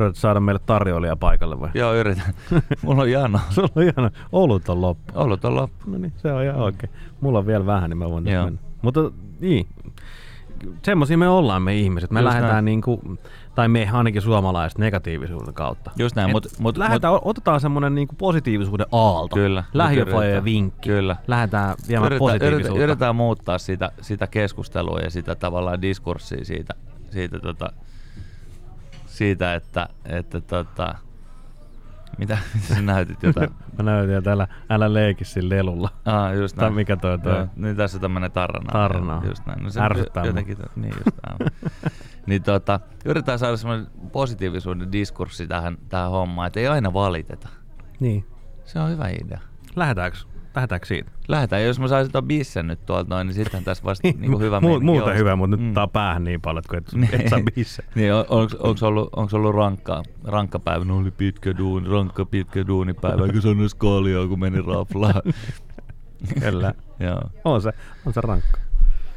Yrität 0.00 0.16
saada 0.16 0.40
meille 0.40 0.60
tarjoilija 0.66 1.16
paikalle 1.16 1.60
vai? 1.60 1.70
Joo, 1.74 1.94
yritän. 1.94 2.34
Mulla 2.82 3.02
on 3.02 3.10
jano. 3.10 3.40
Sulla 3.50 3.68
on 3.76 3.86
jano. 3.86 4.10
Olut 4.32 4.68
on 4.68 4.80
loppu. 4.80 5.12
Olut 5.14 5.44
on 5.44 5.54
loppu. 5.54 5.90
No 5.90 5.98
niin, 5.98 6.12
se 6.16 6.32
on 6.32 6.42
ihan 6.42 6.56
oikein. 6.56 6.92
Mulla 7.20 7.38
on 7.38 7.46
vielä 7.46 7.66
vähän, 7.66 7.90
niin 7.90 7.98
mä 7.98 8.10
voin 8.10 8.24
mennä. 8.24 8.52
Mutta 8.82 9.00
niin, 9.40 9.66
semmoisia 10.82 11.18
me 11.18 11.28
ollaan 11.28 11.62
me 11.62 11.76
ihmiset. 11.76 12.10
Me 12.10 12.20
Just 12.20 12.24
lähdetään 12.28 12.52
näin. 12.52 12.64
niin 12.64 12.80
kuin, 12.80 13.18
tai 13.58 13.68
me 13.68 13.88
ainakin 13.92 14.22
suomalaiset 14.22 14.78
negatiivisuuden 14.78 15.54
kautta. 15.54 15.90
Just 15.96 16.16
näin, 16.16 16.30
mutta 16.30 16.48
mut, 16.58 16.76
lähdetään, 16.76 17.12
mut, 17.12 17.22
otetaan 17.24 17.60
semmoinen 17.60 17.94
niinku 17.94 18.14
positiivisuuden 18.18 18.86
aalto. 18.92 19.36
Kyllä. 19.36 19.64
Lähiöfajojen 19.74 20.44
vinkki. 20.44 20.88
Kyllä. 20.88 21.16
Lähdetään 21.26 21.74
viemään 21.88 22.06
yritetään, 22.06 22.18
positiivisuutta. 22.18 22.68
Yritetään, 22.68 22.82
yritetään 22.82 23.16
muuttaa 23.16 23.58
sitä, 23.58 23.90
sitä 24.00 24.26
keskustelua 24.26 24.98
ja 24.98 25.10
sitä 25.10 25.34
tavallaan 25.34 25.82
diskurssia 25.82 26.44
siitä, 26.44 26.74
siitä, 27.10 27.38
tota, 27.38 27.72
siitä 29.06 29.54
että, 29.54 29.88
että 30.04 30.40
tota, 30.40 30.94
mitä, 32.18 32.38
mitä 32.54 32.74
sä 32.74 32.82
näytit 32.82 33.22
jotain? 33.22 33.50
Mä 33.78 33.84
näytin 33.84 34.14
jo 34.14 34.22
täällä, 34.22 34.48
älä 34.70 34.94
leiki 34.94 35.24
sillä 35.24 35.56
lelulla. 35.56 35.88
Ah, 36.04 36.34
just 36.34 36.56
näin. 36.56 36.64
Tai 36.64 36.76
mikä 36.76 36.96
toi 36.96 37.18
toi? 37.18 37.36
Joo, 37.36 37.46
niin 37.56 37.76
tässä 37.76 37.96
on 37.96 38.00
tämmönen 38.00 38.32
tarna. 38.32 38.72
Tarna. 38.72 39.22
Just 39.24 39.46
näin. 39.46 39.62
No 39.62 39.70
se 39.70 39.80
Ärsyttää 39.80 40.24
jotenkin, 40.24 40.56
niin 40.76 40.94
just 41.04 41.18
niin 42.28 42.42
tota, 42.42 42.80
yritetään 43.04 43.38
saada 43.38 43.56
semmoinen 43.56 43.86
positiivisuuden 44.12 44.92
diskurssi 44.92 45.46
tähän, 45.46 45.78
tähän 45.88 46.10
hommaan, 46.10 46.46
että 46.46 46.60
ei 46.60 46.66
aina 46.66 46.92
valiteta. 46.92 47.48
Niin. 48.00 48.24
Se 48.64 48.78
on 48.80 48.90
hyvä 48.90 49.08
idea. 49.08 49.40
Lähdetäänkö? 49.76 50.18
Lähdetäänkö 50.54 50.86
siitä? 50.86 51.10
Lähdetään. 51.28 51.64
Jos 51.64 51.80
mä 51.80 51.88
saisin 51.88 52.12
tuon 52.12 52.24
bissen 52.24 52.66
nyt 52.66 52.86
tuolta 52.86 53.14
noin, 53.14 53.26
niin 53.26 53.34
sitten 53.34 53.64
tässä 53.64 53.84
vasta 53.84 54.08
niin 54.08 54.30
kuin 54.30 54.40
hyvä 54.40 54.58
Mu- 54.60 54.80
Muuta 54.80 55.12
hyvä, 55.12 55.36
mutta 55.36 55.56
nyt 55.56 55.66
mm. 55.66 55.74
tää 55.74 55.86
päähän 55.86 56.24
niin 56.24 56.40
paljon, 56.40 56.64
että 56.66 56.76
et, 56.76 56.92
niin. 57.00 57.20
et 57.20 57.28
saa 57.28 57.40
bissen. 57.54 57.84
niin, 57.94 58.14
on, 58.14 58.24
onks, 58.28 58.54
onks, 58.54 58.82
ollut, 58.82 59.08
onks 59.16 59.34
ollut 59.34 59.54
rankkaa, 59.54 60.02
rankka 60.24 60.58
päivä? 60.58 60.84
No 60.84 60.98
oli 60.98 61.10
pitkä 61.10 61.58
duuni, 61.58 61.88
rankka 61.88 62.24
pitkä 62.24 62.66
duunipäivä, 62.66 63.26
eikä 63.26 63.40
se 63.40 63.48
on 63.48 63.60
edes 63.60 63.74
kaljaa, 63.74 64.26
kun 64.26 64.40
meni 64.40 64.62
raflaan. 64.62 65.22
Kyllä. 66.40 66.74
Joo. 67.00 67.20
On 67.44 67.62
se, 67.62 67.72
on 68.06 68.12
se 68.12 68.20
rankka. 68.20 68.60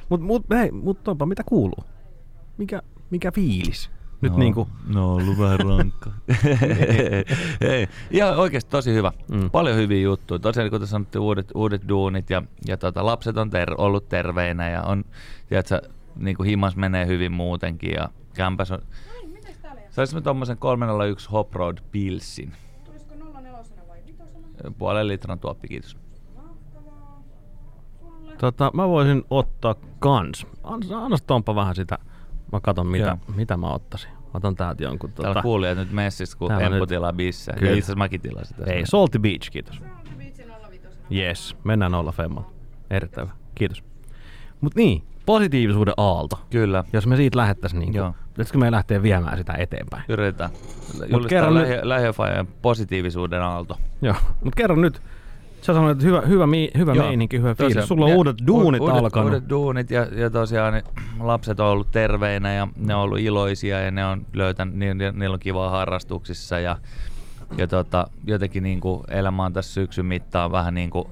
Mut, 0.10 0.21
mut, 0.21 0.45
hei, 0.54 0.71
mut 0.71 1.04
topa, 1.04 1.26
mitä 1.26 1.43
kuuluu? 1.45 1.84
Mikä, 2.58 2.82
mikä 3.12 3.32
fiilis? 3.32 3.89
Nyt 4.21 4.32
no, 4.32 4.39
niin 4.39 4.54
kuin... 4.54 4.69
no 4.88 5.15
ollut 5.15 5.38
vähän 5.38 5.60
rankka. 5.60 6.12
Ei, 7.71 7.88
ihan 8.12 8.38
oikeasti 8.38 8.71
tosi 8.71 8.93
hyvä. 8.93 9.12
Mm. 9.32 9.50
Paljon 9.50 9.78
hyviä 9.78 10.02
juttuja. 10.02 10.39
Tosiaan 10.39 10.71
tässä 10.71 10.86
sanottiin 10.86 11.21
uudet, 11.21 11.52
uudet 11.56 11.89
duunit 11.89 12.30
ja, 12.30 12.43
ja 12.67 12.78
tota, 12.78 13.06
lapset 13.06 13.38
on 13.38 13.50
ter- 13.50 13.76
ollut 13.78 14.10
terveinä 14.10 14.69
ja 14.69 14.84
on, 14.84 15.04
tiedätkö, 15.50 15.82
niin 16.15 16.38
kuin 16.38 16.50
himas 16.50 16.76
menee 16.76 17.08
hyvin 17.08 17.32
muutenkin 17.32 17.91
ja 17.91 18.10
kämpäs 18.34 18.71
on... 18.71 18.82
Saisimme 19.89 20.21
tuommoisen 20.21 20.58
301 20.58 21.30
Hop 21.30 21.56
Road 21.56 21.78
Pilsin. 21.91 22.54
Tulisiko 22.86 23.15
04 23.15 23.52
vai 23.88 24.00
5? 24.06 24.76
Puolen 24.78 25.08
litran 25.08 25.39
tuoppi, 25.39 25.67
kiitos. 25.67 25.97
Tota, 28.38 28.71
mä 28.74 28.88
voisin 28.88 29.24
ottaa 29.30 29.76
kans. 30.00 30.47
Anna, 30.63 31.06
anna 31.06 31.56
vähän 31.56 31.76
sitä 31.76 31.97
Mä 32.52 32.60
katon, 32.60 32.88
mitä, 32.88 33.18
mitä 33.36 33.58
mä 33.58 33.74
ottaisin. 33.74 34.10
Mä 34.12 34.32
otan 34.34 34.56
täältä 34.56 34.84
jonkun. 34.84 35.12
Täällä 35.12 35.42
kuulijat 35.42 35.78
nyt 35.78 35.92
messissä, 35.92 36.38
kun 36.38 36.52
Empu 36.52 36.80
nyt... 36.80 36.90
tilaa 36.90 37.14
bisse. 37.14 37.52
Ja 37.52 37.58
itse 37.58 37.72
asiassa 37.72 37.96
mäkin 37.96 38.22
tilasin 38.22 38.58
tässä. 38.58 38.74
Ei, 38.74 38.86
Salty 38.86 39.20
Beach, 39.20 39.52
kiitos. 39.52 39.82
Yes, 41.12 41.56
mennään 41.64 41.94
olla 41.94 42.12
Femmalla. 42.12 42.52
Erittäin 42.90 43.28
hyvä. 43.28 43.38
Kiitos. 43.56 43.84
Mut 44.62 44.76
niin, 44.76 45.04
positiivisuuden 45.26 45.94
aalto. 45.98 46.40
Kyllä. 46.50 46.84
Jos 46.94 47.08
me 47.08 47.16
siitä 47.16 47.38
lähettäisiin, 47.38 47.80
niin 47.80 47.92
kuin, 47.94 48.14
pitäisikö 48.28 48.58
me 48.58 48.72
lähteä 48.72 49.04
viemään 49.04 49.38
sitä 49.38 49.54
eteenpäin? 49.54 50.04
Yritetään. 50.10 50.50
Julistaa 50.94 51.30
kerran 51.30 51.54
lähi- 51.54 52.38
nyt... 52.38 52.62
positiivisuuden 52.62 53.42
aalto. 53.42 53.78
Joo, 54.02 54.16
mutta 54.44 54.58
kerran 54.58 54.82
nyt 54.82 55.02
Sä 55.62 55.74
sanoit, 55.74 55.91
että 55.91 56.06
hyvä, 56.06 56.21
hyvä, 56.21 56.47
mi, 56.47 56.71
hyvä 56.78 56.93
Joo, 56.93 57.06
meininki, 57.06 57.38
hyvä 57.38 57.56
tosiaan, 57.56 57.71
fiilis. 57.71 57.88
Sulla 57.88 58.06
on 58.06 58.12
uudet 58.12 58.36
duunit 58.47 58.82
uudet, 58.82 58.95
alkanut. 58.95 59.34
Uudet 59.34 59.50
duunit 59.50 59.91
ja, 59.91 60.08
ja 60.15 60.30
tosiaan 60.30 60.74
niin 60.74 60.84
lapset 61.19 61.60
on 61.60 61.67
ollut 61.67 61.91
terveinä 61.91 62.54
ja 62.54 62.67
ne 62.76 62.95
on 62.95 63.02
ollut 63.02 63.19
iloisia 63.19 63.80
ja 63.80 63.91
ne 63.91 64.06
on 64.06 64.26
löytänyt, 64.34 64.76
ni, 64.76 64.93
ni, 64.93 65.12
niillä 65.12 65.34
on 65.34 65.39
kivaa 65.39 65.69
harrastuksissa 65.69 66.60
ja, 66.60 66.78
ja 67.58 67.67
tota, 67.67 68.08
jotenkin 68.28 68.63
niin 68.63 68.82
kuin 68.82 69.04
elämä 69.08 69.45
on 69.45 69.54
tässä 69.54 69.74
syksyn 69.74 70.06
mittaan 70.06 70.52
vähän 70.52 70.74
niin 70.74 70.89
kuin 70.89 71.08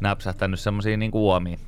näpsähtänyt 0.00 0.60
semmoisiin 0.60 1.00
niin 1.00 1.10
kuin 1.10 1.22
uomiin. 1.22 1.58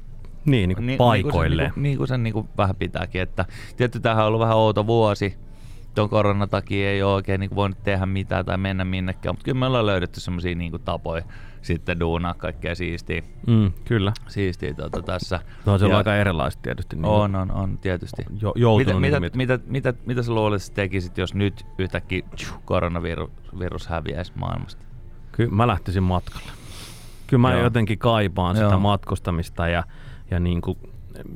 Niin, 0.44 0.68
niin 0.68 0.76
kuin 0.76 0.96
paikoille. 0.96 1.62
Niin, 1.62 1.66
niin 1.66 1.72
kuin, 1.74 1.82
niin 1.82 1.96
kuin 1.98 2.08
sen 2.08 2.22
niin 2.22 2.34
kuin 2.34 2.48
vähän 2.58 2.76
pitääkin. 2.76 3.20
Että, 3.20 3.44
tietty 3.76 4.00
tämähän 4.00 4.24
on 4.24 4.28
ollut 4.28 4.40
vähän 4.40 4.56
outo 4.56 4.86
vuosi 4.86 5.36
tuon 5.94 6.08
koronan 6.08 6.48
takia 6.48 6.90
ei 6.90 7.02
ole 7.02 7.14
oikein 7.14 7.40
niin 7.40 7.54
voinut 7.54 7.82
tehdä 7.82 8.06
mitään 8.06 8.44
tai 8.44 8.58
mennä 8.58 8.84
minnekään, 8.84 9.34
mutta 9.34 9.44
kyllä 9.44 9.58
me 9.58 9.66
ollaan 9.66 9.86
löydetty 9.86 10.20
semmoisia 10.20 10.54
niin 10.54 10.72
tapoja 10.84 11.24
sitten 11.62 12.01
duunaa 12.01 12.35
kaikkea 12.35 12.75
siistiä, 12.75 13.22
Mm, 13.46 13.72
kyllä. 13.85 14.12
siistiä 14.29 14.75
tuota 14.75 15.03
tässä. 15.03 15.40
No 15.66 15.79
se 15.79 15.85
on 15.85 15.90
Ja- 15.90 15.96
aika 15.98 16.16
erilaista 16.16 16.62
tietysti. 16.62 16.96
Niin 16.96 17.05
On, 17.05 17.35
on, 17.37 17.51
on, 17.51 17.79
tietysti. 17.79 18.22
Jo, 18.55 18.77
mitä, 18.79 18.90
niin 18.92 19.01
mitä, 19.01 19.20
mitä, 19.37 19.59
mitä, 19.66 19.94
mitä 20.07 20.22
sä 20.22 20.33
että 20.33 20.59
sä 20.59 20.72
tekisit, 20.75 21.18
jos 21.18 21.35
nyt 21.35 21.66
yhtäkkiä 21.79 22.22
tju, 22.37 22.48
koronavirus 22.64 23.31
virus 23.59 23.87
häviäisi 23.87 24.33
maailmasta? 24.35 24.83
Kyllä 25.33 25.51
mä 25.51 25.66
lähtisin 25.66 26.03
matkalle. 26.03 26.46
Kyllä 27.27 27.40
mä 27.40 27.53
Joo. 27.53 27.62
jotenkin 27.62 27.98
kaipaan 27.98 28.57
sitä 28.57 28.68
Joo. 28.68 28.79
matkustamista 28.81 29.68
ja, 29.68 29.85
ja 30.31 30.40
niin 30.40 30.61
kuin, 30.61 30.79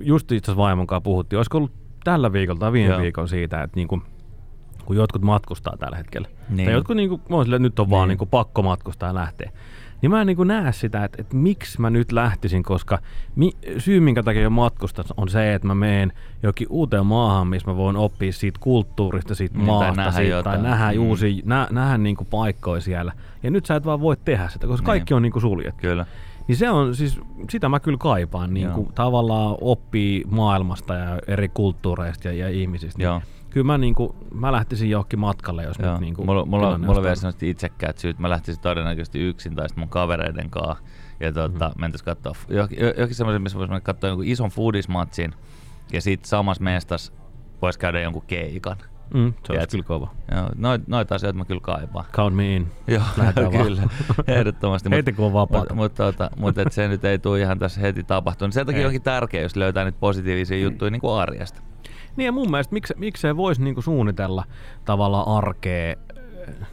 just 0.00 0.32
itse 0.32 0.50
asiassa 0.50 0.62
vaimon 0.62 0.86
kanssa 0.86 1.00
puhuttiin, 1.00 1.38
olisiko 1.38 1.58
ollut 1.58 1.72
tällä 2.04 2.32
viikolla 2.32 2.60
tai 2.60 2.72
viime 2.72 2.90
Joo. 2.90 3.00
viikolla 3.02 3.28
siitä, 3.28 3.62
että 3.62 3.76
niin 3.76 3.88
kuin, 3.88 4.02
kun 4.84 4.96
jotkut 4.96 5.22
matkustaa 5.22 5.76
tällä 5.78 5.96
hetkellä. 5.96 6.28
Niin. 6.48 6.64
Tai 6.66 6.74
jotkut 6.74 6.96
niin 6.96 7.08
kuin, 7.08 7.20
silleen, 7.44 7.44
että 7.44 7.58
nyt 7.58 7.78
on 7.78 7.90
vaan 7.90 8.02
Niin. 8.02 8.08
niin 8.08 8.18
kuin, 8.18 8.28
pakko 8.28 8.62
matkustaa 8.62 9.08
ja 9.08 9.14
lähteä. 9.14 9.50
Niin 10.02 10.10
mä 10.10 10.20
en 10.20 10.26
niin 10.26 10.36
kuin 10.36 10.48
näe 10.48 10.72
sitä, 10.72 11.04
että, 11.04 11.16
että 11.20 11.36
miksi 11.36 11.80
mä 11.80 11.90
nyt 11.90 12.12
lähtisin, 12.12 12.62
koska 12.62 12.98
mi, 13.36 13.52
syy 13.78 14.00
minkä 14.00 14.22
takia 14.22 14.42
jo 14.42 14.50
matkustan 14.50 15.04
on 15.16 15.28
se, 15.28 15.54
että 15.54 15.66
mä 15.68 15.74
menen 15.74 16.12
jokin 16.42 16.66
uuteen 16.70 17.06
maahan, 17.06 17.46
missä 17.46 17.70
mä 17.70 17.76
voin 17.76 17.96
oppia 17.96 18.32
siitä 18.32 18.58
kulttuurista, 18.62 19.34
siitä 19.34 19.58
Niin, 19.58 19.66
tai 19.66 19.74
maasta, 19.76 19.96
nähdä 20.02 20.12
siitä, 20.12 20.42
tai 20.42 20.62
nähdä 20.62 20.92
Mm. 20.92 20.98
uusia, 20.98 21.42
nä, 21.44 21.68
nähdä 21.70 21.98
niin 21.98 22.16
kuin 22.16 22.28
paikkoja 22.30 22.80
siellä. 22.80 23.12
Ja 23.42 23.50
nyt 23.50 23.66
sä 23.66 23.74
et 23.76 23.84
vaan 23.86 24.00
voi 24.00 24.16
tehdä 24.24 24.48
sitä, 24.48 24.66
koska 24.66 24.82
Niin. 24.82 24.86
kaikki 24.86 25.14
on 25.14 25.22
niin 25.22 25.32
kuin 25.32 25.42
suljettu. 25.42 25.80
Kyllä. 25.80 26.06
Niin 26.48 26.56
se 26.56 26.70
on 26.70 26.94
siis, 26.94 27.20
sitä 27.50 27.68
mä 27.68 27.80
kyllä 27.80 27.98
kaipaan, 27.98 28.54
niin 28.54 28.70
kuin 28.70 28.88
tavallaan 28.94 29.56
oppii 29.60 30.24
maailmasta 30.30 30.94
ja 30.94 31.18
eri 31.26 31.48
kulttuureista 31.48 32.28
ja, 32.28 32.34
ja 32.34 32.48
ihmisistä. 32.48 33.02
Joo. 33.02 33.18
Niin 33.18 33.35
kyllä 33.56 33.66
mä, 33.66 33.78
niin 33.78 33.94
kuin, 33.94 34.10
mä 34.34 34.52
lähtisin 34.52 34.90
johonkin 34.90 35.18
matkalle, 35.18 35.62
jos 35.62 35.78
Joo. 35.78 35.92
nyt 35.92 36.00
niin 36.00 36.14
kuin 36.14 36.26
mulla, 36.26 36.44
mulla, 36.44 36.78
mulla 36.78 36.96
on 36.96 37.02
vielä 37.02 37.14
sellaiset 37.14 37.42
itsekkäät 37.42 37.98
syyt. 37.98 38.18
Mä 38.18 38.30
lähtisin 38.30 38.62
todennäköisesti 38.62 39.18
yksin 39.18 39.54
tai 39.54 39.68
sitten 39.68 39.82
mun 39.82 39.88
kavereiden 39.88 40.50
kanssa. 40.50 40.84
Ja 41.20 41.32
tota, 41.32 41.66
mm-hmm. 41.68 41.80
mentäis 41.80 42.02
katsoa 42.02 42.34
johonkin, 42.48 42.78
jo- 42.80 42.92
johonkin 42.92 43.14
semmoisen, 43.14 43.42
missä 43.42 43.58
voisi 43.58 43.72
katsoa 43.82 44.08
jonkun 44.08 44.26
ison 44.26 44.50
foodismatsin. 44.50 45.34
Ja 45.92 46.00
sitten 46.00 46.28
samassa 46.28 46.64
mestas 46.64 47.12
voisi 47.62 47.78
käydä 47.78 48.00
jonkun 48.00 48.22
keikan. 48.26 48.76
Mm, 49.14 49.32
se 49.32 49.52
Tiedätkö? 49.52 49.70
kyllä 49.70 49.84
kova. 49.84 50.10
Joo, 50.34 50.50
noit, 50.56 50.88
noita 50.88 51.14
asioita 51.14 51.38
mä 51.38 51.44
kyllä 51.44 51.60
kaipaan. 51.60 52.04
Count 52.12 52.36
me 52.36 52.56
in. 52.56 52.66
Joo, 52.86 53.02
Lähdetään 53.16 53.50
kyllä, 53.50 53.82
ehdottomasti. 54.26 54.90
Heti 54.96 55.12
kun 55.12 55.26
on 55.26 55.32
vapaata. 55.32 55.74
Mutta 55.74 56.02
mut, 56.02 56.14
tota, 56.16 56.30
mut 56.36 56.58
et 56.58 56.72
se 56.72 56.88
nyt 56.88 57.04
ei 57.04 57.18
tule 57.18 57.40
ihan 57.40 57.58
tässä 57.58 57.80
heti 57.80 58.04
tapahtunut. 58.04 58.54
Sen 58.54 58.66
takia 58.66 58.80
Ei. 58.80 58.86
onkin 58.86 59.02
tärkeää, 59.02 59.42
jos 59.42 59.56
löytää 59.56 59.84
niitä 59.84 59.98
positiivisia 60.00 60.58
juttuja 60.58 60.90
niin 60.90 61.00
kuin 61.00 61.14
arjesta. 61.14 61.62
Niin 62.16 62.26
ja 62.26 62.32
mun 62.32 62.50
mielestä 62.50 62.72
miksi, 62.72 62.94
miksei 62.96 63.36
voisi 63.36 63.62
niinku 63.62 63.82
suunnitella 63.82 64.44
tavallaan 64.84 65.28
arkea 65.28 65.94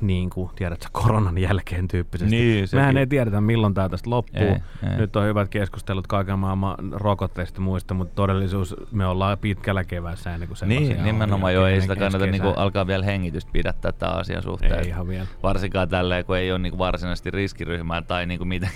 niin 0.02 0.30
kuin, 0.30 0.50
tiedätkö, 0.56 0.88
koronan 0.92 1.38
jälkeen 1.38 1.88
tyyppisesti. 1.88 2.36
Niin, 2.36 2.68
sekin. 2.68 2.80
Mehän 2.82 2.98
ei 2.98 3.08
tiedetä, 3.08 3.42
milloin 3.42 3.74
tämä 3.74 3.90
tästä 3.90 4.10
loppuu. 4.10 4.42
Ei, 4.44 4.90
ei. 4.90 4.98
Nyt 4.98 5.16
on 5.16 5.26
hyvät 5.26 5.50
keskustelut 5.50 6.08
kaiken 6.08 6.40
maailman 6.40 6.76
rokotteista 6.92 7.58
ja 7.58 7.64
muista, 7.64 7.94
mutta 7.94 8.16
todellisuus 8.16 8.76
me 8.92 9.06
ollaan 9.06 9.38
pitkällä 9.38 9.84
keväässä 9.84 10.34
ennen 10.34 10.48
kuin 10.48 10.58
se 10.58 10.66
Niin, 10.66 11.04
nimenomaan 11.04 11.54
joo, 11.54 11.68
ei 11.68 11.82
sitä 11.82 11.96
kannata 11.96 12.26
kesä. 12.26 12.32
niinku 12.32 12.54
alkaa 12.58 12.88
vielä 12.88 13.06
hengitystä 13.06 13.52
pidättää 13.52 13.92
tämän 13.92 14.16
asian 14.16 14.44
suhteen. 14.44 14.80
Ei 14.80 14.88
ihan 14.88 15.08
vielä. 15.08 15.26
Varsinkaan 15.44 15.90
tälleen, 15.90 16.26
kun 16.26 16.38
ei 16.38 16.52
ole 16.52 16.60
niinku 16.60 16.78
varsinaisesti 16.78 17.32
riskiryhmää 17.32 18.02
tai 18.02 18.26
niinku 18.26 18.46
miten, 18.46 18.70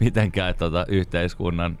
mitenkään 0.00 0.54
tota 0.54 0.84
yhteiskunnan 0.88 1.78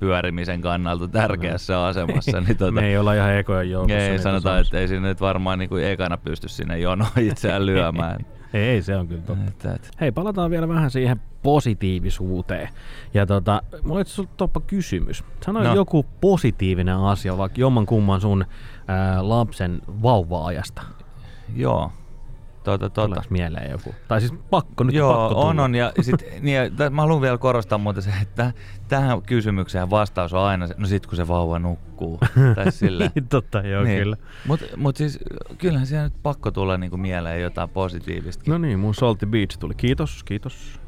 pyörimisen 0.00 0.60
kannalta 0.60 1.08
tärkeässä 1.08 1.84
asemassa. 1.86 2.40
Niin 2.40 2.56
tota, 2.58 2.72
Me 2.72 2.86
ei 2.86 2.98
olla 2.98 3.14
ihan 3.14 3.34
ekojen 3.34 3.70
joukossa. 3.70 3.96
ei, 3.98 4.10
niin 4.10 4.20
sanotaan, 4.22 4.54
kuin 4.56 4.64
että 4.66 4.78
ei 4.78 4.88
sinne 4.88 5.08
nyt 5.08 5.20
varmaan 5.20 5.58
niinku 5.58 5.76
ekana 5.76 6.16
pysty 6.16 6.48
sinne 6.48 6.78
jonoon 6.78 7.10
itseään 7.20 7.66
lyömään. 7.70 8.09
On. 8.10 8.26
Ei, 8.54 8.82
se 8.82 8.96
on 8.96 9.08
kyllä 9.08 9.22
totta. 9.22 9.44
Että, 9.48 9.72
et, 9.74 9.90
Hei, 10.00 10.12
palataan 10.12 10.50
vielä 10.50 10.68
vähän 10.68 10.90
siihen 10.90 11.20
positiivisuuteen. 11.42 12.68
Ja 13.14 13.26
tota, 13.26 13.62
mulla 13.82 14.00
on 14.18 14.28
Toppa 14.36 14.60
kysymys. 14.60 15.24
Sano 15.44 15.60
No. 15.60 15.68
no. 15.68 15.74
joku 15.74 16.06
positiivinen 16.20 16.96
asia, 16.96 17.38
vaikka 17.38 17.60
jomman 17.60 17.86
kumman 17.86 18.20
sun 18.20 18.44
ää, 18.88 19.28
lapsen 19.28 19.82
vauva-ajasta. 20.02 20.82
joo. 21.56 21.92
Tota, 22.64 22.90
tota. 22.90 23.06
Tuleeko 23.06 23.26
mieleen 23.30 23.70
joku? 23.70 23.94
Tai 24.08 24.20
siis 24.20 24.32
pakko 24.50 24.84
nyt 24.84 24.94
Joo, 24.94 25.14
pakko 25.14 25.40
on, 25.40 25.50
tulla. 25.50 25.64
on. 25.64 25.74
Ja 25.74 25.92
sit, 26.00 26.24
niin, 26.42 26.56
ja, 26.56 26.90
mä 26.90 27.02
haluan 27.02 27.20
vielä 27.20 27.38
korostaa 27.38 27.78
muuten 27.78 28.02
se, 28.02 28.10
että 28.22 28.52
tähän 28.88 29.22
kysymykseen 29.22 29.90
vastaus 29.90 30.32
on 30.32 30.40
aina 30.40 30.66
se, 30.66 30.74
no 30.78 30.86
sit 30.86 31.06
kun 31.06 31.16
se 31.16 31.28
vauva 31.28 31.58
nukkuu. 31.58 32.18
tai 32.54 32.72
sille. 32.82 33.10
Niin, 33.14 33.28
totta, 33.28 33.58
joo 33.58 33.84
niin. 33.84 34.02
kyllä. 34.02 34.16
Mutta 34.46 34.66
mut 34.76 34.96
siis 34.96 35.18
kyllähän 35.58 35.86
siellä 35.86 36.04
nyt 36.04 36.22
pakko 36.22 36.50
tulla 36.50 36.76
niinku 36.78 36.96
mieleen 36.96 37.42
jotain 37.42 37.68
positiivista. 37.68 38.50
No 38.50 38.58
niin, 38.58 38.78
mun 38.78 38.94
Salty 38.94 39.26
Beach 39.26 39.58
tuli. 39.58 39.74
Kiitos, 39.74 40.24
kiitos. 40.24 40.80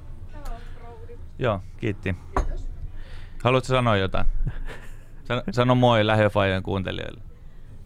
Joo, 1.39 1.61
kiitti. 1.77 2.17
Haluatko 3.45 3.67
sanoa 3.69 3.97
jotain? 3.97 4.27
Sano, 5.25 5.43
sano 5.51 5.75
moi 5.75 6.07
lähiöfajojen 6.07 6.63
kuuntelijoille. 6.63 7.32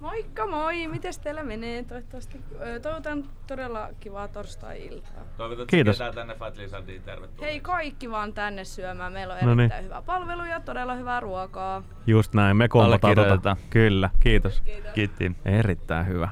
Moikka 0.07 0.47
moi, 0.47 0.89
mites 0.89 1.19
teillä 1.19 1.43
menee? 1.43 1.83
Toivottavasti 1.83 2.41
toivotan 2.83 3.25
todella 3.47 3.89
kivaa 4.01 4.29
torstai-iltaa. 4.29 5.25
Toivotat 5.37 5.69
Kiitos. 5.69 5.97
ketään 5.97 6.15
tänne 6.15 6.35
Fat 6.35 6.57
Lizardiin 6.57 7.03
tervetuloa. 7.03 7.47
Hei 7.47 7.61
kaikki 7.61 8.11
vaan 8.11 8.33
tänne 8.33 8.65
syömään. 8.65 9.13
Meillä 9.13 9.35
on 9.35 9.41
No 9.43 9.55
niin. 9.55 9.61
erittäin 9.61 9.85
hyvää 9.85 10.03
palvelua 10.03 10.47
ja 10.47 10.61
todella 10.61 10.95
hyvää 10.95 11.21
ruokaa. 11.21 11.83
Just 12.07 12.35
näin, 12.35 12.57
me 12.57 12.69
kompataan 12.69 13.15
tota. 13.17 13.57
Kyllä, 13.71 14.11
kiitos. 14.21 14.63
Kiitti. 14.95 15.37
Erittäin 15.45 16.07
hyvä. 16.07 16.29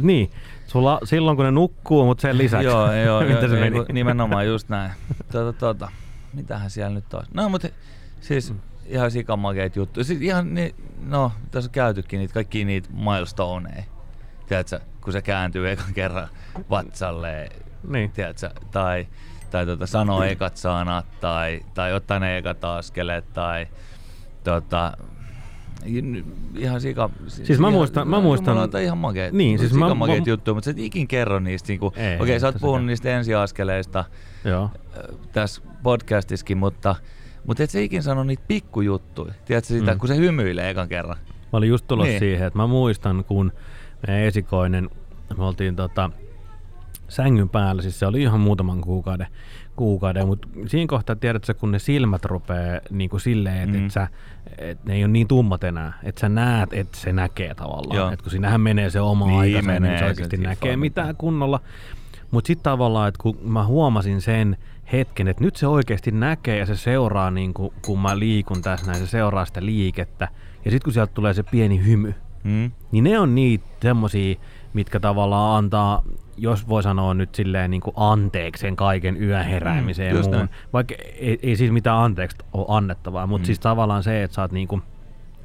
Niin, 0.00 0.30
sulla 0.66 0.98
silloin 1.04 1.36
kun 1.36 1.44
ne 1.44 1.50
nukkuu, 1.50 2.04
mutta 2.04 2.22
sen 2.22 2.38
lisäksi. 2.38 2.66
Joo, 2.66 2.92
joo, 2.92 3.22
joo 3.24 3.40
se 3.40 3.46
ei, 3.46 3.70
meni? 3.70 3.84
nimenomaan 3.92 4.46
just 4.46 4.68
näin. 4.68 4.92
Tuota, 5.32 5.52
tuota, 5.58 5.88
mitähän 6.32 6.70
siellä 6.70 6.94
nyt 6.94 7.14
on? 7.14 7.22
No, 7.34 7.48
mutta 7.48 7.68
siis 8.20 8.54
ihan 8.90 9.10
sikamakeet 9.10 9.76
juttuja. 9.76 10.04
Siis 10.04 10.22
ihan, 10.22 10.54
ni, 10.54 10.74
no, 11.06 11.32
tässä 11.50 11.68
on 11.68 11.72
käytykin 11.72 12.18
niitä, 12.18 12.34
kaikki 12.34 12.64
niitä 12.64 12.88
milestoneja. 12.92 13.82
Tiedätkö, 14.48 14.80
kun 15.00 15.12
se 15.12 15.22
kääntyy 15.22 15.70
ekan 15.70 15.94
kerran 15.94 16.28
vatsalle, 16.70 17.48
Niin. 17.88 18.10
tiedätkö, 18.10 18.50
tai, 18.70 19.06
tai 19.50 19.66
tota, 19.66 19.86
sanoo 19.86 20.22
ekat 20.22 20.56
sanat, 20.56 21.06
tai, 21.20 21.60
tai 21.74 21.92
ottaa 21.92 22.18
ne 22.18 22.36
ekat 22.36 22.64
askeleet, 22.64 23.32
tai 23.32 23.66
tota, 24.44 24.92
ihan 26.56 26.80
sika... 26.80 27.10
Siis 27.26 27.58
mä 27.58 27.68
ihan, 27.68 27.72
muistan- 27.80 28.08
mä 28.08 28.20
muistan- 28.20 28.52
jumalauta, 28.52 28.78
ihan 28.78 28.98
makeet, 28.98 29.32
Niin, 29.32 29.58
siis 29.58 29.72
mä- 29.72 29.94
mä- 29.94 30.06
juttuja, 30.26 30.54
mutta 30.54 30.64
sä 30.64 30.70
et 30.70 30.78
ikin 30.78 31.08
kerro 31.08 31.38
niistä. 31.38 31.68
Niinku, 31.68 31.92
Ei, 31.96 32.20
okei, 32.20 32.32
ei 32.32 32.40
sä 32.40 32.46
oot 32.46 32.56
puhunut 32.60 32.86
niistä 32.86 33.08
ensiaskeleista 33.16 34.04
Joo. 34.44 34.70
tässä 35.32 35.62
podcastissakin, 35.82 36.58
mutta, 36.58 36.94
mutta 37.46 37.62
et 37.62 37.70
sä 37.70 37.78
ikin 37.80 38.02
sano 38.02 38.24
niitä 38.24 38.42
pikkujuttuja. 38.48 39.34
Tiedätkö 39.44 39.68
sitä, 39.68 39.92
Mm. 39.92 39.98
kun 39.98 40.08
se 40.08 40.16
hymyilee 40.16 40.70
ekan 40.70 40.88
kerran. 40.88 41.16
Mä 41.52 41.56
olin 41.56 41.68
just 41.68 41.84
tulossa 41.88 42.08
niin. 42.10 42.18
Siihen, 42.20 42.46
että 42.46 42.58
mä 42.58 42.66
muistan, 42.66 43.24
kun 43.24 43.52
meidän 44.06 44.24
esikoinen, 44.24 44.90
me 45.36 45.44
oltiin 45.44 45.76
tota, 45.76 46.10
sängyn 47.08 47.48
päällä, 47.48 47.82
siis 47.82 47.98
se 47.98 48.06
oli 48.06 48.22
ihan 48.22 48.40
muutaman 48.40 48.80
kuukauden, 48.80 49.26
kuukauden 49.76 50.26
mutta 50.26 50.48
siinä 50.66 50.86
kohtaa 50.88 51.16
tiedät 51.16 51.44
sä, 51.44 51.54
kun 51.54 51.72
ne 51.72 51.78
silmät 51.78 52.24
rupeaa 52.24 52.80
niin 52.90 53.10
kuin 53.10 53.20
silleen, 53.20 53.56
että 53.62 53.78
Mm. 53.78 53.84
et 53.86 53.90
sä, 53.92 54.08
et 54.58 54.84
ne 54.84 54.94
ei 54.94 55.04
ole 55.04 55.12
niin 55.12 55.28
tummat 55.28 55.64
enää, 55.64 55.92
että 56.02 56.20
sä 56.20 56.28
näet, 56.28 56.72
että 56.72 56.98
se 56.98 57.12
näkee 57.12 57.54
tavallaan, 57.54 58.12
että 58.12 58.22
kun 58.22 58.30
siinähän 58.30 58.60
menee 58.60 58.90
se 58.90 59.00
oma 59.00 59.26
Niin 59.26 59.40
aikansa, 59.40 59.70
niin 59.70 59.82
menee, 59.82 59.98
se 59.98 60.04
se 60.04 60.08
oikeasti 60.08 60.36
sit 60.36 60.44
näkee 60.46 60.68
vaan 60.70 60.78
mitään 60.78 61.06
mitään. 61.06 61.16
kunnolla. 61.16 61.60
Mutta 62.30 62.46
sitten 62.46 62.64
tavallaan, 62.64 63.08
että 63.08 63.22
kun 63.22 63.38
mä 63.42 63.64
huomasin 63.64 64.20
sen 64.20 64.56
hetken, 64.92 65.28
että 65.28 65.44
nyt 65.44 65.56
se 65.56 65.66
oikeasti 65.66 66.10
näkee 66.10 66.58
ja 66.58 66.66
se 66.66 66.76
seuraa, 66.76 67.30
niin 67.30 67.54
kun, 67.54 67.72
kun 67.84 67.98
mä 68.00 68.18
liikun 68.18 68.62
tässä 68.62 68.86
näin, 68.86 68.98
se 68.98 69.06
seuraa 69.06 69.44
sitä 69.44 69.64
liikettä. 69.64 70.28
Ja 70.64 70.70
sitten 70.70 70.84
kun 70.84 70.92
sieltä 70.92 71.12
tulee 71.14 71.34
se 71.34 71.42
pieni 71.42 71.84
hymy, 71.84 72.14
Mm. 72.44 72.70
niin 72.92 73.04
ne 73.04 73.18
on 73.18 73.34
niitä 73.34 73.64
semmosia, 73.82 74.34
mitkä 74.72 75.00
tavallaan 75.00 75.58
antaa, 75.58 76.02
jos 76.36 76.68
voi 76.68 76.82
sanoa 76.82 77.14
nyt 77.14 77.34
silleen 77.34 77.70
niin 77.70 77.80
kuin 77.80 77.94
anteeksi 77.96 78.60
sen 78.60 78.76
kaiken 78.76 79.22
yön 79.22 79.44
heräämiseen 79.44 80.12
Mm, 80.12 80.16
ja 80.16 80.22
muun. 80.22 80.36
näin. 80.36 80.48
Vaikka 80.72 80.94
ei, 81.18 81.38
ei 81.42 81.56
siis 81.56 81.70
mitään 81.72 81.98
anteeksi 81.98 82.36
ole 82.52 82.66
annettavaa, 82.68 83.26
mutta 83.26 83.42
Mm. 83.42 83.46
siis 83.46 83.60
tavallaan 83.60 84.02
se, 84.02 84.22
että 84.22 84.34
sä 84.34 84.42
oot 84.42 84.52
niinku 84.52 84.80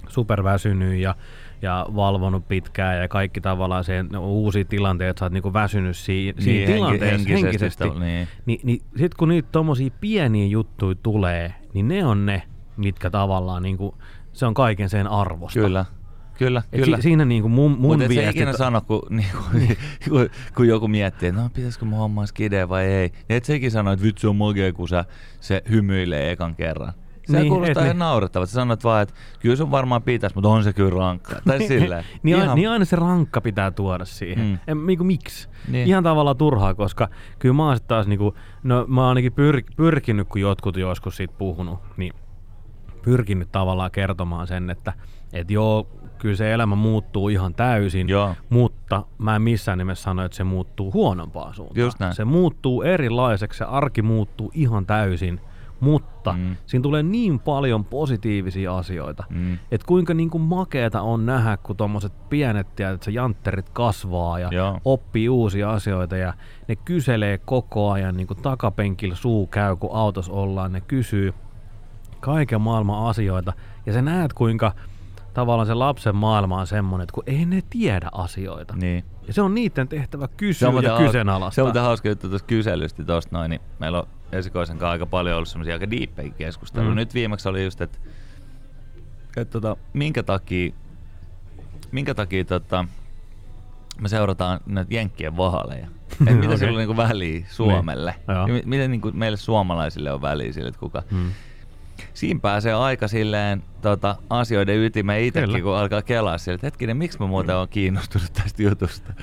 superväsynyt 0.08 0.99
ja, 0.99 1.15
ja 1.61 1.85
valvonut 1.95 2.47
pitkään 2.47 3.01
ja 3.01 3.07
kaikki 3.07 3.41
tavallaan 3.41 3.83
se 3.83 4.03
no, 4.11 4.27
uusia 4.31 4.65
tilanteita, 4.65 5.09
että 5.09 5.19
sä 5.19 5.25
oot 5.25 5.33
niinku 5.33 5.53
väsynyt 5.53 5.97
siinä, 5.97 6.41
siinä 6.41 6.57
Niin, 6.57 6.67
henki- 6.69 6.73
tilanteessa 6.73 7.29
henkisesti 7.29 7.83
henkisesti. 7.83 7.99
niin. 7.99 8.27
Niin, 8.45 8.59
niin 8.63 8.81
sit 8.97 9.15
kun 9.15 9.29
niitä 9.29 9.49
tommosia 9.51 9.89
pieniä 10.01 10.45
juttuja 10.47 10.95
tulee, 11.03 11.53
niin 11.73 11.87
ne 11.87 12.05
on 12.05 12.25
ne, 12.25 12.41
mitkä 12.77 13.09
tavallaan 13.09 13.63
niinku, 13.63 13.95
se 14.33 14.45
on 14.45 14.53
kaiken 14.53 14.89
sen 14.89 15.07
arvosta. 15.07 15.59
Kyllä. 15.59 15.85
Kyllä, 16.37 16.61
Et 16.73 16.81
kyllä. 16.83 16.97
Si- 16.97 17.03
siinä 17.03 17.25
niinku 17.25 17.49
mun, 17.49 17.71
mun 17.71 17.81
Mutta 17.81 18.09
viesti... 18.09 18.29
ikinä 18.29 18.53
sano, 18.53 18.81
kun, 18.81 19.01
niinku, 19.09 19.37
kun, 20.09 20.29
kun 20.55 20.67
joku 20.67 20.87
miettii, 20.87 21.29
että 21.29 21.41
no 21.41 21.49
pitäisikö 21.53 21.85
mun 21.85 21.99
hommaa 21.99 22.25
skidea 22.25 22.69
vai 22.69 22.85
ei. 22.85 23.07
Niin 23.09 23.23
et 23.37 23.45
sä 23.45 23.53
ikinä 23.53 23.69
sano, 23.69 23.91
että 23.91 24.05
vitsi 24.05 24.27
on 24.27 24.35
makea, 24.35 24.73
kun 24.73 24.87
sä, 24.89 25.05
se 25.39 25.61
hymyilee 25.69 26.31
ekan 26.31 26.55
kerran. 26.55 26.93
Se 27.25 27.39
Niin, 27.39 27.49
kuulostaa 27.49 27.83
ihan 27.83 27.95
niin. 27.95 27.99
naurettavalta. 27.99 28.49
Sä 28.51 28.53
sanot 28.55 28.83
vaan, 28.83 29.01
että 29.01 29.15
kyllä 29.39 29.55
sun 29.55 29.71
varmaan 29.71 30.01
pitäisi, 30.01 30.35
mutta 30.35 30.49
on 30.49 30.63
se 30.63 30.73
kyllä 30.73 30.99
rankkaa. 30.99 31.39
Tai 31.47 31.59
silleen. 31.67 32.03
niin, 32.23 32.35
Ihan- 32.35 32.45
ihan... 32.45 32.55
niin 32.55 32.69
aina 32.69 32.85
se 32.85 32.95
rankka 32.95 33.41
pitää 33.41 33.71
tuoda 33.71 34.05
siihen. 34.05 34.45
Mm. 34.45 34.57
En, 34.67 34.85
niinku, 34.85 35.03
miksi? 35.03 35.47
Niin. 35.47 35.71
Niin. 35.71 35.88
Ihan 35.88 36.03
tavallaan 36.03 36.38
turhaa, 36.38 36.73
koska 36.73 37.07
kyllä 37.39 37.55
mä 37.55 37.67
oon 37.67 37.77
taas 37.88 38.07
niinku, 38.07 38.35
no 38.63 38.85
mä 38.88 39.01
oon 39.01 39.09
ainakin 39.09 39.33
pyr, 39.33 39.61
pyrkinyt, 39.75 40.27
kun 40.27 40.41
jotkut 40.41 40.77
joskus 40.77 41.17
siitä 41.17 41.33
puhunut, 41.38 41.79
niin 41.97 42.13
pyrkinyt 43.01 43.51
tavallaan 43.51 43.91
kertomaan 43.91 44.47
sen, 44.47 44.69
että 44.69 44.93
et 45.33 45.51
joo, 45.51 45.88
kyllä 46.17 46.35
se 46.35 46.53
elämä 46.53 46.75
muuttuu 46.75 47.29
ihan 47.29 47.53
täysin, 47.55 48.09
Joo. 48.09 48.35
mutta 48.49 49.03
mä 49.17 49.35
en 49.35 49.41
missään 49.41 49.77
nimessä 49.77 50.03
sano, 50.03 50.23
että 50.25 50.38
se 50.38 50.43
muuttuu 50.43 50.93
huonompaan 50.93 51.53
suuntaan. 51.53 51.79
Just 51.85 51.99
näin. 51.99 52.13
Se 52.15 52.25
muuttuu 52.25 52.81
erilaiseksi, 52.81 53.57
se 53.57 53.65
arki 53.65 54.01
muuttuu 54.01 54.51
ihan 54.53 54.85
täysin, 54.85 55.41
mutta 55.79 56.33
Mm. 56.33 56.55
siinä 56.65 56.83
tulee 56.83 57.03
niin 57.03 57.39
paljon 57.39 57.85
positiivisia 57.85 58.77
asioita, 58.77 59.23
Mm. 59.29 59.53
että 59.71 59.88
kuinka 59.88 60.13
niinku 60.13 60.39
makeeta 60.39 61.01
on 61.01 61.25
nähdä, 61.25 61.57
kun 61.57 61.77
tuommoiset 61.77 62.29
pienet 62.29 62.79
ja 62.79 62.97
se 63.01 63.11
jantterit 63.11 63.69
kasvaa 63.69 64.39
ja 64.39 64.49
Joo. 64.51 64.79
oppii 64.85 65.29
uusia 65.29 65.71
asioita 65.71 66.17
ja 66.17 66.33
ne 66.67 66.75
kyselee 66.75 67.38
koko 67.38 67.91
ajan, 67.91 68.17
niin 68.17 68.27
kuin 68.27 68.41
takapenkillä 68.41 69.15
suu 69.15 69.47
käy, 69.47 69.75
kun 69.75 69.89
autossa 69.93 70.31
ollaan, 70.33 70.71
ne 70.71 70.81
kysyy 70.81 71.33
kaiken 72.19 72.61
maailman 72.61 73.05
asioita 73.09 73.53
ja 73.85 73.93
sä 73.93 74.01
näet 74.01 74.33
kuinka 74.33 74.71
tavallaan 75.33 75.67
se 75.67 75.73
lapsen 75.73 76.15
maailma 76.15 76.59
on 76.59 76.67
semmoinen, 76.67 77.03
että 77.03 77.13
kun 77.13 77.23
ei 77.27 77.45
ne 77.45 77.61
tiedä 77.69 78.09
asioita. 78.11 78.75
Niin. 78.75 79.03
Ja 79.27 79.33
se 79.33 79.41
on 79.41 79.53
niiden 79.55 79.88
tehtävä 79.88 80.25
Se 80.25 80.31
kysyä 80.38 80.69
on, 80.69 80.83
ja 80.83 80.89
hauska, 80.89 81.05
kyseenalaistaa. 81.05 81.71
se 81.71 81.77
on 81.77 81.83
hauska 81.83 82.09
juttu 82.09 82.29
tuosta 82.29 82.47
kyselystä 82.47 83.03
tuosta 83.03 83.38
noin, 83.38 83.49
niin 83.49 83.61
meillä 83.79 83.97
on 84.01 84.07
esikoisen 84.36 84.78
kanssa 84.78 84.91
aika 84.91 85.06
paljon 85.06 85.38
ollut 85.38 85.50
semmoisia 85.50 85.74
aika 85.76 85.91
diippejä 85.91 86.30
keskusteluja. 86.30 86.91
Mm. 86.91 86.95
Nyt 86.95 87.13
viimeksi 87.13 87.50
oli 87.50 87.63
just, 87.63 87.82
että, 87.82 87.98
että 89.38 89.52
tota, 89.52 89.78
minkä 89.93 90.24
takia, 90.24 90.74
minkä 91.91 92.13
takia 92.13 92.45
tota, 92.45 92.86
me 94.02 94.10
seurataan 94.10 94.60
näitä 94.65 94.93
Jenkkien 94.93 95.38
vaaleja. 95.38 95.88
Et 96.28 96.36
mitä 96.36 96.45
Okei. 96.45 96.58
sillä 96.58 96.71
on 96.71 96.78
niinku 96.78 96.98
väliä 96.98 97.45
Suomelle? 97.50 98.15
Niin. 98.28 98.38
Ja 98.38 98.48
mi- 98.48 98.63
miten 98.65 98.91
niinku 98.91 99.12
meille 99.13 99.38
suomalaisille 99.38 100.12
on 100.12 100.21
väliä 100.21 100.54
sille, 100.54 100.67
että 100.67 100.80
kuka... 100.80 101.04
Hmm. 101.12 101.32
Siinä 102.15 102.39
pääsee 102.39 102.73
aika 102.73 103.08
silleen 103.08 103.63
tota, 103.82 104.15
asioiden 104.30 104.78
ytimeen 104.78 105.23
itsekin, 105.23 105.63
kun 105.63 105.78
alkaa 105.78 106.01
kelaa 106.01 106.38
sille, 106.38 106.56
että 106.56 106.67
hetkinen, 106.67 106.97
miksi 106.97 107.19
mä 107.19 107.28
muuten 107.28 107.56
oon 107.56 107.69
kiinnostunut 107.69 108.34
tästä 108.34 108.63
jutusta? 108.63 109.13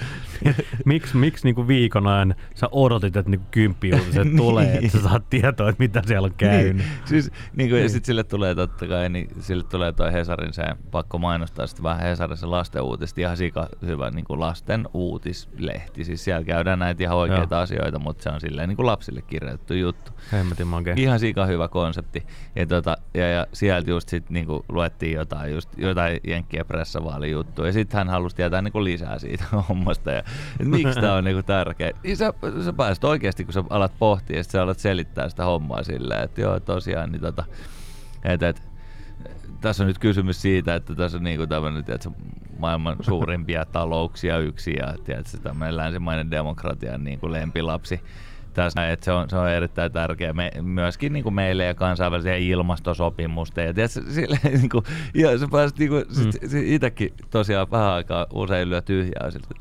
Miksi 0.85 1.17
miks 1.17 1.45
niinku 1.45 1.69
viikon 1.69 2.07
ajan 2.07 2.35
sä 2.55 2.69
odotit, 2.73 3.17
että 3.17 3.31
niinku 3.31 3.47
kymppiuutiset 3.51 4.25
Niin. 4.25 4.37
tulee, 4.45 4.75
että 4.75 4.89
sä 4.89 5.03
saat 5.03 5.31
tietoa, 5.31 5.69
että 5.69 5.83
mitä 5.83 6.03
siellä 6.07 6.27
on 6.27 6.35
käynyt? 6.37 6.77
Niin, 6.77 6.89
siis, 7.05 7.31
niin 7.57 7.69
kuin, 7.71 7.79
ja 7.79 7.83
Niin. 7.85 7.91
sitten 7.91 8.07
sille 8.07 8.25
tulee 8.25 8.55
totta 8.55 8.87
kai, 8.89 9.09
niin 9.09 9.29
sille 9.41 9.65
tulee 9.65 9.93
toi 9.93 10.13
Hesarin 10.13 10.53
se, 10.53 10.63
pakko 10.91 11.19
mainostaa 11.19 11.67
sitten 11.67 11.83
vähän 11.83 12.01
Hesarin 12.01 12.37
se 12.37 12.47
lasten 12.47 12.83
uutista, 12.83 13.21
ihan 13.21 13.37
sika 13.37 13.69
hyvä 13.87 14.11
niin 14.11 14.25
kuin 14.25 14.41
lasten 14.41 14.89
uutislehti. 14.95 16.05
Siis 16.05 16.25
siellä 16.25 16.45
käydään 16.45 16.79
näitä 16.79 17.03
ihan 17.03 17.17
oikeita 17.17 17.55
Joo. 17.55 17.63
asioita, 17.63 17.99
mutta 17.99 18.23
se 18.23 18.31
on 18.31 18.41
silleen 18.41 18.69
niin 18.69 18.77
kuin 18.77 18.87
lapsille 18.87 19.23
kirjoitettu 19.23 19.75
juttu. 19.75 20.13
Hemmetin 20.33 20.67
makea. 20.67 20.95
Ihan 20.99 21.21
sika 21.21 21.47
hyvä 21.47 21.69
konsepti. 21.69 22.23
Ja, 22.57 22.67
tota, 22.83 23.03
ja, 23.15 23.29
ja 23.29 23.47
sieltä 23.53 23.91
just 23.91 24.09
sit 24.09 24.31
niinku 24.31 24.65
luettiin 24.69 25.13
jotain, 25.13 25.53
just, 25.53 25.69
jotain 25.77 26.21
Jenkkien 26.25 26.67
pressavaalijuttuja. 26.67 27.69
Ja 27.69 27.73
sitten 27.73 27.99
hän 27.99 28.09
halusi 28.09 28.37
tietää 28.37 28.63
niinku 28.63 28.85
lisää 28.85 29.19
siitä 29.19 29.45
hommasta. 29.69 30.11
Ja, 30.11 30.19
et 30.61 30.67
miksi 30.67 31.01
tämä 31.01 31.15
on 31.15 31.25
niinku 31.25 31.43
tärkeä. 31.43 31.91
Niin 32.05 32.17
sä, 32.17 32.33
sä 32.65 32.73
pääset 32.73 33.05
oikeasti, 33.05 33.45
kun 33.45 33.53
sä 33.53 33.65
alat 33.71 33.93
pohtia 33.99 34.37
ja 34.37 34.45
sä 34.45 34.63
alat 34.63 34.79
selittää 34.79 35.29
sitä 35.29 35.45
hommaa 35.45 35.83
silleen, 35.83 36.23
että 36.23 36.41
joo, 36.41 36.61
tosiaan, 36.61 37.13
niin 37.13 37.23
tota, 37.23 37.45
et, 38.25 38.43
et, 38.43 38.63
tässä 39.61 39.83
on 39.83 39.87
nyt 39.87 39.99
kysymys 39.99 40.43
siitä, 40.43 40.75
että 40.75 40.95
tässä 40.95 41.19
on 41.19 41.25
niinku 41.25 41.47
tämmöinen, 41.47 41.85
tiedätkö, 41.85 42.11
maailman 42.59 42.97
suurimpia 43.01 43.65
talouksia 43.65 44.39
yksi 44.39 44.75
ja 44.79 44.95
tiedätkö, 45.05 45.39
tämmöinen 45.43 45.77
länsimainen 45.77 46.31
demokratian 46.31 47.05
niin 47.05 47.21
kuin 47.21 47.33
lempilapsi 47.33 48.01
tässä, 48.55 48.91
että 48.93 49.05
se 49.05 49.13
on, 49.13 49.31
se 49.31 49.37
on 49.37 49.49
erittäin 49.49 49.93
tärkeä 49.93 50.33
me, 50.33 50.51
myöskin 50.63 51.13
niin 51.13 51.23
kuin 51.23 51.35
meille 51.35 51.65
ja 51.65 51.75
kansainvälisiä 51.75 52.37
ilmastosopimusta. 52.37 53.61
Ja 53.61 53.75
tiedätkö, 53.75 54.01
sille, 54.11 54.39
niin 54.59 54.69
kuin, 54.69 54.85
ja 55.15 55.39
sä 55.39 55.49
pääsit 55.53 55.79
niin 55.79 55.91
kuin, 55.91 56.05
sit, 56.11 56.25
Mm. 56.43 56.49
sit 56.49 56.63
itsekin 56.67 57.11
tosiaan 57.31 57.71
vähän 57.71 57.89
aikaa 57.89 58.27
usein 58.33 58.71
lyö 58.71 58.81
tyhjää 58.83 59.31
siltä. 59.31 59.55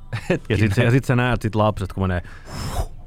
Ja 0.50 0.58
sit, 0.58 0.78
ja 0.78 0.92
sit 0.92 1.06
sä 1.06 1.16
näet 1.16 1.42
sit 1.42 1.56
lapset, 1.56 1.94
kun 1.94 2.04
menee 2.04 2.22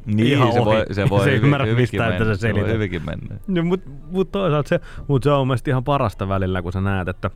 niin, 0.07 0.27
ihan 0.29 0.53
se 0.53 0.61
ohi. 0.61 0.65
voi, 0.77 0.85
se 0.95 1.09
voi 1.11 1.25
Se 1.25 1.31
hyvin, 1.31 1.45
ymmärrä 1.45 1.67
hyvinkin 1.67 1.83
mistään, 1.83 2.13
että 2.13 2.25
mennä. 2.25 2.35
sä 2.35 2.41
se 2.41 2.49
voi 2.49 2.55
selität. 2.55 2.75
hyvinkin 2.75 3.03
mennä. 3.07 3.37
No, 3.47 3.63
mut, 3.63 3.81
mut 4.11 4.33
toisaalta 4.33 4.69
se, 4.69 4.81
mut 5.09 5.23
se 5.23 5.31
on 5.31 5.47
mielestäni 5.47 5.73
ihan 5.73 5.85
parasta 5.85 6.29
välillä, 6.29 6.63
kun 6.63 6.73
sä 6.73 6.81
näet, 6.81 7.09
että 7.09 7.31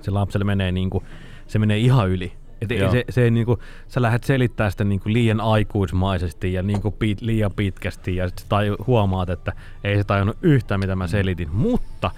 se 0.00 0.10
lapselle 0.10 0.44
menee 0.44 0.72
niinku, 0.72 1.02
se 1.46 1.58
menee 1.58 1.78
ihan 1.78 2.08
yli. 2.10 2.32
Et 2.64 2.72
ei 2.72 2.78
Joo. 2.78 2.92
se, 2.92 3.04
se 3.10 3.22
ei 3.22 3.30
niinku, 3.30 3.58
sä 3.88 4.02
lähdet 4.02 4.24
selittää 4.24 4.70
sitä 4.70 4.84
niinku 4.84 5.08
liian 5.12 5.40
aikuismaisesti 5.40 6.52
ja 6.52 6.62
niinku 6.62 6.90
pit, 6.90 7.20
liian 7.20 7.52
pitkästi 7.52 8.16
ja 8.16 8.28
sit 8.28 8.46
taju, 8.48 8.76
huomaat, 8.86 9.30
että 9.30 9.52
ei 9.84 9.96
se 9.96 10.04
tajunnut 10.04 10.36
yhtään 10.42 10.80
mitä 10.80 10.96
mä 10.96 11.06
selitin. 11.06 11.48
Mutta 11.52 12.10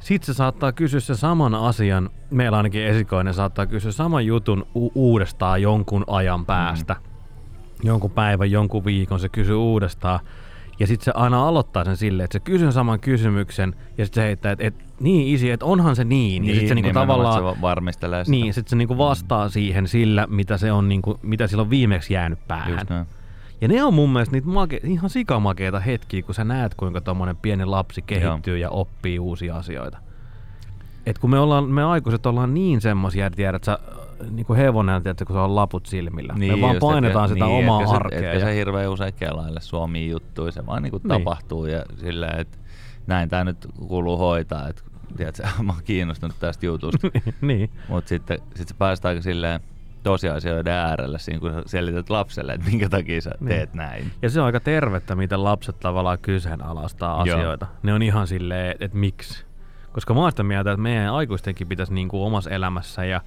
sit 0.00 0.22
se 0.24 0.34
saattaa 0.34 0.72
kysyä 0.72 1.00
sen 1.00 1.16
saman 1.16 1.54
asian, 1.54 2.10
meillä 2.30 2.56
ainakin 2.56 2.82
esikoinen 2.82 3.34
saattaa 3.34 3.66
kysyä 3.66 3.92
saman 3.92 4.26
jutun 4.26 4.66
u- 4.76 4.92
uudestaan 4.94 5.62
jonkun 5.62 6.04
ajan 6.06 6.46
päästä. 6.46 6.96
Jonkun 7.82 8.10
päivän, 8.10 8.50
jonkun 8.50 8.84
viikon 8.84 9.20
se 9.20 9.28
kysyy 9.28 9.56
uudestaan. 9.56 10.20
Ja 10.82 10.86
sitten 10.86 11.04
se 11.04 11.12
aina 11.14 11.48
aloittaa 11.48 11.84
sen 11.84 11.96
silleen, 11.96 12.24
että 12.24 12.32
se 12.32 12.40
kysyy 12.40 12.72
saman 12.72 13.00
kysymyksen 13.00 13.74
ja 13.98 14.04
sitten 14.04 14.22
se 14.22 14.26
heittää, 14.26 14.52
että 14.52 14.66
et, 14.66 14.74
niin 15.00 15.34
isi, 15.34 15.50
että 15.50 15.66
onhan 15.66 15.96
se 15.96 16.04
niin. 16.04 16.44
ja 16.44 16.52
sitten 16.52 16.68
se 16.68 16.74
niinku 16.74 16.92
tavallaan, 16.92 17.54
se 17.54 17.60
varmistelee 17.60 18.24
sitä. 18.24 18.30
niin, 18.30 18.54
sit 18.54 18.68
se 18.68 18.76
niinku 18.76 18.98
vastaa 18.98 19.48
siihen 19.48 19.88
sillä, 19.88 20.26
mitä 20.30 20.56
se 20.58 20.72
on 20.72 20.88
niinku, 20.88 21.18
mitä 21.22 21.46
sillä 21.46 21.60
on 21.60 21.70
viimeksi 21.70 22.14
jäänyt 22.14 22.38
päähän. 22.48 22.86
Ja 23.60 23.68
ne 23.68 23.84
on 23.84 23.94
mun 23.94 24.12
mielestä 24.12 24.36
niitä 24.36 24.48
make, 24.48 24.80
ihan 24.84 25.10
sikamakeita 25.10 25.80
hetkiä, 25.80 26.22
kun 26.22 26.34
sä 26.34 26.44
näet, 26.44 26.74
kuinka 26.74 27.00
tommonen 27.00 27.36
pieni 27.36 27.64
lapsi 27.64 28.02
kehittyy 28.02 28.58
ja 28.58 28.70
oppii 28.70 29.18
uusia 29.18 29.56
asioita. 29.56 29.98
Et 31.06 31.18
kun 31.18 31.30
me, 31.30 31.38
ollaan, 31.38 31.64
me 31.64 31.84
aikuiset 31.84 32.26
ollaan 32.26 32.54
niin 32.54 32.80
semmosia, 32.80 33.26
että 33.26 33.36
tiedät 33.36 33.64
sä, 33.64 33.78
niin 34.30 34.46
kuin 34.46 34.56
hevonen, 34.56 35.02
tiedät, 35.02 35.18
sä, 35.18 35.24
kun 35.24 35.36
se 35.36 35.40
on 35.40 35.56
laput 35.56 35.86
silmillä. 35.86 36.32
me 36.34 36.60
vaan 36.60 36.76
painetaan 36.80 37.24
etkä- 37.24 37.34
sitä 37.34 37.44
niin, 37.46 37.64
omaa 37.64 37.80
etkä 37.80 37.90
se- 37.90 37.96
arkea. 37.96 38.18
Etkä 38.18 38.32
ja- 38.32 38.40
se 38.40 38.54
hirveän 38.54 38.90
usein 38.90 39.14
kelaille 39.14 39.60
Suomiin 39.60 40.10
juttuja, 40.10 40.52
se 40.52 40.66
vaan 40.66 40.82
niinku 40.82 40.98
Niin. 40.98 41.08
tapahtuu 41.08 41.66
ja 41.66 41.84
silleen, 41.96 42.40
että 42.40 42.58
näin 43.06 43.28
tämä 43.28 43.44
nyt 43.44 43.66
kuuluu 43.88 44.16
hoitaa, 44.16 44.68
että 44.68 44.82
tiedätkö, 45.16 45.42
mä 45.62 45.72
oon 45.72 45.82
kiinnostunut 45.84 46.36
tästä 46.40 46.66
jutusta. 46.66 47.08
niin. 47.40 47.70
Mutta 47.88 48.08
sitten 48.08 48.38
sit 48.54 48.68
sä 48.68 48.74
pääset 48.78 49.04
aika 49.04 49.22
silleen 49.22 49.60
tosiasioiden 50.02 50.72
äärelle 50.72 51.18
siinä, 51.18 51.40
kun 51.40 51.62
selität 51.66 52.10
lapselle, 52.10 52.52
että 52.52 52.66
minkä 52.70 52.88
takia 52.88 53.20
sä 53.20 53.30
Niin. 53.40 53.48
teet 53.48 53.74
näin. 53.74 54.10
Ja 54.22 54.30
se 54.30 54.40
on 54.40 54.46
aika 54.46 54.60
tervettä, 54.60 55.14
miten 55.14 55.44
lapset 55.44 55.80
tavallaan 55.80 56.18
kyseenalaistaa 56.18 57.26
Joo. 57.26 57.38
asioita. 57.38 57.66
Ne 57.82 57.94
on 57.94 58.02
ihan 58.02 58.26
silleen, 58.26 58.74
että 58.80 58.98
miksi. 58.98 59.44
Koska 59.92 60.14
mä 60.14 60.20
oon 60.20 60.32
sitä 60.32 60.42
mieltä, 60.42 60.72
että 60.72 60.82
meidän 60.82 61.14
aikuistenkin 61.14 61.68
pitäisi 61.68 61.94
niin 61.94 62.08
kuin 62.08 62.22
omassa 62.22 62.50
elämässä 62.50 63.04
ja, 63.04 63.20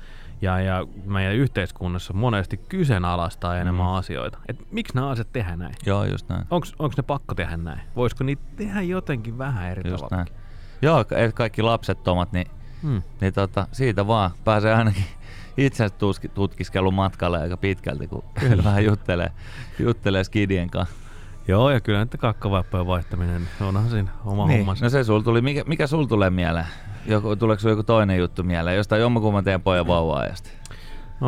ja, 0.45 0.59
ja 0.59 0.87
meidän 1.05 1.35
yhteiskunnassa 1.35 2.13
monesti 2.13 2.57
kyseenalaistaa 2.57 3.57
enemmän 3.57 3.85
Mm. 3.85 3.93
asioita. 3.93 4.37
Et 4.47 4.71
miksi 4.71 4.95
nämä 4.95 5.09
asiat 5.09 5.31
tehdään 5.31 5.59
näin? 5.59 5.75
Joo, 5.85 6.05
just 6.05 6.29
näin. 6.29 6.45
Onko 6.49 6.67
ne 6.97 7.03
pakko 7.03 7.35
tehdä 7.35 7.57
näin? 7.57 7.79
Voisiko 7.95 8.23
niitä 8.23 8.41
tehdä 8.55 8.81
jotenkin 8.81 9.37
vähän 9.37 9.71
eri 9.71 9.89
Just 9.91 10.03
tavalla? 10.07 10.23
näin. 10.23 10.39
Joo, 10.81 11.05
kaikki 11.33 11.61
lapsettomat, 11.61 12.31
niin, 12.31 12.47
Hmm. 12.81 13.01
niin 13.21 13.33
tota, 13.33 13.67
siitä 13.71 14.07
vaan 14.07 14.31
pääsee 14.43 14.73
ainakin 14.75 15.03
itse 15.57 15.89
tutkiskelun 16.33 16.93
matkalle 16.93 17.39
aika 17.41 17.57
pitkälti, 17.57 18.07
kun 18.07 18.23
vähän 18.63 18.85
juttelee, 18.85 19.31
juttelee 19.79 20.23
skidien 20.23 20.69
kanssa. 20.69 20.95
Joo, 21.47 21.69
ja 21.71 21.79
kyllä 21.81 21.99
nyt 21.99 22.15
kakkavaippojen 22.19 22.87
vaihtaminen, 22.87 23.41
onhan 23.61 23.89
siinä 23.89 24.09
oma 24.25 24.47
Niin, 24.47 24.57
hommansa. 24.59 24.85
no 24.85 24.89
se 24.89 25.03
sul 25.03 25.21
tuli, 25.21 25.41
mikä, 25.41 25.63
mikä 25.67 25.87
sul 25.87 26.05
tulee 26.05 26.29
mieleen? 26.29 26.65
Joku, 27.05 27.35
tuleeko 27.35 27.59
sulla 27.61 27.71
joku 27.71 27.83
toinen 27.83 28.17
juttu 28.17 28.43
mieleen? 28.43 28.77
Jostain 28.77 29.01
jommankumman 29.01 29.43
teidän 29.43 29.61
pojan 29.61 29.87
vauva-ajasta? 29.87 30.49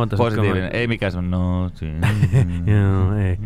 Että 0.03 0.17
Positiivinen, 0.17 0.69
ei 0.75 0.87
mikään 0.87 1.11
sun 1.11 1.31
no, 1.31 1.63
Joo, 2.65 3.13
ei. 3.15 3.37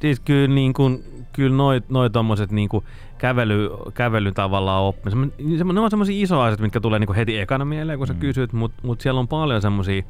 Siis 0.00 0.20
kyllä, 0.20 0.54
niin 0.54 0.72
kuin, 0.72 1.04
kyllä 1.32 1.56
noi, 1.56 1.82
noi 1.88 2.10
tommoset 2.10 2.50
niin 2.52 2.68
kuin 2.68 2.84
kävely, 3.18 3.70
kävely 3.94 4.32
tavallaan 4.32 4.82
oppi. 4.82 5.10
Semmo, 5.58 5.72
ne 5.72 5.80
on 5.80 5.90
semmoisia 5.90 6.22
isoja 6.22 6.42
asioita, 6.44 6.62
mitkä 6.62 6.80
tulee 6.80 6.98
niin 6.98 7.06
kuin 7.06 7.16
heti 7.16 7.38
ekana 7.38 7.64
mieleen, 7.64 7.98
kun 7.98 8.06
sä 8.06 8.12
Mm. 8.14 8.18
kysyt, 8.20 8.52
mutta 8.52 8.80
mut 8.86 9.00
siellä 9.00 9.20
on 9.20 9.28
paljon 9.28 9.62
semmoisia, 9.62 10.02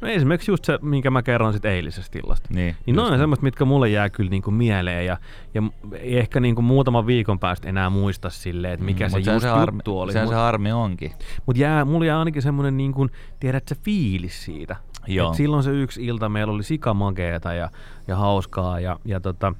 no 0.00 0.08
esimerkiksi 0.08 0.50
just 0.50 0.64
se, 0.64 0.78
minkä 0.82 1.10
mä 1.10 1.22
kerron 1.22 1.52
sit 1.52 1.64
eilisestä 1.64 2.18
illasta. 2.18 2.48
Niin, 2.52 2.76
Niin 2.86 2.96
noin 2.96 3.12
on 3.12 3.18
semmoista, 3.18 3.44
mitkä 3.44 3.64
mulle 3.64 3.88
jää 3.88 4.10
kyllä 4.10 4.30
niinku 4.30 4.50
mieleen 4.50 5.06
ja, 5.06 5.16
ja 5.54 5.62
ei 6.00 6.18
ehkä 6.18 6.40
niinku 6.40 6.62
muutaman 6.62 7.06
viikon 7.06 7.38
päästä 7.38 7.68
enää 7.68 7.90
muista 7.90 8.30
silleen, 8.30 8.74
että 8.74 8.86
mikä 8.86 9.06
Mm, 9.06 9.10
se 9.10 9.18
just 9.18 9.40
se 9.42 9.48
harmi, 9.48 9.76
juttu 9.76 10.00
oli. 10.00 10.12
sehän 10.12 10.26
Mut, 10.26 10.32
se 10.34 10.36
harmi 10.40 10.72
onkin. 10.72 11.12
mut 11.46 11.56
jää, 11.56 11.84
mulla 11.84 12.04
jää 12.06 12.18
ainakin 12.18 12.42
semmoinen, 12.42 12.76
niinku, 12.76 13.06
tiedät 13.40 13.68
se 13.68 13.74
fiilis 13.84 14.44
siitä. 14.44 14.76
Joo. 15.06 15.28
Et 15.30 15.34
silloin 15.36 15.62
se 15.62 15.70
yksi 15.70 16.04
ilta 16.06 16.28
meillä 16.28 16.52
oli 16.52 16.62
sikamakeeta 16.62 17.52
ja, 17.54 17.70
ja 18.08 18.16
hauskaa 18.16 18.80
ja, 18.80 18.98
ja 19.04 19.20
tota, 19.20 19.54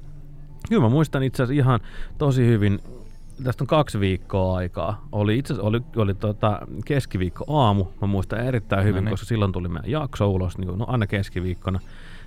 kyllä 0.69 0.81
mä 0.81 0.89
muistan 0.89 1.23
itse 1.23 1.43
asiassa 1.43 1.61
ihan 1.61 1.79
tosi 2.17 2.45
hyvin 2.45 2.79
tästä 3.43 3.63
on 3.63 3.67
kaksi 3.67 3.99
viikkoa 3.99 4.57
aikaa. 4.57 5.07
Oli 5.11 5.37
itse 5.37 5.53
asiassa 5.53 5.67
oli, 5.67 5.81
oli 5.95 6.13
tota 6.13 6.59
keskiviikko 6.85 7.45
aamu. 7.47 7.85
Mä 8.01 8.07
muistan 8.07 8.39
erittäin 8.39 8.83
hyvin, 8.83 8.95
No 9.03 9.05
niin. 9.05 9.13
koska 9.13 9.25
silloin 9.25 9.51
tuli 9.51 9.67
meidän 9.67 9.91
jakso 9.91 10.29
ulos, 10.31 10.57
niin 10.57 10.67
kuin, 10.67 10.79
no 10.79 10.85
aina 10.89 11.07
keskiviikkona. 11.07 11.79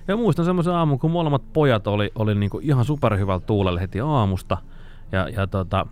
Ja 0.07 0.17
muistan 0.17 0.45
semmoisen 0.45 0.73
aamun, 0.73 0.99
kun 0.99 1.11
molemmat 1.11 1.53
pojat 1.53 1.87
oli, 1.87 2.11
oli 2.15 2.35
niin 2.35 2.49
kuin 2.49 2.65
ihan 2.65 2.85
superhyvällä 2.85 3.45
tuulella 3.45 3.79
heti 3.79 4.01
aamusta. 4.01 4.57
Ja, 5.11 5.29
ja 5.29 5.47
tota, 5.47 5.85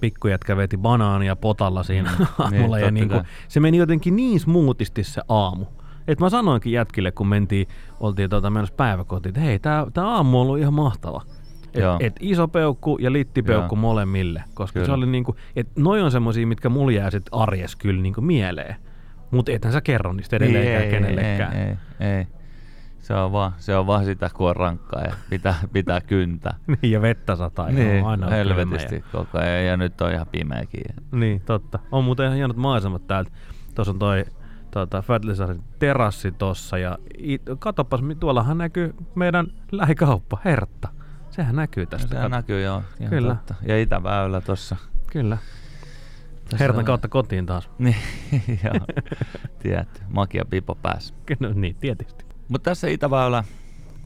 pikkujätkä 0.00 0.56
veti 0.56 0.76
banaania 0.76 1.36
potalla 1.36 1.82
siinä 1.82 2.10
mm, 2.18 2.26
aamulla. 2.38 2.76
niin, 2.76 2.84
ja 2.84 2.90
niin 2.90 3.08
kuin, 3.08 3.22
se 3.48 3.60
meni 3.60 3.76
jotenkin 3.76 4.16
niin 4.16 4.40
smoothisti 4.40 5.04
se 5.04 5.22
aamu. 5.28 5.64
Et 6.08 6.20
mä 6.20 6.30
sanoinkin 6.30 6.72
jätkille, 6.72 7.12
kun 7.12 7.28
mentiin, 7.28 7.68
oltiin 8.00 8.30
tota 8.30 8.50
menossa 8.50 8.74
päiväkotiin, 8.74 9.30
että 9.30 9.40
hei, 9.40 9.58
tää, 9.58 9.86
tää 9.94 10.06
aamu 10.06 10.36
on 10.36 10.42
ollut 10.42 10.58
ihan 10.58 10.74
mahtava. 10.74 11.22
Et, 11.78 11.84
Joo. 11.84 11.96
et 12.00 12.16
iso 12.20 12.48
peukku 12.48 12.98
ja 13.00 13.12
littipeukku 13.12 13.74
Joo. 13.74 13.80
molemmille, 13.80 14.44
koska 14.54 14.72
Kyllä. 14.72 14.86
se 14.86 14.92
oli 14.92 15.06
niinku, 15.06 15.36
et 15.56 15.68
noi 15.76 16.02
on 16.02 16.10
semmosia, 16.10 16.46
mitkä 16.46 16.68
mulla 16.68 16.92
jää 16.92 17.10
sit 17.10 17.26
arjes 17.32 17.76
kyllä 17.76 18.02
niinku 18.02 18.20
mieleen. 18.20 18.76
Mutta 19.30 19.52
ethän 19.52 19.72
sä 19.72 19.80
kerro 19.80 20.12
niistä 20.12 20.36
edelleenkään 20.36 20.82
ei, 20.82 20.90
kenellekään. 20.90 21.56
Ei, 21.56 21.76
ei, 22.00 22.08
ei. 22.08 22.26
Se 22.98 23.14
on, 23.14 23.32
vaan, 23.32 23.52
se 23.56 23.76
on 23.76 23.86
vaan 23.86 24.04
sitä, 24.04 24.30
kun 24.34 24.48
on 24.48 24.56
rankkaa 24.56 25.02
ja 25.02 25.12
pitää, 25.30 25.54
pitää 25.72 26.00
kyntää. 26.00 26.54
Niin, 26.66 26.92
ja 26.92 27.02
vettä 27.02 27.36
sataa. 27.36 27.68
ja 27.68 27.74
niin, 27.74 28.04
on 28.04 28.10
aina 28.10 28.30
helvetisti 28.30 28.88
kylmä 28.88 29.06
koko 29.12 29.38
ajan 29.38 29.64
ja 29.64 29.76
nyt 29.76 30.00
on 30.00 30.12
ihan 30.12 30.26
pimeäkin. 30.32 30.80
Ja, 30.88 31.18
niin, 31.18 31.40
totta. 31.40 31.78
On 31.92 32.04
muuten 32.04 32.24
ihan 32.24 32.36
hienot 32.36 32.56
maisemat 32.56 33.06
täältä. 33.06 33.30
Tuossa 33.74 33.92
on 33.92 33.98
toi 33.98 34.24
tota, 34.70 35.02
Fatlisarin 35.02 35.62
terassi 35.78 36.32
tossa 36.32 36.78
ja 36.78 36.98
it, 37.18 37.42
katopas, 37.58 38.00
tuollahan 38.20 38.58
näkyy 38.58 38.94
meidän 39.14 39.46
lähikauppa, 39.72 40.38
Hertta. 40.44 40.88
Sehän 41.38 41.56
näkyy 41.56 41.86
tästä. 41.86 42.08
Se 42.08 42.14
kato. 42.14 42.28
näkyy 42.28 42.62
joo. 42.62 42.82
Ihan 43.00 43.10
Kyllä. 43.10 43.34
Totta. 43.34 43.54
Ja 43.62 43.80
Itäväylä 43.80 44.40
tossa. 44.40 44.76
Kyllä. 45.12 45.38
Tässä 46.44 46.56
Hertan 46.58 46.78
on- 46.78 46.84
kautta 46.84 47.08
kotiin 47.08 47.46
taas. 47.46 47.70
Niin, 47.78 47.96
joo. 48.64 48.86
Tiedät, 49.58 50.02
makia 50.08 50.44
pipo 50.50 50.74
päässä. 50.74 51.14
No 51.40 51.48
niin, 51.54 51.76
tietysti. 51.76 52.24
Mutta 52.48 52.70
tässä 52.70 52.88
Itäväylä 52.88 53.44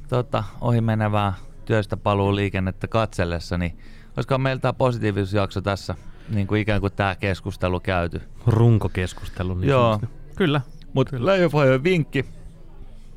tota, 0.08 0.44
ohi 0.60 0.80
menevää 0.80 1.32
työstä 1.64 1.96
paluu 1.96 2.36
liikennettä 2.36 2.88
katsellessa, 2.88 3.58
niin 3.58 3.78
olisiko 4.16 4.38
meillä 4.38 4.60
tämä 4.60 4.72
positiivisuusjakso 4.72 5.60
tässä, 5.60 5.94
niin 6.28 6.46
kuin 6.46 6.60
ikään 6.60 6.80
kuin 6.80 6.92
tämä 6.92 7.14
keskustelu 7.14 7.80
käyty. 7.80 8.22
Runkokeskustelu. 8.46 9.54
Niin 9.54 9.68
Joo. 9.68 9.92
sanotusti. 9.94 10.34
Kyllä. 10.36 10.60
Mutta 10.92 11.16
Leijonfajojen 11.26 11.84
vinkki, 11.84 12.24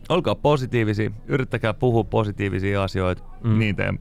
olkaa 0.09 0.35
positiivisia, 0.35 1.11
yrittäkää 1.27 1.73
puhua 1.73 2.03
positiivisia 2.03 2.83
asioita, 2.83 3.23
Mm. 3.43 3.59
niin 3.59 3.75
teen. 3.75 3.99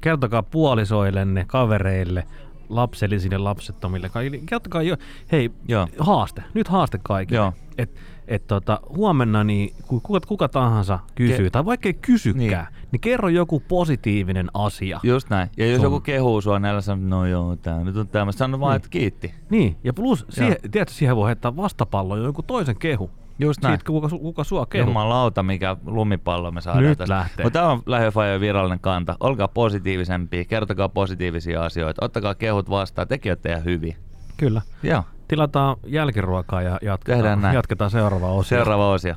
Kertokaa 0.00 0.42
puolisoillenne, 0.42 1.44
kavereille, 1.46 2.26
lapsellisille, 2.68 3.38
lapsettomille. 3.38 4.08
Kaikille. 4.08 4.38
Kertokaa 4.46 4.82
jo, 4.82 4.96
hei, 5.32 5.50
Joo. 5.68 5.88
haaste. 5.98 6.42
Nyt 6.54 6.68
haaste 6.68 6.98
kaikille. 7.02 7.36
Joo. 7.36 7.52
Et, 7.78 7.94
et 8.28 8.46
tota, 8.46 8.80
huomenna 8.96 9.44
niin 9.44 9.74
ku- 9.88 10.00
kuka, 10.00 10.20
kuka 10.26 10.48
tahansa 10.48 10.98
kysyy, 11.14 11.46
Ke- 11.46 11.50
tai 11.50 11.64
vaikka 11.64 11.88
ei 11.88 11.94
kysykään, 11.94 12.38
niin. 12.72 12.88
niin 12.92 13.00
kerro 13.00 13.28
joku 13.28 13.60
positiivinen 13.60 14.48
asia. 14.54 15.00
Just 15.02 15.30
näin. 15.30 15.48
Ja 15.56 15.66
jos 15.66 15.76
Sun- 15.76 15.84
joku 15.84 16.00
kehuu 16.00 16.40
sua, 16.40 16.58
niin 16.58 16.70
älä 16.70 16.80
sano, 16.80 17.02
no 17.08 17.26
joo, 17.26 17.56
tää 17.56 17.84
nyt 17.84 17.96
on 17.96 18.08
tämmöistä. 18.08 18.38
Sano 18.38 18.60
vaan, 18.60 18.70
Niin. 18.70 18.76
että 18.76 18.88
kiitti. 18.88 19.34
Niin, 19.50 19.76
ja 19.84 19.92
plus, 19.92 20.26
siihen, 20.30 20.56
tiedätkö, 20.70 20.94
siihen 20.94 21.16
voi 21.16 21.26
heittää 21.28 21.56
vastapallon 21.56 22.22
jonkun 22.22 22.44
toisen 22.44 22.76
kehu. 22.78 23.10
Just 23.38 23.62
näin. 23.62 23.72
Siitä, 23.72 23.84
kuka, 23.86 24.08
kuka 24.08 24.44
sua 24.44 24.66
kehu. 24.66 24.88
Jumalauta, 24.88 25.42
mikä 25.42 25.76
lumipallo 25.86 26.50
me 26.50 26.60
saadaan 26.60 26.84
Nyt 26.84 26.98
tästä. 26.98 27.14
lähtee. 27.14 27.44
Mutta 27.46 27.58
tämä 27.58 27.70
on 27.72 27.82
Lähiöfajojen 27.86 28.40
virallinen 28.40 28.80
kanta. 28.80 29.16
Olkaa 29.20 29.48
positiivisempia, 29.48 30.44
kertokaa 30.44 30.88
positiivisia 30.88 31.64
asioita, 31.64 32.04
ottakaa 32.04 32.34
kehut 32.34 32.70
vastaan, 32.70 33.08
tekin 33.08 33.30
olette 33.32 33.50
ihan 33.50 33.64
hyviä. 33.64 33.96
Kyllä. 34.36 34.62
Joo, 34.82 35.02
Tilataan 35.28 35.76
jälkiruokaa 35.86 36.62
ja 36.62 36.70
Tehdään 36.70 36.92
jatketaan, 36.92 37.42
näin. 37.42 37.54
jatketaan 37.54 37.90
seuraavaa 37.90 38.30
osia. 38.32 38.58
seuraava 38.58 38.90
osio. 38.90 39.14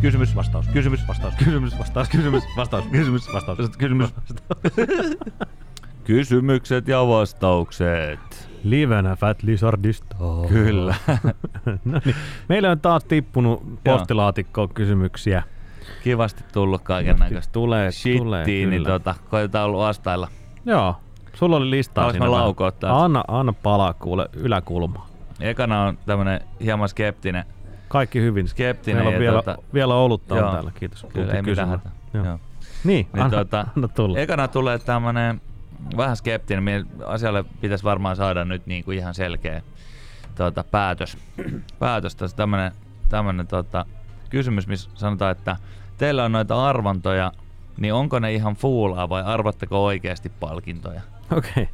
Kysymys, 0.00 0.36
vastaus, 0.36 0.66
kysymys, 0.68 1.00
vastaus, 1.08 1.34
kysymys, 1.34 1.78
vastaus, 1.78 2.08
kysymys, 2.08 2.44
vastaus, 2.56 2.84
kysymys, 2.92 3.22
vastaus, 3.34 3.58
kysymys, 3.78 4.10
vastaus. 4.16 4.38
Kysymykset 6.04 6.88
ja 6.88 7.08
vastaukset. 7.08 8.48
Livenä 8.64 9.16
Fat 9.16 9.42
Lizardista. 9.42 10.16
Kyllä. 10.48 10.94
no 11.84 12.00
niin. 12.04 12.16
Meillä 12.48 12.70
on 12.70 12.80
taas 12.80 13.04
tippunut 13.04 13.62
postilaatikkoon 13.84 14.68
kysymyksiä. 14.68 15.42
Kivasti 16.02 16.44
tullut 16.52 16.82
kaiken 16.82 17.16
näköistä. 17.16 17.52
Tulee, 17.52 17.92
Shittiin, 17.92 18.18
tulee, 18.22 18.46
niin 18.46 18.84
tota, 18.84 19.14
koitetaan 19.30 19.64
ollut 19.64 19.80
vastailla. 19.80 20.28
Joo, 20.66 20.96
sulla 21.34 21.56
oli 21.56 21.70
listaa 21.70 22.02
Haluaisin 22.02 22.22
siinä. 22.22 22.36
mä 22.36 22.42
laukoa? 22.42 22.72
Anna, 22.82 23.24
anna 23.28 23.52
palaa 23.52 23.92
kuule 23.92 24.28
yläkulmaa. 24.32 25.08
Ekana 25.40 25.82
on 25.82 25.98
tämmönen 26.06 26.40
hieman 26.60 26.88
skeptinen. 26.88 27.44
Kaikki 27.88 28.20
hyvin. 28.20 28.48
Skeptinen 28.48 28.96
Meillä 28.96 29.08
on 29.08 29.14
ja 29.14 29.20
vielä, 29.20 29.40
tota- 29.40 29.62
vielä 29.74 29.94
olutta 29.94 30.34
on 30.34 30.52
täällä, 30.52 30.70
kiitos. 30.74 31.06
Kyllä, 31.12 31.32
ei 31.32 31.42
mitään 31.42 31.68
hätää. 31.68 31.92
Joo. 32.14 32.24
Joo. 32.24 32.38
Niin, 32.84 33.06
Niin 33.12 33.24
anna, 33.24 33.38
tota, 33.38 33.66
anna 33.76 33.88
tulla. 33.88 34.18
Ekana 34.18 34.48
tulee 34.48 34.78
tämmönen 34.78 35.40
vähän 35.96 36.16
skeptinen. 36.16 36.86
Asialle 37.06 37.44
pitäisi 37.60 37.84
varmaan 37.84 38.16
saada 38.16 38.44
nyt 38.44 38.66
niinku 38.66 38.90
ihan 38.90 39.14
selkeä 39.14 39.62
tota, 40.34 40.64
päätös. 40.70 41.18
päätös 41.78 42.16
tässä 42.16 42.36
tämmönen, 42.36 42.72
tämmönen 43.08 43.46
tota, 43.46 43.86
kysymys, 44.30 44.66
missä 44.66 44.90
sanotaan, 44.94 45.32
että 45.32 45.56
teillä 45.98 46.24
on 46.24 46.32
noita 46.32 46.66
arvontoja, 46.66 47.32
niin 47.76 47.94
onko 47.94 48.18
ne 48.18 48.32
ihan 48.34 48.54
fuulaa 48.54 49.08
vai 49.08 49.22
arvatteko 49.22 49.84
oikeasti 49.84 50.28
palkintoja? 50.40 51.00
Okei. 51.30 51.50
Okay. 51.50 51.66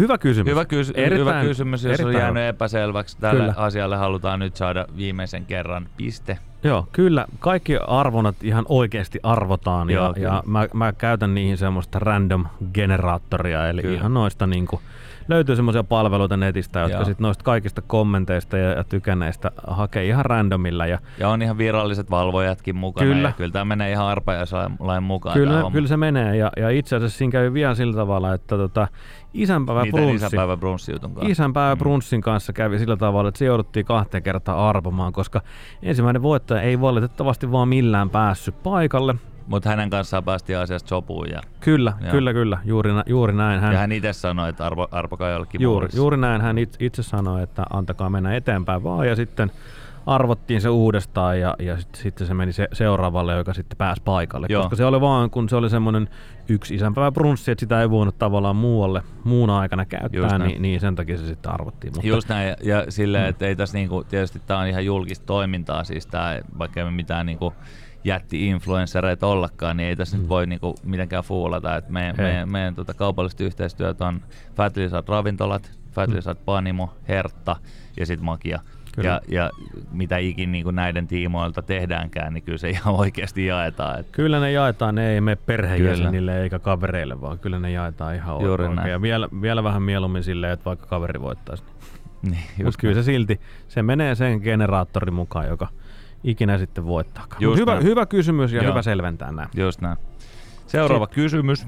Hyvä 0.00 0.18
kysymys. 0.18 0.50
Hyvä, 0.50 0.64
kys- 0.64 0.92
Erittäin- 0.94 1.20
hyvä 1.20 1.40
kysymys, 1.40 1.84
jos 1.84 2.00
on 2.00 2.06
erittäin 2.06 2.22
jäänyt 2.24 2.42
epäselväksi. 2.42 3.18
Tälle 3.20 3.40
Kyllä. 3.40 3.54
asialle 3.56 3.96
halutaan 3.96 4.38
nyt 4.38 4.56
saada 4.56 4.86
viimeisen 4.96 5.46
kerran 5.46 5.88
piste. 5.96 6.38
Joo, 6.64 6.86
kyllä. 6.92 7.26
Kaikki 7.38 7.76
arvonat 7.76 8.36
ihan 8.42 8.64
oikeasti 8.68 9.20
arvotaan 9.22 9.90
Joo, 9.90 10.06
ja, 10.06 10.12
kyllä. 10.12 10.28
ja 10.28 10.42
mä, 10.46 10.68
mä 10.74 10.92
käytän 10.92 11.34
niihin 11.34 11.58
semmoista 11.58 11.98
random 11.98 12.46
generaattoria, 12.74 13.68
eli 13.68 13.82
Kyllä. 13.82 13.96
ihan 13.96 14.14
noista 14.14 14.46
niinku, 14.46 14.80
löytyy 15.28 15.56
semmoisia 15.56 15.84
palveluita 15.84 16.36
netistä, 16.36 16.80
jotka 16.80 16.96
Joo. 16.96 17.04
sitten 17.04 17.22
noista 17.22 17.44
kaikista 17.44 17.82
kommenteista 17.82 18.58
ja, 18.58 18.70
ja 18.70 18.84
tykänneistä 18.84 19.50
hakee 19.66 20.04
ihan 20.04 20.24
randomilla. 20.24 20.86
Ja 20.86 20.98
Ja 21.18 21.28
on 21.28 21.42
ihan 21.42 21.58
viralliset 21.58 22.10
valvojatkin 22.10 22.76
mukana. 22.76 23.06
Kyllä. 23.06 23.28
Ja 23.28 23.32
kyllä 23.32 23.52
tämä 23.52 23.64
menee 23.64 23.90
ihan 23.90 24.06
arpajaislain 24.06 25.02
mukaan. 25.02 25.34
kyllä, 25.34 25.62
kyllä 25.72 25.88
se 25.88 25.96
menee 25.96 26.36
ja, 26.36 26.50
ja 26.56 26.70
itse 26.70 26.96
asiassa 26.96 27.18
siinä 27.18 27.32
käy 27.32 27.52
vielä 27.52 27.74
sillä 27.74 27.94
tavalla, 27.94 28.34
että 28.34 28.56
tota, 28.56 28.88
isänpäivä 29.34 29.84
brunssi, 29.90 30.26
isäpäivä 30.26 30.56
brunssijutun 30.56 31.14
kanssa? 31.14 31.32
Isänpäivä 31.32 31.76
brunssin 31.76 32.20
kanssa 32.20 32.52
kävi 32.52 32.78
sillä 32.78 32.96
tavalla, 32.96 33.28
että 33.28 33.38
se 33.38 33.44
jouduttiin 33.44 33.86
kahteen 33.86 34.22
kertaan 34.22 34.58
arvomaan, 34.58 35.12
koska 35.12 35.40
ensimmäinen 35.82 36.22
voittaja 36.22 36.62
ei 36.62 36.80
valitettavasti 36.80 37.52
vaan 37.52 37.68
millään 37.68 38.10
päässyt 38.10 38.62
paikalle. 38.62 39.14
Mutta 39.46 39.68
hänen 39.68 39.90
kanssaan 39.90 40.24
päästiin 40.24 40.58
asiasta 40.58 40.88
sopuun. 40.88 41.30
Ja, 41.30 41.40
Kyllä, 41.60 41.92
Joo. 42.00 42.10
kyllä, 42.10 42.32
kyllä. 42.32 42.58
Juuri, 42.64 42.90
juuri 43.06 43.32
näin. 43.32 43.60
Hän, 43.60 43.72
ja 43.72 43.78
hän 43.78 43.92
itse 43.92 44.12
sanoi, 44.12 44.48
että 44.48 44.66
arvo, 44.66 44.88
arpokaa 44.90 45.30
jollekin 45.30 45.60
juuri, 45.60 45.88
juuri 45.94 46.16
näin 46.16 46.40
hän 46.40 46.58
itse, 46.58 46.76
itse 46.84 47.02
sanoi, 47.02 47.42
että 47.42 47.64
antakaa 47.72 48.10
mennä 48.10 48.36
eteenpäin 48.36 48.84
vaan. 48.84 49.08
Ja 49.08 49.16
sitten 49.16 49.50
arvottiin 50.06 50.60
se 50.60 50.68
uudestaan 50.68 51.40
ja, 51.40 51.54
ja 51.58 51.76
sitten, 51.80 52.02
sitten 52.02 52.26
se 52.26 52.34
meni 52.34 52.52
se, 52.52 52.68
seuraavalle, 52.72 53.34
joka 53.36 53.54
sitten 53.54 53.76
pääsi 53.78 54.02
paikalle. 54.04 54.46
Joo. 54.50 54.62
Koska 54.62 54.76
se 54.76 54.84
oli 54.84 55.00
vaan, 55.00 55.30
kun 55.30 55.48
se 55.48 55.56
oli 55.56 55.70
semmoinen 55.70 56.08
yksi 56.48 56.74
isänpäivä 56.74 57.12
brunssi, 57.12 57.50
että 57.50 57.60
sitä 57.60 57.80
ei 57.80 57.90
voinut 57.90 58.18
tavallaan 58.18 58.56
muualle 58.56 59.02
muuna 59.24 59.58
aikana 59.58 59.84
käyttää, 59.84 60.38
niin, 60.38 60.62
niin, 60.62 60.80
sen 60.80 60.94
takia 60.94 61.18
se 61.18 61.26
sitten 61.26 61.52
arvottiin. 61.52 61.92
Mutta, 61.94 62.08
Just 62.08 62.28
näin, 62.28 62.48
ja, 62.48 62.56
ja 62.62 62.84
silleen, 62.88 63.24
Mm. 63.24 63.30
että 63.30 63.46
ei 63.46 63.56
tässä 63.56 63.78
niinku, 63.78 64.04
tietysti 64.04 64.40
tämä 64.46 64.60
on 64.60 64.66
ihan 64.66 64.84
julkista 64.84 65.26
toimintaa, 65.26 65.84
siis 65.84 66.06
tää, 66.06 66.40
vaikka 66.58 66.80
ei 66.80 66.90
mitään 66.90 67.26
niinku 67.26 67.52
jätti-influenssereita 68.04 69.26
ollakaan, 69.26 69.76
niin 69.76 69.88
ei 69.88 69.96
tässä 69.96 70.18
nyt 70.18 70.28
voi 70.28 70.46
niinku 70.46 70.74
mitenkään 70.84 71.24
fuulata. 71.24 71.76
Et 71.76 71.88
meidän, 71.88 72.14
Hei. 72.18 72.26
meidän, 72.26 72.48
meidän 72.50 72.74
tota 72.74 72.94
kaupalliset 72.94 73.40
yhteistyöt 73.40 74.00
on 74.00 74.20
Fat 74.56 74.76
Lizard 74.76 75.08
Ravintolat, 75.08 75.70
Fat 75.92 76.10
Lizard 76.10 76.38
Panimo, 76.44 76.94
Hertta 77.08 77.56
ja 78.00 78.06
sitten 78.06 78.24
Makia. 78.24 78.60
Kyllä. 78.94 79.08
Ja, 79.08 79.20
ja 79.28 79.50
mitä 79.92 80.16
ikin 80.18 80.52
niinku 80.52 80.70
näiden 80.70 81.06
tiimoilta 81.06 81.62
tehdäänkään, 81.62 82.34
niin 82.34 82.42
kyllä 82.42 82.58
se 82.58 82.70
ihan 82.70 82.94
oikeasti 82.94 83.46
jaetaan. 83.46 84.00
Et 84.00 84.06
Kyllä 84.12 84.40
ne 84.40 84.52
jaetaan, 84.52 84.94
ne 84.94 85.10
ei 85.10 85.20
mene 85.20 85.36
perheenjäsenille 85.36 86.42
eikä 86.42 86.58
kavereille, 86.58 87.20
vaan 87.20 87.38
kyllä 87.38 87.58
ne 87.58 87.70
jaetaan 87.70 88.14
ihan 88.14 88.40
Juuri 88.40 88.64
oikein. 88.64 88.76
näin. 88.76 88.90
Ja 88.90 89.02
vielä, 89.02 89.28
vielä 89.42 89.64
vähän 89.64 89.82
mieluummin 89.82 90.22
silleen, 90.24 90.52
että 90.52 90.64
vaikka 90.64 90.86
kaveri 90.86 91.20
voittaisi. 91.20 91.64
niin, 92.22 92.42
Mutta 92.64 92.78
kyllä 92.80 92.94
se 92.94 93.02
silti, 93.02 93.40
se 93.68 93.82
menee 93.82 94.14
sen 94.14 94.40
generaattorin 94.40 95.14
mukaan, 95.14 95.46
joka 95.46 95.68
ikinä 96.24 96.58
sitten 96.58 96.86
voittaakaan. 96.86 97.42
Hyvä, 97.56 97.72
näin. 97.72 97.84
hyvä 97.84 98.06
kysymys 98.06 98.52
ja 98.52 98.62
Joo. 98.62 98.70
hyvä 98.72 98.82
selventää 98.82 99.32
näin. 99.32 99.48
Just 99.54 99.80
näin. 99.80 99.96
Seuraava 100.66 101.06
kysymys. 101.06 101.66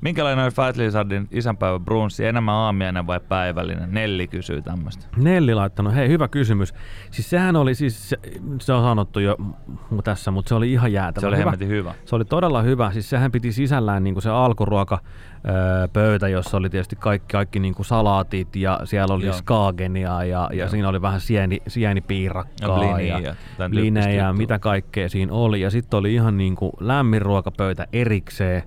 Minkälainen 0.00 0.44
on 0.44 0.52
Fat 0.52 0.76
Lizardin 0.76 1.28
isänpäivä 1.30 1.78
brunssi? 1.78 2.26
Enemmän 2.26 2.54
aamiainen 2.54 3.06
vai 3.06 3.20
päivällinen? 3.20 3.88
Nelli 3.92 4.26
kysyy 4.26 4.62
tämmöistä. 4.62 5.06
Nelli 5.16 5.54
laittanut, 5.54 5.94
hei 5.94 6.08
hyvä 6.08 6.28
kysymys. 6.28 6.74
Siis 7.10 7.30
sehän 7.30 7.56
oli, 7.56 7.74
siis 7.74 8.08
se, 8.08 8.18
se 8.60 8.72
on 8.72 8.82
sanottu 8.82 9.20
jo 9.20 9.36
tässä, 10.04 10.30
mutta 10.30 10.48
se 10.48 10.54
oli 10.54 10.72
ihan 10.72 10.92
jäätävä. 10.92 11.20
Se 11.20 11.26
oli 11.26 11.36
hyvä. 11.36 11.52
hyvä. 11.66 11.94
Se 12.04 12.16
oli 12.16 12.24
todella 12.24 12.62
hyvä. 12.62 12.92
Siis 12.92 13.10
sehän 13.10 13.32
piti 13.32 13.52
sisällään 13.52 14.04
niin 14.04 14.22
se 14.22 14.30
alkuruoka 14.30 14.98
öö, 15.48 15.88
pöytä, 15.92 16.28
jossa 16.28 16.56
oli 16.56 16.70
tietysti 16.70 16.96
kaikki, 16.96 17.32
kaikki 17.32 17.58
niin 17.58 17.74
kuin 17.74 17.86
salaatit 17.86 18.56
ja 18.56 18.80
siellä 18.84 19.14
oli 19.14 19.26
Joo. 19.26 19.34
skagenia 19.34 20.24
ja, 20.24 20.48
ja 20.52 20.58
Joo. 20.58 20.68
siinä 20.68 20.88
oli 20.88 21.02
vähän 21.02 21.20
sieni, 21.20 21.62
sienipiirakkaa 21.68 23.00
Ja 23.00 23.18
ja, 23.18 23.20
ja 23.20 23.34
linejä 23.70 24.24
ja 24.24 24.32
mitä 24.32 24.58
kaikkea 24.58 25.08
siinä 25.08 25.32
oli. 25.32 25.60
Ja 25.60 25.70
sitten 25.70 25.98
oli 25.98 26.14
ihan 26.14 26.36
niin 26.36 26.56
kuin 26.56 26.72
lämmin 26.80 27.22
ruokapöytä 27.22 27.86
erikseen, 27.92 28.62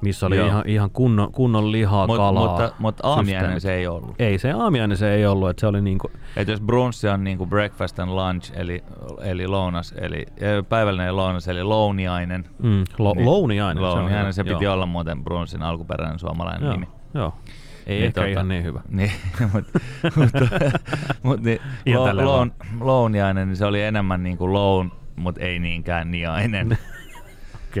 missä 0.00 0.26
oli 0.26 0.36
Joo. 0.36 0.46
ihan, 0.46 0.62
ihan 0.66 0.90
kunnon, 0.90 1.32
kunnon 1.32 1.72
lihaa, 1.72 2.06
Mut, 2.06 2.16
kalaa. 2.16 2.48
mutta, 2.48 2.72
mutta 2.78 3.08
aamiainen 3.08 3.60
se 3.60 3.74
ei 3.74 3.86
ollut. 3.86 4.14
Ei 4.18 4.38
se 4.38 4.52
aamiainen 4.52 4.96
se 4.96 5.14
ei 5.14 5.26
ollut, 5.26 5.50
että 5.50 5.60
se 5.60 5.66
oli 5.66 5.80
niinku, 5.80 6.10
Et 6.36 6.48
jos 6.48 6.60
brunssi 6.60 7.08
on 7.08 7.24
niinku 7.24 7.46
breakfast 7.46 7.98
and 7.98 8.10
lunch, 8.10 8.52
eli, 8.56 8.84
eli 9.22 9.46
lounas, 9.46 9.94
eli 10.00 10.26
eh, 10.36 10.64
päivällinen 10.68 11.16
lounas, 11.16 11.48
eli 11.48 11.62
louniainen. 11.62 12.44
mm, 12.62 12.84
lo, 12.98 13.12
Niin, 13.14 13.24
louniainen. 13.26 13.82
Louniainen, 13.82 14.32
se, 14.34 14.40
on 14.40 14.46
hyvä. 14.46 14.54
piti 14.56 14.64
Joo. 14.64 14.74
olla 14.74 14.86
muuten 14.86 15.24
brunssin 15.24 15.62
alkuperäinen 15.62 16.18
suomalainen 16.18 16.62
Joo, 16.64 16.72
nimi. 16.72 16.88
joo. 17.14 17.32
Ei 17.86 17.96
Niin 17.96 18.06
ehkä 18.06 18.20
tota- 18.22 18.26
ihan 18.28 18.48
niin 18.48 18.64
hyvä. 18.64 18.80
Niin, 18.88 19.12
mutta 19.52 19.78
mut, 21.22 21.40
niin, 21.40 21.58
Ihan 21.86 22.16
lo, 22.16 22.24
loun, 22.24 22.52
louniainen, 22.80 23.48
niin 23.48 23.56
se 23.56 23.64
oli 23.66 23.82
enemmän 23.82 24.22
niinku 24.22 24.52
loun, 24.52 24.92
mutta 25.16 25.40
ei 25.40 25.58
niinkään 25.58 26.10
niainen. 26.10 26.68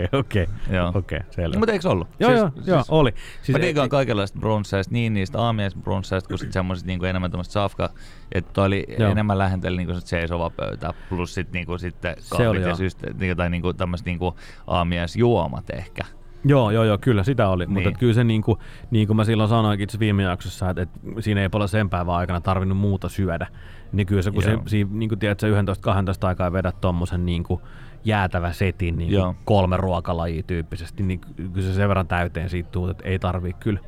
Okei, 0.04 0.18
okei. 0.20 0.46
Joo. 0.70 0.92
Okei, 0.94 1.20
selvä. 1.30 1.58
mutta 1.58 1.72
eikö 1.72 1.88
ollut? 1.88 2.08
Joo, 2.20 2.32
joo, 2.32 2.50
joo, 2.66 2.84
oli. 2.88 3.14
Siis 3.42 3.58
mä 3.58 3.64
e- 3.64 3.68
digaan 3.68 3.88
kaikenlaista 3.88 4.38
brunsseista, 4.38 4.92
niin 4.92 5.14
niistä 5.14 5.40
aamiaisbrunsseista 5.40 6.28
kuin 6.28 6.38
sit 6.38 6.52
semmoiset 6.52 6.86
niinku 6.86 7.04
enemmän 7.04 7.30
tämmöistä 7.30 7.52
safka, 7.52 7.90
että 8.32 8.52
toi 8.52 8.66
oli 8.66 8.86
Joo. 8.98 9.10
enemmän 9.10 9.38
lähenteli 9.38 9.76
niinku 9.76 9.94
se 9.94 10.00
seisova 10.00 10.50
pöytä, 10.50 10.94
plus 11.08 11.34
sit 11.34 11.52
niinku 11.52 11.78
sitten 11.78 12.16
kahvit 12.30 12.62
ja 12.62 12.76
syste, 12.76 13.14
niinku, 13.18 13.36
tai 13.36 13.50
niinku 13.50 13.72
tämmöiset 13.72 14.06
niinku 14.06 14.36
aamiaisjuomat 14.66 15.70
ehkä. 15.70 16.17
Joo, 16.44 16.70
joo, 16.70 16.84
joo, 16.84 16.98
kyllä 17.00 17.22
sitä 17.22 17.48
oli. 17.48 17.66
Niin. 17.66 17.72
Mutta 17.72 17.98
kyllä 17.98 18.14
se 18.14 18.24
niin 18.24 18.42
kuin, 18.42 18.58
niin 18.90 19.06
kuin 19.06 19.16
mä 19.16 19.24
silloin 19.24 19.48
sanoinkin 19.48 19.84
itse 19.84 19.98
viime 19.98 20.22
jaksossa, 20.22 20.70
että, 20.70 20.82
että 20.82 20.98
siinä 21.20 21.40
ei 21.40 21.48
paljon 21.48 21.68
sen 21.68 21.90
päivän 21.90 22.14
aikana 22.14 22.40
tarvinnut 22.40 22.78
muuta 22.78 23.08
syödä. 23.08 23.46
Niin 23.92 24.06
kyllä 24.06 24.22
se, 24.22 24.30
kun 24.30 24.42
se, 24.42 24.58
siinä, 24.66 24.90
niin 24.92 25.08
kuin 25.08 25.18
tiedät, 25.18 25.42
11-12 25.42 25.46
aikaa 26.26 26.52
vedät 26.52 26.80
tommosen 26.80 27.26
niin 27.26 27.44
kuin 27.44 27.60
jäätävä 28.04 28.52
setin 28.52 28.98
niin 28.98 29.10
kuin 29.10 29.36
kolme 29.44 29.76
ruokalajia 29.76 30.42
tyyppisesti, 30.42 31.02
niin 31.02 31.20
kyllä 31.36 31.68
se 31.68 31.74
sen 31.74 31.88
verran 31.88 32.06
täyteen 32.06 32.50
siitä 32.50 32.70
tuut, 32.70 32.90
että 32.90 33.08
ei 33.08 33.18
tarvii 33.18 33.52
kyllä 33.52 33.80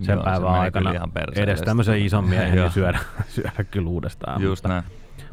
sen 0.00 0.12
Joo, 0.12 0.22
se 0.22 0.24
päivän 0.24 0.50
menee 0.50 0.60
aikana 0.60 0.90
ihan 0.90 1.12
edes 1.36 1.62
tämmöisen 1.62 2.02
ison 2.02 2.24
miehen 2.24 2.54
niin 2.58 2.70
syödä, 2.70 2.98
syödä 3.34 3.64
kyllä 3.70 3.88
uudestaan. 3.90 4.42
Just 4.42 4.66
näin. 4.66 4.84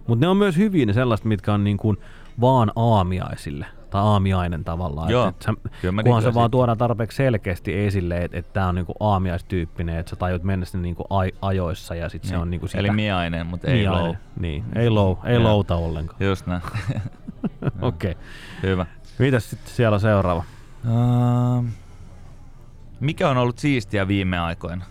Mutta 0.07 0.25
ne 0.25 0.29
on 0.29 0.37
myös 0.37 0.57
hyviä 0.57 0.85
ne 0.85 0.93
sellaiset, 0.93 1.25
mitkä 1.25 1.53
on 1.53 1.63
niin 1.63 1.77
kuin 1.77 1.97
vaan 2.41 2.71
aamiaisille 2.75 3.65
tai 3.89 4.01
aamiainen 4.01 4.63
tavallaan. 4.63 5.09
Joo, 5.09 5.27
Et, 5.27 5.35
et 5.35 5.41
sä, 5.41 5.53
kunhan 5.81 6.05
digaan 6.05 6.21
se 6.21 6.33
vaan 6.33 6.45
siitä. 6.45 6.51
tuodaan 6.51 6.77
tarpeeksi 6.77 7.15
selkeästi 7.15 7.79
esille, 7.79 8.17
että 8.17 8.37
et 8.37 8.53
tämä 8.53 8.67
on 8.67 8.75
niinku 8.75 8.93
aamiaistyyppinen, 8.99 9.97
että 9.97 10.09
sä 10.09 10.15
tajut 10.15 10.43
mennä 10.43 10.65
sinne 10.65 10.81
niinku 10.83 11.05
ai, 11.09 11.31
ajoissa 11.41 11.95
ja 11.95 12.09
sitten 12.09 12.29
se 12.29 12.37
on 12.37 12.49
niinku 12.49 12.67
sitä. 12.67 12.79
Eli 12.79 12.91
miainen, 12.91 13.47
mutta 13.47 13.67
ei 13.67 13.79
miainen. 13.79 14.03
low. 14.03 14.15
Niin, 14.39 14.63
ei 14.75 14.89
low, 14.89 15.17
ei 15.25 15.35
Joo. 15.35 15.43
louta 15.43 15.75
ollenkaan. 15.75 16.17
Just 16.27 16.47
näin. 16.47 16.61
Okei. 17.81 18.11
Okay. 18.11 18.23
Hyvä. 18.63 18.85
Mitäs 19.19 19.49
sitten 19.49 19.73
siellä 19.73 19.99
seuraava? 19.99 20.43
Uh, 20.89 21.65
mikä 22.99 23.29
on 23.29 23.37
ollut 23.37 23.57
siistiä 23.57 24.07
viime 24.07 24.39
aikoina? 24.39 24.85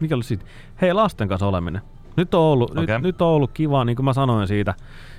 Mikä 0.00 0.14
oli 0.14 0.24
sitten? 0.24 0.48
Hei, 0.80 0.92
lasten 0.92 1.28
kanssa 1.28 1.46
oleminen. 1.46 1.82
Nyt 2.16 2.34
on 2.34 2.40
ollut, 2.40 2.70
Okei. 2.70 2.86
nyt, 2.86 3.02
nyt 3.02 3.22
on 3.22 3.28
ollut 3.28 3.50
kiva, 3.52 3.84
niin 3.84 3.96
kuin 3.96 4.04
mä 4.04 4.12
sanoin 4.12 4.48
siitä, 4.48 4.74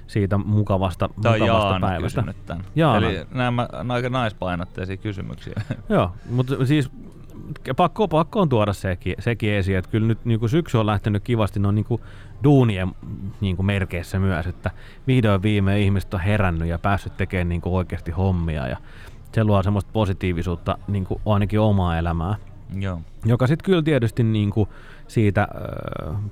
siitä 0.08 0.38
mukavasta, 0.38 1.10
Tämä 1.22 1.38
mukavasta 1.38 1.68
Jaana 1.68 1.88
päivästä. 1.88 2.24
tämän. 2.46 2.64
Jaana. 2.76 3.10
Eli 3.10 3.26
nämä 3.32 3.68
on 3.80 3.92
aika 3.92 4.10
naispainotteisia 4.10 4.98
kysymyksiä. 4.98 5.54
Joo, 5.90 6.12
mutta 6.30 6.66
siis 6.66 6.90
pakko, 7.76 8.08
pakko 8.08 8.42
on 8.42 8.50
tuoda 8.50 8.74
sekin, 8.74 9.16
sekin 9.20 9.52
esiin, 9.52 9.78
että 9.78 9.92
kyllä 9.92 10.08
nyt 10.08 10.26
niin 10.26 10.40
kuin 10.40 10.50
syksy 10.50 10.78
on 10.78 10.86
lähtenyt 10.86 11.24
kivasti 11.24 11.60
noin 11.60 11.76
niin 11.76 11.86
kuin 11.86 12.02
duunien 12.44 12.92
niin 13.42 13.56
kuin 13.56 13.66
merkeissä 13.66 14.20
myös, 14.20 14.48
että 14.48 14.72
vihdoin 15.08 15.42
viimein 15.42 15.84
ihmiset 15.84 16.14
on 16.14 16.20
herännyt 16.20 16.68
ja 16.68 16.80
päässyt 16.80 17.18
tekemään 17.18 17.50
niin 17.50 17.62
kuin 17.62 17.74
oikeasti 17.74 18.12
hommia 18.12 18.68
ja 18.68 18.78
se 19.34 19.44
luo 19.44 19.64
semmoista 19.64 19.92
positiivisuutta 19.94 20.78
niin 20.88 21.06
kuin 21.06 21.22
ainakin 21.26 21.60
omaa 21.60 21.98
elämää, 21.98 22.36
Joo. 22.80 23.02
joka 23.26 23.48
sitten 23.48 23.66
kyllä 23.66 23.82
tietysti 23.82 24.24
niin 24.24 24.50
kuin 24.50 24.70
siitä 25.08 25.48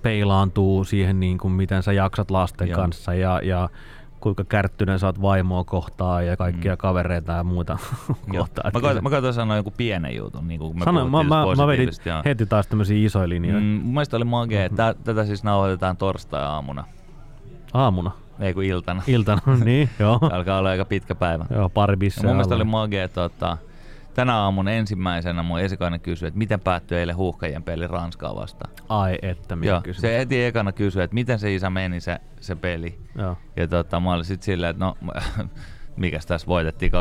peilaantuu 0.02 0.84
siihen, 0.84 1.20
niin 1.20 1.38
kuin 1.38 1.52
miten 1.54 1.84
sä 1.84 1.94
jaksat 1.94 2.32
lasten 2.32 2.68
Joo. 2.68 2.76
kanssa 2.82 3.14
ja, 3.14 3.40
ja 3.44 3.70
kuinka 4.20 4.44
kärttyinen 4.44 5.00
sä 5.00 5.06
oot 5.08 5.22
vaimoa 5.22 5.64
kohtaan 5.64 6.28
ja 6.28 6.38
kaikkia 6.38 6.74
Mm. 6.74 6.78
kavereita 6.78 7.32
ja 7.32 7.44
muuta 7.44 7.78
kohtaan. 8.38 8.72
Mä 8.74 8.82
koitan, 8.82 9.04
mä 9.04 9.10
koitan 9.10 9.34
sanoa 9.34 9.58
joku 9.58 9.72
pienen 9.78 10.16
jutun, 10.16 10.48
niin 10.48 10.60
kuin 10.60 10.80
me 10.80 10.86
Sano, 10.86 11.06
mä, 11.06 11.12
puhuttiin 11.12 11.30
mä, 11.58 11.64
mä 11.64 11.68
vedin 11.68 11.90
joo. 12.06 12.22
heti 12.26 12.46
taas 12.46 12.68
tämmöisiä 12.68 13.06
isoja 13.06 13.30
linjoja. 13.30 13.60
Mm, 13.60 13.66
mun 13.66 13.94
mielestä 13.94 14.18
oli 14.18 14.26
magea. 14.26 14.70
Tä, 14.70 14.96
tätä 15.04 15.26
siis 15.26 15.44
nauhoitetaan 15.44 15.98
torstai-aamuna. 15.98 16.84
Aamuna, 17.74 18.12
Ei 18.40 18.54
kun 18.54 18.64
iltana. 18.64 19.02
iltana, 19.08 19.42
niin 19.66 19.90
joo. 20.00 20.20
Alkaa 20.32 20.60
olla 20.60 20.70
aika 20.70 20.86
pitkä 20.86 21.16
päivä. 21.16 21.46
joo, 21.50 21.70
pari 21.70 21.94
Ja 21.94 21.98
bisseä 21.98 22.24
mun 22.24 22.32
mielestä 22.36 22.56
oli 22.56 22.64
magea, 22.64 23.08
tota, 23.10 23.58
tänä 24.16 24.36
aamun 24.36 24.68
ensimmäisenä 24.68 25.44
mun 25.44 25.60
esikainen 25.60 26.00
kysyi, 26.00 26.28
että 26.28 26.38
miten 26.38 26.60
päättyi 26.60 26.98
eilen 26.98 27.16
huuhkajien 27.16 27.64
peli 27.64 27.88
Ranskaa 27.88 28.36
vastaan. 28.36 28.72
Ai 28.90 29.18
että, 29.22 29.56
mikä 29.56 29.70
Joo, 29.70 29.82
kysymys. 29.82 30.02
se 30.02 30.18
heti 30.18 30.44
ekana 30.44 30.72
kysyi, 30.72 31.04
että 31.04 31.14
miten 31.14 31.40
se 31.40 31.56
isä 31.56 31.70
meni 31.70 32.00
se, 32.00 32.20
se 32.42 32.56
peli. 32.56 33.00
Joo. 33.18 33.38
Ja 33.56 33.68
tota, 33.68 34.00
mä 34.00 34.14
olin 34.14 34.26
sit 34.26 34.44
silleen, 34.44 34.72
että 34.72 34.86
no, 34.86 34.98
mikäs 35.98 36.26
tässä 36.26 36.48
voitettiin 36.48 36.92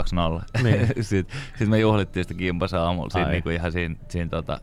2-0. 0.60 0.62
Niin. 0.62 0.88
sitten 1.00 1.36
sit 1.58 1.68
me 1.68 1.78
juhlittiin 1.78 2.24
sitä 2.24 2.34
kimpassa 2.34 2.82
aamulla 2.82 3.10
siinä, 3.10 3.30
niinku 3.30 3.48
ihan 3.48 3.72
siinä, 3.72 3.96
siinä 4.08 4.30
tota, 4.30 4.60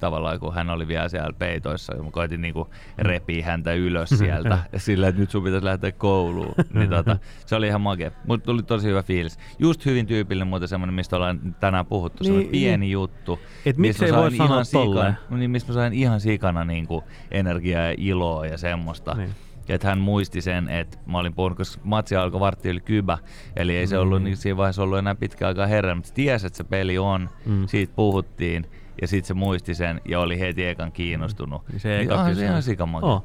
tavallaan, 0.00 0.40
kun 0.40 0.54
hän 0.54 0.70
oli 0.70 0.88
vielä 0.88 1.08
siellä 1.08 1.32
peitoissa. 1.38 1.96
Ja 1.96 2.02
mä 2.02 2.10
koitin 2.10 2.40
niinku 2.40 2.70
repiä 2.98 3.44
häntä 3.44 3.72
ylös 3.72 4.08
sieltä. 4.08 4.58
sillä, 4.76 5.08
että 5.08 5.20
nyt 5.20 5.30
sun 5.30 5.44
pitäisi 5.44 5.64
lähteä 5.64 5.92
kouluun. 5.92 6.54
niin 6.74 6.90
tota, 6.90 7.16
se 7.46 7.56
oli 7.56 7.66
ihan 7.66 7.80
makea. 7.80 8.10
Mutta 8.26 8.46
tuli 8.46 8.62
tosi 8.62 8.88
hyvä 8.88 9.02
fiilis. 9.02 9.38
Just 9.58 9.86
hyvin 9.86 10.06
tyypillinen 10.06 10.48
muuten 10.48 10.68
semmoinen, 10.68 10.94
mistä 10.94 11.16
ollaan 11.16 11.56
tänään 11.60 11.86
puhuttu. 11.86 12.24
Niin, 12.24 12.48
pieni 12.48 12.76
niin. 12.80 12.92
juttu. 12.92 13.38
Et 13.66 13.78
mä 13.78 13.92
sain 13.92 14.14
voi 14.14 14.30
sanoa 14.30 14.46
ihan 14.46 14.64
sikana, 14.64 15.14
niin, 15.30 15.50
missä 15.50 15.68
mä 15.68 15.74
sain 15.74 15.92
ihan 15.92 16.20
sikana 16.20 16.64
niinku 16.64 17.04
energiaa 17.30 17.82
ja 17.82 17.94
iloa 17.98 18.46
ja 18.46 18.58
semmoista. 18.58 19.14
Niin. 19.14 19.30
Ja 19.68 19.74
että 19.74 19.88
hän 19.88 19.98
muisti 19.98 20.40
sen, 20.40 20.68
että 20.68 20.98
mä 21.06 21.18
olin 21.18 21.34
puhunut, 21.34 21.58
koska 21.58 21.82
matsi 21.84 22.16
alkoi 22.16 22.40
vartti 22.40 22.68
yli 22.68 22.80
kybä, 22.80 23.18
eli 23.56 23.76
ei 23.76 23.86
se 23.86 23.98
ollut 23.98 24.20
Mm. 24.20 24.24
niin 24.24 24.36
siinä 24.36 24.56
vaiheessa 24.56 24.82
ollut 24.82 24.98
enää 24.98 25.14
pitkä 25.14 25.46
aikaa 25.48 25.66
herran, 25.66 25.96
mutta 25.98 26.12
tiesi, 26.14 26.46
että 26.46 26.56
se 26.56 26.64
peli 26.64 26.98
on, 26.98 27.30
Mm. 27.46 27.52
mm. 27.52 27.66
siitä 27.66 27.92
puhuttiin, 27.96 28.66
ja 29.00 29.08
sitten 29.08 29.28
se 29.28 29.34
muisti 29.34 29.74
sen 29.74 30.00
ja 30.04 30.20
oli 30.20 30.40
heti 30.40 30.64
ekan 30.66 30.92
kiinnostunut. 30.92 31.68
Niin 31.68 31.80
se 31.80 31.88
Niin 31.88 32.00
eka 32.00 32.14
onhan 32.14 32.26
kysymys. 32.30 32.46
se 32.46 32.50
ihan 32.50 32.62
sikamagia. 32.62 33.08
Oh. 33.08 33.24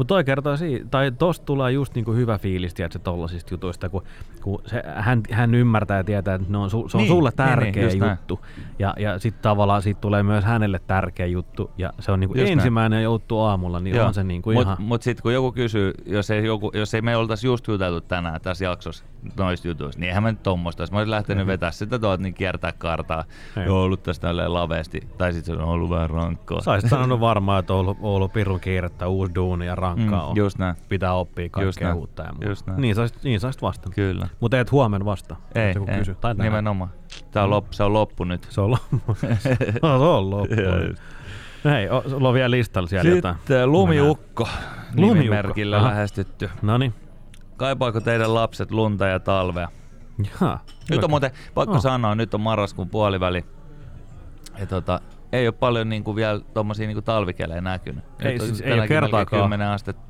Mutta 0.00 0.14
toi 0.14 0.24
kertoo 0.24 0.56
siitä, 0.56 0.86
tai 0.90 1.12
tosta 1.12 1.44
tulee 1.44 1.72
just 1.72 1.94
niinku 1.94 2.12
hyvä 2.12 2.38
fiilis, 2.38 2.74
tiedätkö, 2.74 2.98
tollasista 2.98 3.54
jutuista, 3.54 3.88
kun, 3.88 4.02
kun 4.42 4.62
se, 4.66 4.82
hän, 4.96 5.20
hän 5.30 5.54
ymmärtää 5.54 5.96
ja 5.96 6.04
tietää, 6.04 6.34
että 6.34 6.46
ne 6.52 6.58
on 6.58 6.70
su, 6.70 6.88
se 6.88 6.96
on 6.96 7.00
Niin, 7.02 7.08
sulle 7.08 7.30
niin, 7.30 7.46
niin, 7.46 7.58
tärkeä 7.58 7.82
just 7.84 7.98
näin. 7.98 8.10
juttu. 8.10 8.40
Ja, 8.78 8.94
ja 8.98 9.18
sitten 9.18 9.42
tavallaan 9.42 9.82
siitä 9.82 10.00
tulee 10.00 10.22
myös 10.22 10.44
hänelle 10.44 10.80
tärkeä 10.86 11.26
juttu. 11.26 11.70
Ja 11.78 11.92
se 11.98 12.12
on 12.12 12.20
niinku 12.20 12.34
Just 12.34 12.44
näin. 12.44 12.58
ensimmäinen 12.58 13.02
juttu 13.02 13.38
aamulla, 13.38 13.80
niin 13.80 13.96
Joo. 13.96 14.06
on 14.06 14.14
se 14.14 14.24
niinku 14.24 14.52
mut, 14.52 14.62
ihan... 14.62 14.76
Mut 14.80 15.02
sitten 15.02 15.22
kun 15.22 15.32
joku 15.32 15.52
kysyy, 15.52 15.94
jos 16.06 16.30
ei, 16.30 16.44
joku, 16.46 16.70
jos 16.74 16.94
ei 16.94 17.02
me 17.02 17.16
oltaisi 17.16 17.46
just 17.46 17.68
juteltu 17.68 18.00
tänään 18.00 18.40
tässä 18.40 18.64
jaksossa 18.64 19.04
noista 19.36 19.68
jutuista, 19.68 20.00
niin 20.00 20.08
eihän 20.08 20.22
mä 20.22 20.30
nyt 20.30 20.42
tommoista. 20.42 20.82
Jos 20.82 20.92
mä 20.92 20.98
olisin 20.98 21.10
lähtenyt 21.10 21.46
vetää 21.46 21.70
sitä 21.70 21.98
tuolta, 21.98 22.22
niin 22.22 22.34
kiertää 22.34 22.72
kartaa. 22.78 23.24
Ei. 23.56 23.64
Ja 23.64 23.72
ollut 23.72 24.02
tästä 24.02 24.28
tälleen 24.28 24.54
laveasti. 24.54 25.00
Tai 25.18 25.32
sitten 25.32 25.56
se 25.56 25.62
on 25.62 25.68
ollut 25.68 25.90
vähän 25.90 26.10
rankkaa. 26.10 26.60
Saisit 26.60 26.90
sanonut 26.90 27.20
varmaan, 27.20 27.60
että 27.60 27.72
on 27.72 27.78
ollut, 27.78 27.98
on 28.00 28.10
ollut 28.10 28.32
pirun 28.32 28.60
kiirettä, 28.60 29.08
uusi 29.08 29.34
duuni 29.34 29.66
ja 29.66 29.74
rankkaa 29.74 30.26
on. 30.26 30.34
Mm, 30.34 30.38
just 30.38 30.58
näin. 30.58 30.76
Pitää 30.88 31.14
oppia 31.14 31.48
kaikkea 31.48 31.94
uutta 31.94 32.22
ja 32.22 32.32
muuta. 32.32 32.48
Just 32.48 32.66
näin. 32.66 32.80
Niin 32.80 32.94
saisit, 32.94 33.22
niin 33.24 33.40
saisit 33.40 33.62
vastannut. 33.62 33.94
Kyllä. 33.94 34.28
Mutta 34.40 34.60
et 34.60 34.72
huomenna 34.72 35.04
vasta. 35.04 35.36
Ei, 35.54 35.74
ei. 35.88 35.98
Kysy. 35.98 36.14
Tai 36.14 36.34
tänään. 36.34 36.52
nimenomaan. 36.52 36.90
Tää 37.30 37.44
on, 37.44 37.50
loppu, 37.50 37.72
se 37.72 37.84
on 37.84 37.92
loppu 37.92 38.24
nyt. 38.24 38.46
Se 38.50 38.60
on 38.60 38.70
loppu. 38.70 39.00
no, 39.82 39.98
se 39.98 40.04
on 40.04 40.30
loppu. 40.30 40.54
No 41.64 41.70
Hei, 41.70 41.88
sulla 42.10 42.28
on 42.28 42.34
vielä 42.34 42.50
listalla 42.50 42.88
siellä 42.88 43.10
jotain. 43.10 43.36
Sitten 43.36 43.72
Lumiukko. 43.72 44.48
Lumiukko, 44.96 45.14
Nimimerkillä 45.14 45.76
aha. 45.76 45.88
lähestytty. 45.88 46.50
No 46.62 46.78
niin. 46.78 46.94
Kaipaako 47.60 48.00
teidän 48.00 48.34
lapset 48.34 48.70
lunta 48.70 49.06
ja 49.06 49.20
talvea? 49.20 49.68
Jaa. 50.40 50.64
Nyt 50.90 51.04
on 51.04 51.10
muuten, 51.10 51.30
pakko 51.54 51.74
Oh. 51.74 51.80
sanoa, 51.82 52.14
nyt 52.14 52.34
on 52.34 52.40
marraskuun 52.40 52.88
puoliväli. 52.88 53.44
Ja 54.58 54.66
tota, 54.66 55.00
ei 55.32 55.46
ole 55.48 55.52
paljon 55.52 55.88
niinku 55.88 56.16
vielä 56.16 56.40
tommosia 56.54 56.86
niinku 56.86 57.02
talvikelejä 57.02 57.60
näkynyt. 57.60 58.04
Ei, 58.18 58.32
Nyt 58.32 58.42
siis 58.42 58.60
ei 58.60 58.80
oo 58.80 58.86
kertaakaan. 58.88 59.20
melkein 59.20 59.42
10 59.42 59.68
astetta 59.68 60.02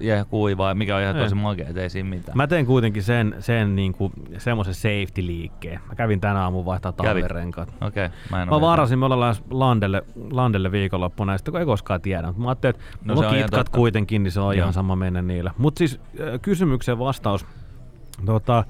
ihan 0.00 0.26
kuivaa, 0.26 0.74
mikä 0.74 0.96
on 0.96 1.02
ihan 1.02 1.16
tosi 1.16 1.34
makea, 1.34 1.68
et 1.68 1.76
ei 1.76 1.90
siinä 1.90 2.08
mitään. 2.08 2.36
Mä 2.36 2.46
teen 2.46 2.66
kuitenkin 2.66 3.02
sen, 3.02 3.36
sen 3.38 3.76
niinku, 3.76 4.12
semmoisen 4.38 4.74
safety-liikkeen. 4.74 5.80
Mä 5.88 5.94
kävin 5.94 6.20
tänä 6.20 6.42
aamun 6.42 6.64
vaihtaa 6.64 6.92
Kävit? 6.92 7.22
talvirenkaat. 7.22 7.74
Okei, 7.80 8.08
mä 8.30 8.42
en 8.42 8.48
Mä 8.48 8.60
varasin, 8.60 8.98
me 8.98 9.04
ollaan 9.04 9.36
Landelle, 9.50 10.02
Landelle 10.30 10.72
viikonloppuna, 10.72 11.32
ja 11.32 11.38
sitten 11.38 11.52
kun 11.52 11.60
ei 11.60 11.66
koskaan 11.66 12.00
tiedä. 12.00 12.26
Mut 12.26 12.36
Mä 12.36 12.48
ajattelin, 12.48 12.74
että 12.76 12.84
No 13.04 13.14
mulla 13.14 13.28
on 13.28 13.36
kitkat 13.36 13.68
kuitenkin, 13.68 14.22
niin 14.22 14.32
se 14.32 14.40
on 14.40 14.56
Joo. 14.56 14.62
ihan 14.62 14.72
sama 14.72 14.96
mennä 14.96 15.22
niillä. 15.22 15.50
Mutta 15.58 15.78
siis 15.78 16.00
äh, 16.20 16.40
kysymyksen 16.42 16.98
vastaus. 16.98 17.46
Tota, 18.26 18.64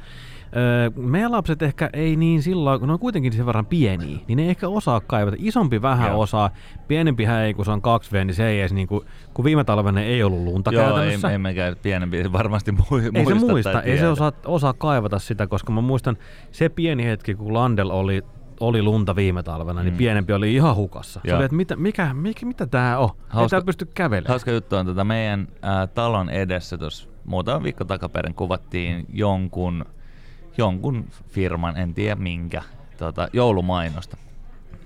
äh, 0.57 0.92
meidän 0.96 1.32
lapset 1.32 1.62
ehkä 1.62 1.90
ei 1.92 2.16
niin 2.16 2.42
silloin, 2.42 2.80
kun 2.80 2.86
ne 2.88 2.92
on 2.92 2.98
kuitenkin 2.98 3.32
sen 3.32 3.46
verran 3.46 3.66
pieniä, 3.66 4.18
niin 4.28 4.36
ne 4.36 4.42
ei 4.42 4.48
ehkä 4.48 4.68
osaa 4.68 5.00
kaivata. 5.00 5.36
Isompi 5.40 5.82
vähän 5.82 6.11
Joo. 6.11 6.20
osaa, 6.20 6.50
pienempihän 6.88 7.42
ei, 7.42 7.55
kun 7.55 7.64
se 7.64 7.70
on 7.70 7.80
2V, 7.80 8.24
niin 8.24 8.34
se 8.34 8.46
ei 8.46 8.61
edes 8.61 8.72
niinku, 8.72 9.05
kun 9.34 9.44
viime 9.44 9.64
talvena 9.64 10.00
ei 10.00 10.22
ollut 10.22 10.44
lunta 10.44 10.72
Joo, 10.72 10.82
ei, 10.84 10.88
käytännössä. 10.92 11.30
ei 11.30 11.38
mekään 11.38 11.76
pienempi, 11.82 12.32
varmasti 12.32 12.72
mui, 12.72 13.02
Ei 13.05 13.11
muista 13.24 13.40
se 13.40 13.46
muista, 13.46 13.82
ei 13.82 13.98
se 13.98 14.09
osaa, 14.09 14.32
osaa 14.46 14.72
kaivata 14.72 15.18
sitä, 15.18 15.46
koska 15.46 15.72
mä 15.72 15.80
muistan 15.80 16.16
se 16.50 16.68
pieni 16.68 17.05
hetki, 17.05 17.34
kun 17.34 17.55
Landel 17.55 17.90
oli, 17.90 18.22
oli 18.61 18.82
lunta 18.82 19.16
viime 19.16 19.42
talvena, 19.42 19.82
niin 19.82 19.94
Mm. 19.94 19.98
pienempi 19.98 20.32
oli 20.32 20.55
ihan 20.55 20.76
hukassa. 20.76 21.20
Se 21.24 21.28
Joo. 21.28 21.36
oli, 21.36 21.44
että 21.44 21.57
mitä, 21.57 21.76
mikä, 21.76 22.14
mikä, 22.14 22.46
mitä 22.46 22.66
tää 22.66 22.98
on? 22.98 23.09
Ei 23.18 23.24
Hauska- 23.28 23.50
tää 23.50 23.61
pysty 23.66 23.86
kävelemään. 23.94 24.28
Hauska 24.28 24.50
juttu 24.50 24.76
on, 24.76 24.86
tota 24.86 25.05
meidän 25.05 25.48
ää, 25.62 25.86
talon 25.86 26.30
edessä 26.30 26.78
tuossa 26.78 27.09
muutama 27.24 27.62
viikko 27.62 27.84
takaperin 27.84 28.34
kuvattiin 28.34 29.07
jonkun, 29.12 29.84
jonkun 30.59 31.05
firman, 31.28 31.76
en 31.76 31.94
tiedä 31.94 32.14
minkä, 32.14 32.62
tota, 32.98 33.28
joulumainosta. 33.32 34.16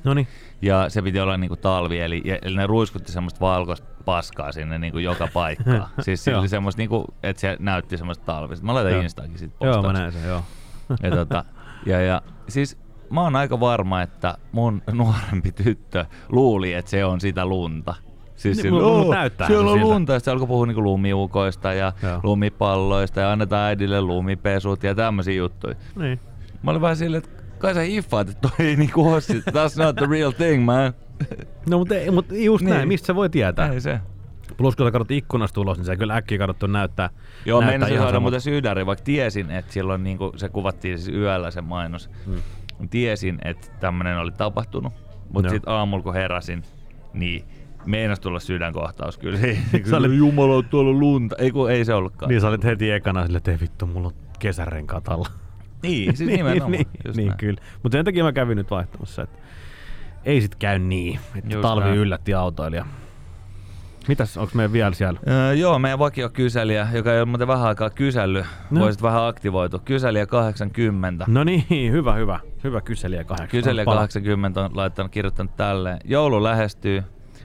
No 0.05 0.15
niin, 0.15 0.29
Ja 0.63 0.89
se 0.89 1.03
piti 1.03 1.21
olla 1.21 1.37
niinku 1.37 1.57
talvi, 1.57 2.01
eli, 2.01 2.23
eli 2.43 2.57
ne 2.57 2.67
ruiskutti 2.67 3.13
semmoista 3.13 3.41
valkoista 3.41 3.87
paskaa 4.05 4.53
sinne 4.53 4.79
niinku 4.79 4.99
joka 4.99 5.29
paikkaan. 5.35 5.87
siis 6.01 6.27
Joo. 6.27 6.41
oli 6.41 6.49
semmoista, 6.49 6.81
niinku, 6.81 7.05
että 7.23 7.41
se 7.41 7.57
näytti 7.61 7.97
semmoista 7.99 8.25
talvista. 8.25 8.67
Mä 8.67 8.75
laitan. 8.75 9.03
Instaakin 9.03 9.39
sit 9.39 9.53
joo 9.61 9.71
mä 9.71 9.77
postauksen. 9.77 10.03
näen 10.03 10.13
sen, 10.13 10.29
joo. 10.29 10.43
Ja, 11.03 11.11
tota, 11.11 11.45
ja, 11.87 12.01
ja 12.01 12.23
siis 12.49 12.79
mä 13.11 13.21
oon 13.21 13.37
aika 13.37 13.61
varma, 13.61 14.03
että 14.03 14.39
mun 14.53 14.83
nuorempi 14.93 15.53
tyttö 15.53 16.05
luuli, 16.29 16.73
että 16.75 16.91
se 16.91 17.05
on 17.05 17.21
sitä 17.21 17.47
lunta. 17.47 17.95
Siis 18.39 18.63
Niin, 18.63 18.75
mut 18.75 18.83
"Oo, 18.83 19.15
näyttää 19.15 19.47
siellä 19.47 19.63
se 19.65 19.69
on 19.71 19.79
siltä." 19.79 19.93
lunta, 19.93 20.13
ja 20.13 20.19
sitten 20.19 20.33
alkoi 20.33 20.47
puhua 20.49 20.67
niinku 20.67 20.83
lumiukoista 20.83 21.73
ja 21.73 21.93
Joo. 22.03 22.21
lumipalloista 22.23 23.21
ja 23.21 23.33
annetaan 23.33 23.63
äidille 23.69 24.01
lumipesut 24.01 24.83
ja 24.83 24.95
tämmöisiä 24.95 25.35
juttuja. 25.35 25.75
Niin. 25.97 26.21
Mä 26.63 26.71
olin 26.71 26.81
vähän 26.83 26.97
silleen, 26.97 27.23
että 27.25 27.43
kai 27.59 27.75
sä 27.75 27.81
hiffaat, 27.81 28.29
että 28.29 28.49
toi 28.49 28.67
ei 28.67 28.77
niinku 28.77 29.09
oo 29.13 29.21
sit, 29.21 29.45
that's 29.47 29.85
not 29.85 29.97
the 29.97 30.07
real 30.11 30.31
thing, 30.31 30.65
man. 30.65 30.93
No 31.71 31.79
mutta 31.79 31.95
mut 32.13 32.27
just 32.31 32.65
Niin. 32.65 32.75
näin, 32.75 32.89
mistä 32.89 33.07
sä 33.07 33.15
voi 33.15 33.31
tietää? 33.31 33.73
Ei 33.73 33.81
se. 33.81 34.01
Plus 34.57 34.77
kun 34.77 34.87
sä 34.87 34.91
katsot 34.91 35.11
ikkunasta 35.11 35.61
ulos, 35.61 35.79
niin 35.79 35.85
se 35.87 35.97
kyllä 35.97 36.15
äkkiä 36.17 36.39
katsottu 36.39 36.67
näyttää. 36.67 37.11
Joo, 37.47 37.61
näyttää 37.61 37.73
meinasin 37.73 37.95
ihan 37.95 38.07
saada 38.07 38.21
muuten 38.21 38.41
sydäri, 38.41 38.87
vaikka 38.87 39.05
tiesin, 39.05 39.51
että 39.51 39.73
silloin 39.73 40.05
niinku, 40.05 40.33
se 40.37 40.49
kuvattiin 40.49 40.99
siis 40.99 41.17
yöllä 41.17 41.51
se 41.51 41.61
mainos. 41.61 42.11
Hmm. 42.27 42.89
Tiesin, 42.91 43.39
että 43.45 43.67
tämmönen 43.81 44.19
oli 44.19 44.33
tapahtunut, 44.33 44.93
mutta 45.33 45.49
Joo. 45.49 45.55
sitten 45.55 45.73
aamulla 45.73 46.03
kun 46.03 46.15
heräsin, 46.15 46.63
niin 47.13 47.45
meinas 47.87 48.21
tulla 48.21 48.41
sydänkohtaus 48.41 49.19
kyllä. 49.19 49.39
Sä 49.91 49.97
olit- 49.99 50.15
Jumala, 50.17 50.63
tuolla 50.63 50.91
on 50.91 51.01
lunta. 51.01 51.37
Ei 51.39 51.51
kun 51.51 51.71
ei 51.71 51.85
se 51.85 51.95
ollutkaan. 51.95 52.29
Niin 52.29 52.41
sä 52.41 52.49
olit 52.49 52.65
heti 52.65 52.91
ekana 52.91 53.23
silleen, 53.23 53.37
että 53.39 53.51
ei 53.51 53.61
vittu, 53.61 53.87
mulla 53.87 54.09
on 54.09 54.15
kesärenkaat 54.39 55.09
alla. 55.09 55.29
Niin, 55.83 56.17
siis 56.17 56.31
nimenomaan. 56.31 56.73
niin, 56.73 56.87
just 57.07 57.17
niin 57.17 57.27
näin. 57.29 57.39
kyllä. 57.39 57.61
Mutta 57.83 57.97
sen 57.99 58.05
takia 58.05 58.25
mä 58.25 58.33
kävin 58.33 58.57
nyt 58.57 58.71
vaihtamassa, 58.71 59.23
että 59.23 59.39
ei 60.25 60.41
sit 60.41 60.55
käy 60.55 60.79
niin, 60.79 61.21
että 61.37 61.55
Just 61.55 61.63
talvi 61.63 61.85
näin. 61.85 61.99
yllätti 61.99 62.35
autoilija. 62.35 62.85
Mitäs, 64.09 64.37
onko 64.37 64.51
meidän 64.55 64.73
vielä 64.73 64.93
siellä? 64.95 65.21
Öö, 65.29 65.55
joo, 65.55 65.79
meidän 65.79 65.99
vakio 65.99 66.29
kyselijä, 66.29 66.89
joka 66.93 67.13
ei 67.13 67.19
ole 67.21 67.25
muuten 67.27 67.49
vähän 67.49 67.67
aikaa 67.69 67.91
kysellyt, 67.91 68.47
No. 68.71 68.81
voisit 68.81 69.03
vähän 69.03 69.27
aktivoitu. 69.27 69.79
Kyselijä 69.85 70.27
80. 70.27 71.25
No 71.29 71.45
niin, 71.45 71.65
hyvä, 71.93 72.15
hyvä. 72.15 72.41
Hyvä 72.65 72.81
kyselijä 72.81 73.25
kahdeksan. 73.25 73.49
Kyselijä 73.61 73.85
Pala- 73.85 73.95
80 74.01 74.61
on 74.65 74.71
laittanut, 74.75 75.13
kirjoittanut 75.13 75.57
tälleen. 75.57 75.99
Joulu 76.05 76.43
lähestyy. 76.43 77.03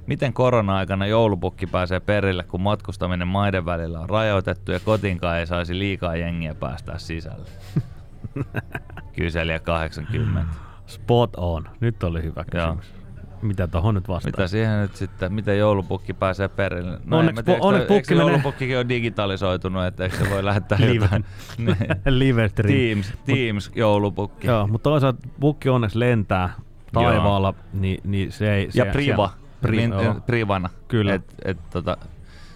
Miten 0.07 0.33
korona-aikana 0.33 1.05
joulupukki 1.07 1.67
pääsee 1.67 1.99
perille, 1.99 2.43
kun 2.43 2.61
matkustaminen 2.61 3.27
maiden 3.27 3.65
välillä 3.65 3.99
on 3.99 4.09
rajoitettu 4.09 4.71
ja 4.71 4.79
kotiinkaan 4.79 5.37
ei 5.37 5.47
saisi 5.47 5.79
liikaa 5.79 6.15
jengiä 6.15 6.55
päästää 6.55 6.97
sisälle? 6.97 7.49
Kyselijä 9.17 9.59
80. 9.59 10.53
Spot 10.87 11.35
on. 11.35 11.63
Nyt 11.79 12.03
oli 12.03 12.23
hyvä 12.23 12.43
kysymys. 12.51 12.93
Mitä 13.41 13.67
tohon 13.67 13.95
nyt 13.95 14.07
vastaa? 14.07 14.31
Mitä 14.31 14.47
siihen 14.47 14.81
nyt 14.81 14.95
sitten, 14.95 15.33
miten 15.33 15.57
joulupukki 15.57 16.13
pääsee 16.13 16.47
perille? 16.47 16.99
No 17.05 17.17
Onneksi 17.17 17.43
tiedä, 17.43 17.59
onneksi 17.61 17.87
pukki 17.87 18.15
menee- 18.15 18.27
joulupukkikin 18.29 18.77
on 18.77 18.89
digitalisoitunut, 18.89 19.85
että 19.85 20.03
eikö 20.03 20.17
se 20.17 20.29
voi 20.29 20.45
lähettää 20.45 20.77
Live. 20.91 21.05
jotain? 21.05 21.25
Live 22.19 22.47
stream. 22.49 22.73
Teams, 22.73 23.13
Teams 23.25 23.71
joulupukki. 23.75 24.47
Joo, 24.47 24.67
mutta 24.67 24.89
toisaalta 24.89 25.27
pukki 25.39 25.69
onneksi 25.69 25.99
lentää 25.99 26.49
taivaalla, 26.93 27.53
niin, 27.73 28.01
niin 28.03 28.31
se 28.31 28.53
ei... 28.53 28.69
Ja 28.73 28.85
se, 28.85 28.91
priva. 28.91 29.27
Se, 29.27 29.42
pri, 29.67 29.77
Min- 29.87 30.21
privana. 30.25 30.69
Kyllä. 30.87 31.13
Et, 31.13 31.35
et, 31.45 31.69
tota, 31.69 31.97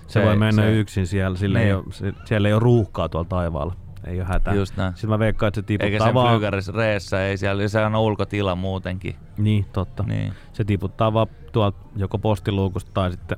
se, 0.07 0.23
voi 0.25 0.35
mennä 0.35 0.65
yksin 0.65 1.07
siellä, 1.07 1.37
sillä 1.37 1.59
ei 1.59 1.65
Niin. 1.65 1.75
ole, 1.75 1.83
se, 1.89 2.13
siellä 2.25 2.47
ei 2.47 2.53
ole 2.53 2.59
ruuhkaa 2.59 3.09
tuolla 3.09 3.27
taivaalla. 3.29 3.75
Ei 4.07 4.19
ole 4.19 4.27
hätää. 4.27 4.53
Just 4.53 4.77
näin. 4.77 4.93
Sitten 4.93 5.09
mä 5.09 5.19
veikkaan, 5.19 5.47
että 5.47 5.61
se 5.61 5.65
tiputtaa 5.65 5.85
Eikä 5.91 6.03
sen 6.03 6.13
vaan... 6.13 6.29
flygaris 6.33 6.67
reessä, 6.73 7.27
ei 7.27 7.37
siellä, 7.37 7.67
se 7.67 7.85
on 7.85 7.95
ulkotila 7.95 8.55
muutenkin. 8.55 9.15
Niin, 9.37 9.65
totta. 9.73 10.03
Niin. 10.03 10.33
Se 10.53 10.63
tiputtaa 10.63 11.13
vaan 11.13 11.27
tuolta 11.51 11.77
joko 11.95 12.17
postiluukusta 12.17 12.91
tai 12.93 13.11
sitten 13.11 13.37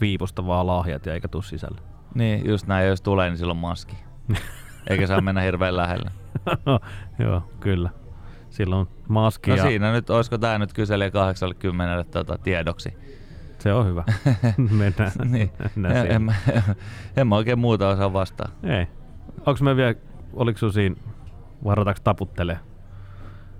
viipusta 0.00 0.46
vaan 0.46 0.66
lahjat 0.66 1.06
ja 1.06 1.14
eikä 1.14 1.28
tuu 1.28 1.42
sisälle. 1.42 1.80
Niin, 2.14 2.48
just 2.48 2.66
näin, 2.66 2.88
jos 2.88 3.00
tulee, 3.00 3.28
niin 3.28 3.38
silloin 3.38 3.58
maski. 3.58 3.96
Eikä 4.90 5.06
saa 5.06 5.20
mennä 5.20 5.40
hirveän 5.40 5.76
lähelle. 5.76 6.10
Joo, 7.24 7.42
kyllä. 7.60 7.90
Silloin 8.58 8.88
maski 9.08 9.50
No 9.50 9.56
ja 9.56 9.62
siinä 9.62 9.92
nyt, 9.92 10.10
olisiko 10.10 10.38
tää 10.38 10.58
nyt 10.58 10.72
kyselijä 10.72 11.10
80 11.10 12.04
tota, 12.10 12.38
tiedoksi? 12.38 12.92
se 13.58 13.72
on 13.72 13.86
hyvä. 13.86 14.04
Mennään, 14.78 15.12
niin. 15.24 15.50
mennään 15.76 16.06
en, 16.06 16.12
en, 16.12 16.22
mä, 16.22 16.34
en 17.16 17.26
mä 17.28 17.36
oikein 17.36 17.58
muuta 17.58 17.88
osaa 17.88 18.12
vastaa. 18.12 18.48
Ei. 18.62 18.86
Onko 19.46 19.64
me 19.64 19.76
vielä, 19.76 19.94
oliko 20.32 20.70
siinä, 20.70 20.96
varataanko 21.64 22.00
taputtelee? 22.04 22.58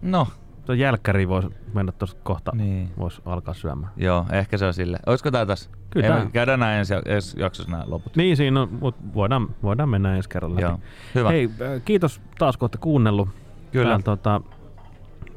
No, 0.03 0.26
Tuo 0.66 0.74
jälkkäri 0.74 1.28
voisi 1.28 1.49
mennä 1.74 1.92
tuossa 1.92 2.16
kohta, 2.22 2.53
Niin. 2.55 2.90
voisi 2.99 3.22
alkaa 3.26 3.55
syömään. 3.55 3.92
joo, 3.96 4.26
ehkä 4.32 4.59
se 4.59 4.66
on 4.66 4.74
sille. 4.74 4.99
Olisiko 5.07 5.30
tää 5.30 5.46
tässä? 5.46 5.70
Kyllä 5.90 6.07
Ei, 6.07 6.12
tää- 6.12 6.30
Käydään 6.32 6.61
näin 6.61 6.78
ensi, 6.78 6.94
ensi 7.07 7.40
jaksossa 7.40 7.70
nämä 7.72 7.84
loput. 7.86 8.16
Niin 8.16 8.36
siinä 8.36 8.61
on, 8.62 8.68
mutta 8.80 9.03
voidaan, 9.14 9.49
voidaan 9.62 9.88
mennä 9.88 10.16
ensi 10.16 10.28
kerralla 10.28 10.55
läpi. 10.55 10.62
Joo, 10.66 10.78
hyvä. 11.14 11.28
Hei, 11.28 11.44
äh, 11.61 11.82
kiitos 11.84 12.20
taas 12.38 12.57
kun 12.57 12.64
olette 12.64 12.78
kuunnellut. 12.78 13.28
Kyllä. 13.72 13.84
Täällä, 13.88 14.03
tota, 14.03 14.40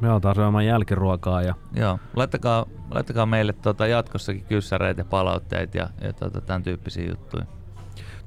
me 0.01 0.09
aletaan 0.09 0.35
syömään 0.35 0.65
jälkiruokaa 0.65 1.41
ja 1.41 1.55
Joo, 1.73 1.99
laittakaa, 2.15 2.65
laittakaa 2.91 3.25
meille 3.25 3.53
tota 3.53 3.87
jatkossakin 3.87 4.45
kyssäreitä 4.45 5.01
ja 5.01 5.05
palautteita 5.05 5.77
ja, 5.77 5.89
ja 6.01 6.13
tota, 6.13 6.41
tämän 6.41 6.63
tyyppisiä 6.63 7.09
juttuja. 7.09 7.45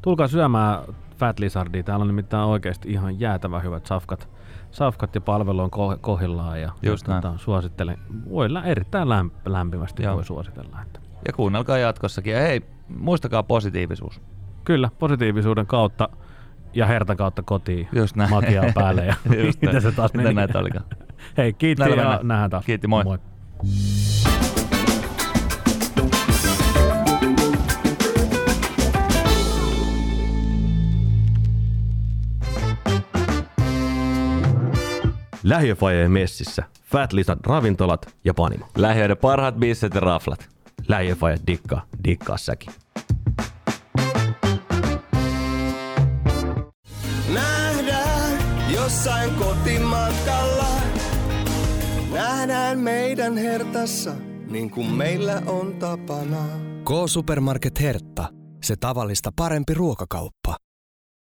tulkaa 0.02 0.28
syömään 0.28 0.78
Fat 1.18 1.38
Lizardia. 1.38 1.82
Täällä 1.82 2.02
on 2.02 2.08
nimittäin 2.08 2.44
oikeasti 2.44 2.90
ihan 2.90 3.20
jäätävän 3.20 3.62
hyvät 3.62 3.86
safkat. 3.86 4.28
Safkat 4.70 5.14
ja 5.14 5.20
palvelu 5.20 5.60
on 5.60 5.70
ko- 5.72 5.98
kohillaan 6.00 6.60
ja, 6.60 6.72
Just 6.82 7.08
näin. 7.08 7.22
tota, 7.22 7.38
suosittelen. 7.38 7.98
Voi 8.30 8.52
lä- 8.52 8.62
erittäin 8.62 9.08
lämp- 9.08 9.32
lämpimästi 9.46 10.02
Joo. 10.02 10.14
voi 10.14 10.24
suositella. 10.24 10.82
Että. 10.82 11.00
Ja 11.26 11.32
kuunnelkaa 11.32 11.78
jatkossakin. 11.78 12.32
Ja 12.32 12.40
hei, 12.40 12.62
muistakaa 12.88 13.42
positiivisuus. 13.42 14.20
Kyllä, 14.64 14.90
positiivisuuden 14.98 15.66
kautta 15.66 16.08
ja 16.74 16.86
hertan 16.86 17.16
kautta 17.16 17.42
kotiin. 17.42 17.88
Just 17.92 18.16
näin. 18.16 18.30
Magiaa 18.30 18.64
päälle 18.74 19.06
ja 19.06 19.14
Just 19.46 19.62
mitä 19.66 19.80
se 19.80 19.92
taas 19.92 20.12
Mitä 20.12 20.22
meni. 20.24 20.34
näitä 20.34 20.58
olikaan? 20.58 20.84
Hei, 21.36 21.52
kiitti 21.52 21.80
Näillä 21.82 22.02
ja 22.02 22.08
mennään. 22.08 22.28
nähdään 22.28 22.50
taas. 22.50 22.64
Kiitti, 22.64 22.86
moi. 22.86 23.04
moi. 23.04 23.18
Lähiöfajeen 35.42 36.10
messissä. 36.10 36.62
Fat 36.84 37.12
Lizard 37.12 37.40
ravintolat 37.46 38.14
ja 38.24 38.34
panimo. 38.34 38.66
Lähiöiden 38.76 39.16
parhaat 39.16 39.54
bisset 39.56 39.94
ja 39.94 40.00
raflat. 40.00 40.48
Lähiöfaje 40.88 41.36
dikkaa, 41.46 41.82
dikkaa 42.04 42.36
säkin. 42.36 42.72
Nähdään 47.34 48.32
jossain 48.74 49.30
kotimatkalla. 49.34 50.53
Nähdään 52.14 52.78
meidän 52.78 53.36
hertassa, 53.36 54.14
niin 54.50 54.70
kuin 54.70 54.86
meillä 54.86 55.42
on 55.46 55.74
tapana. 55.74 56.46
K-Supermarket 56.84 57.80
Hertta. 57.80 58.28
Se 58.64 58.76
tavallista 58.76 59.30
parempi 59.36 59.74
ruokakauppa. 59.74 60.56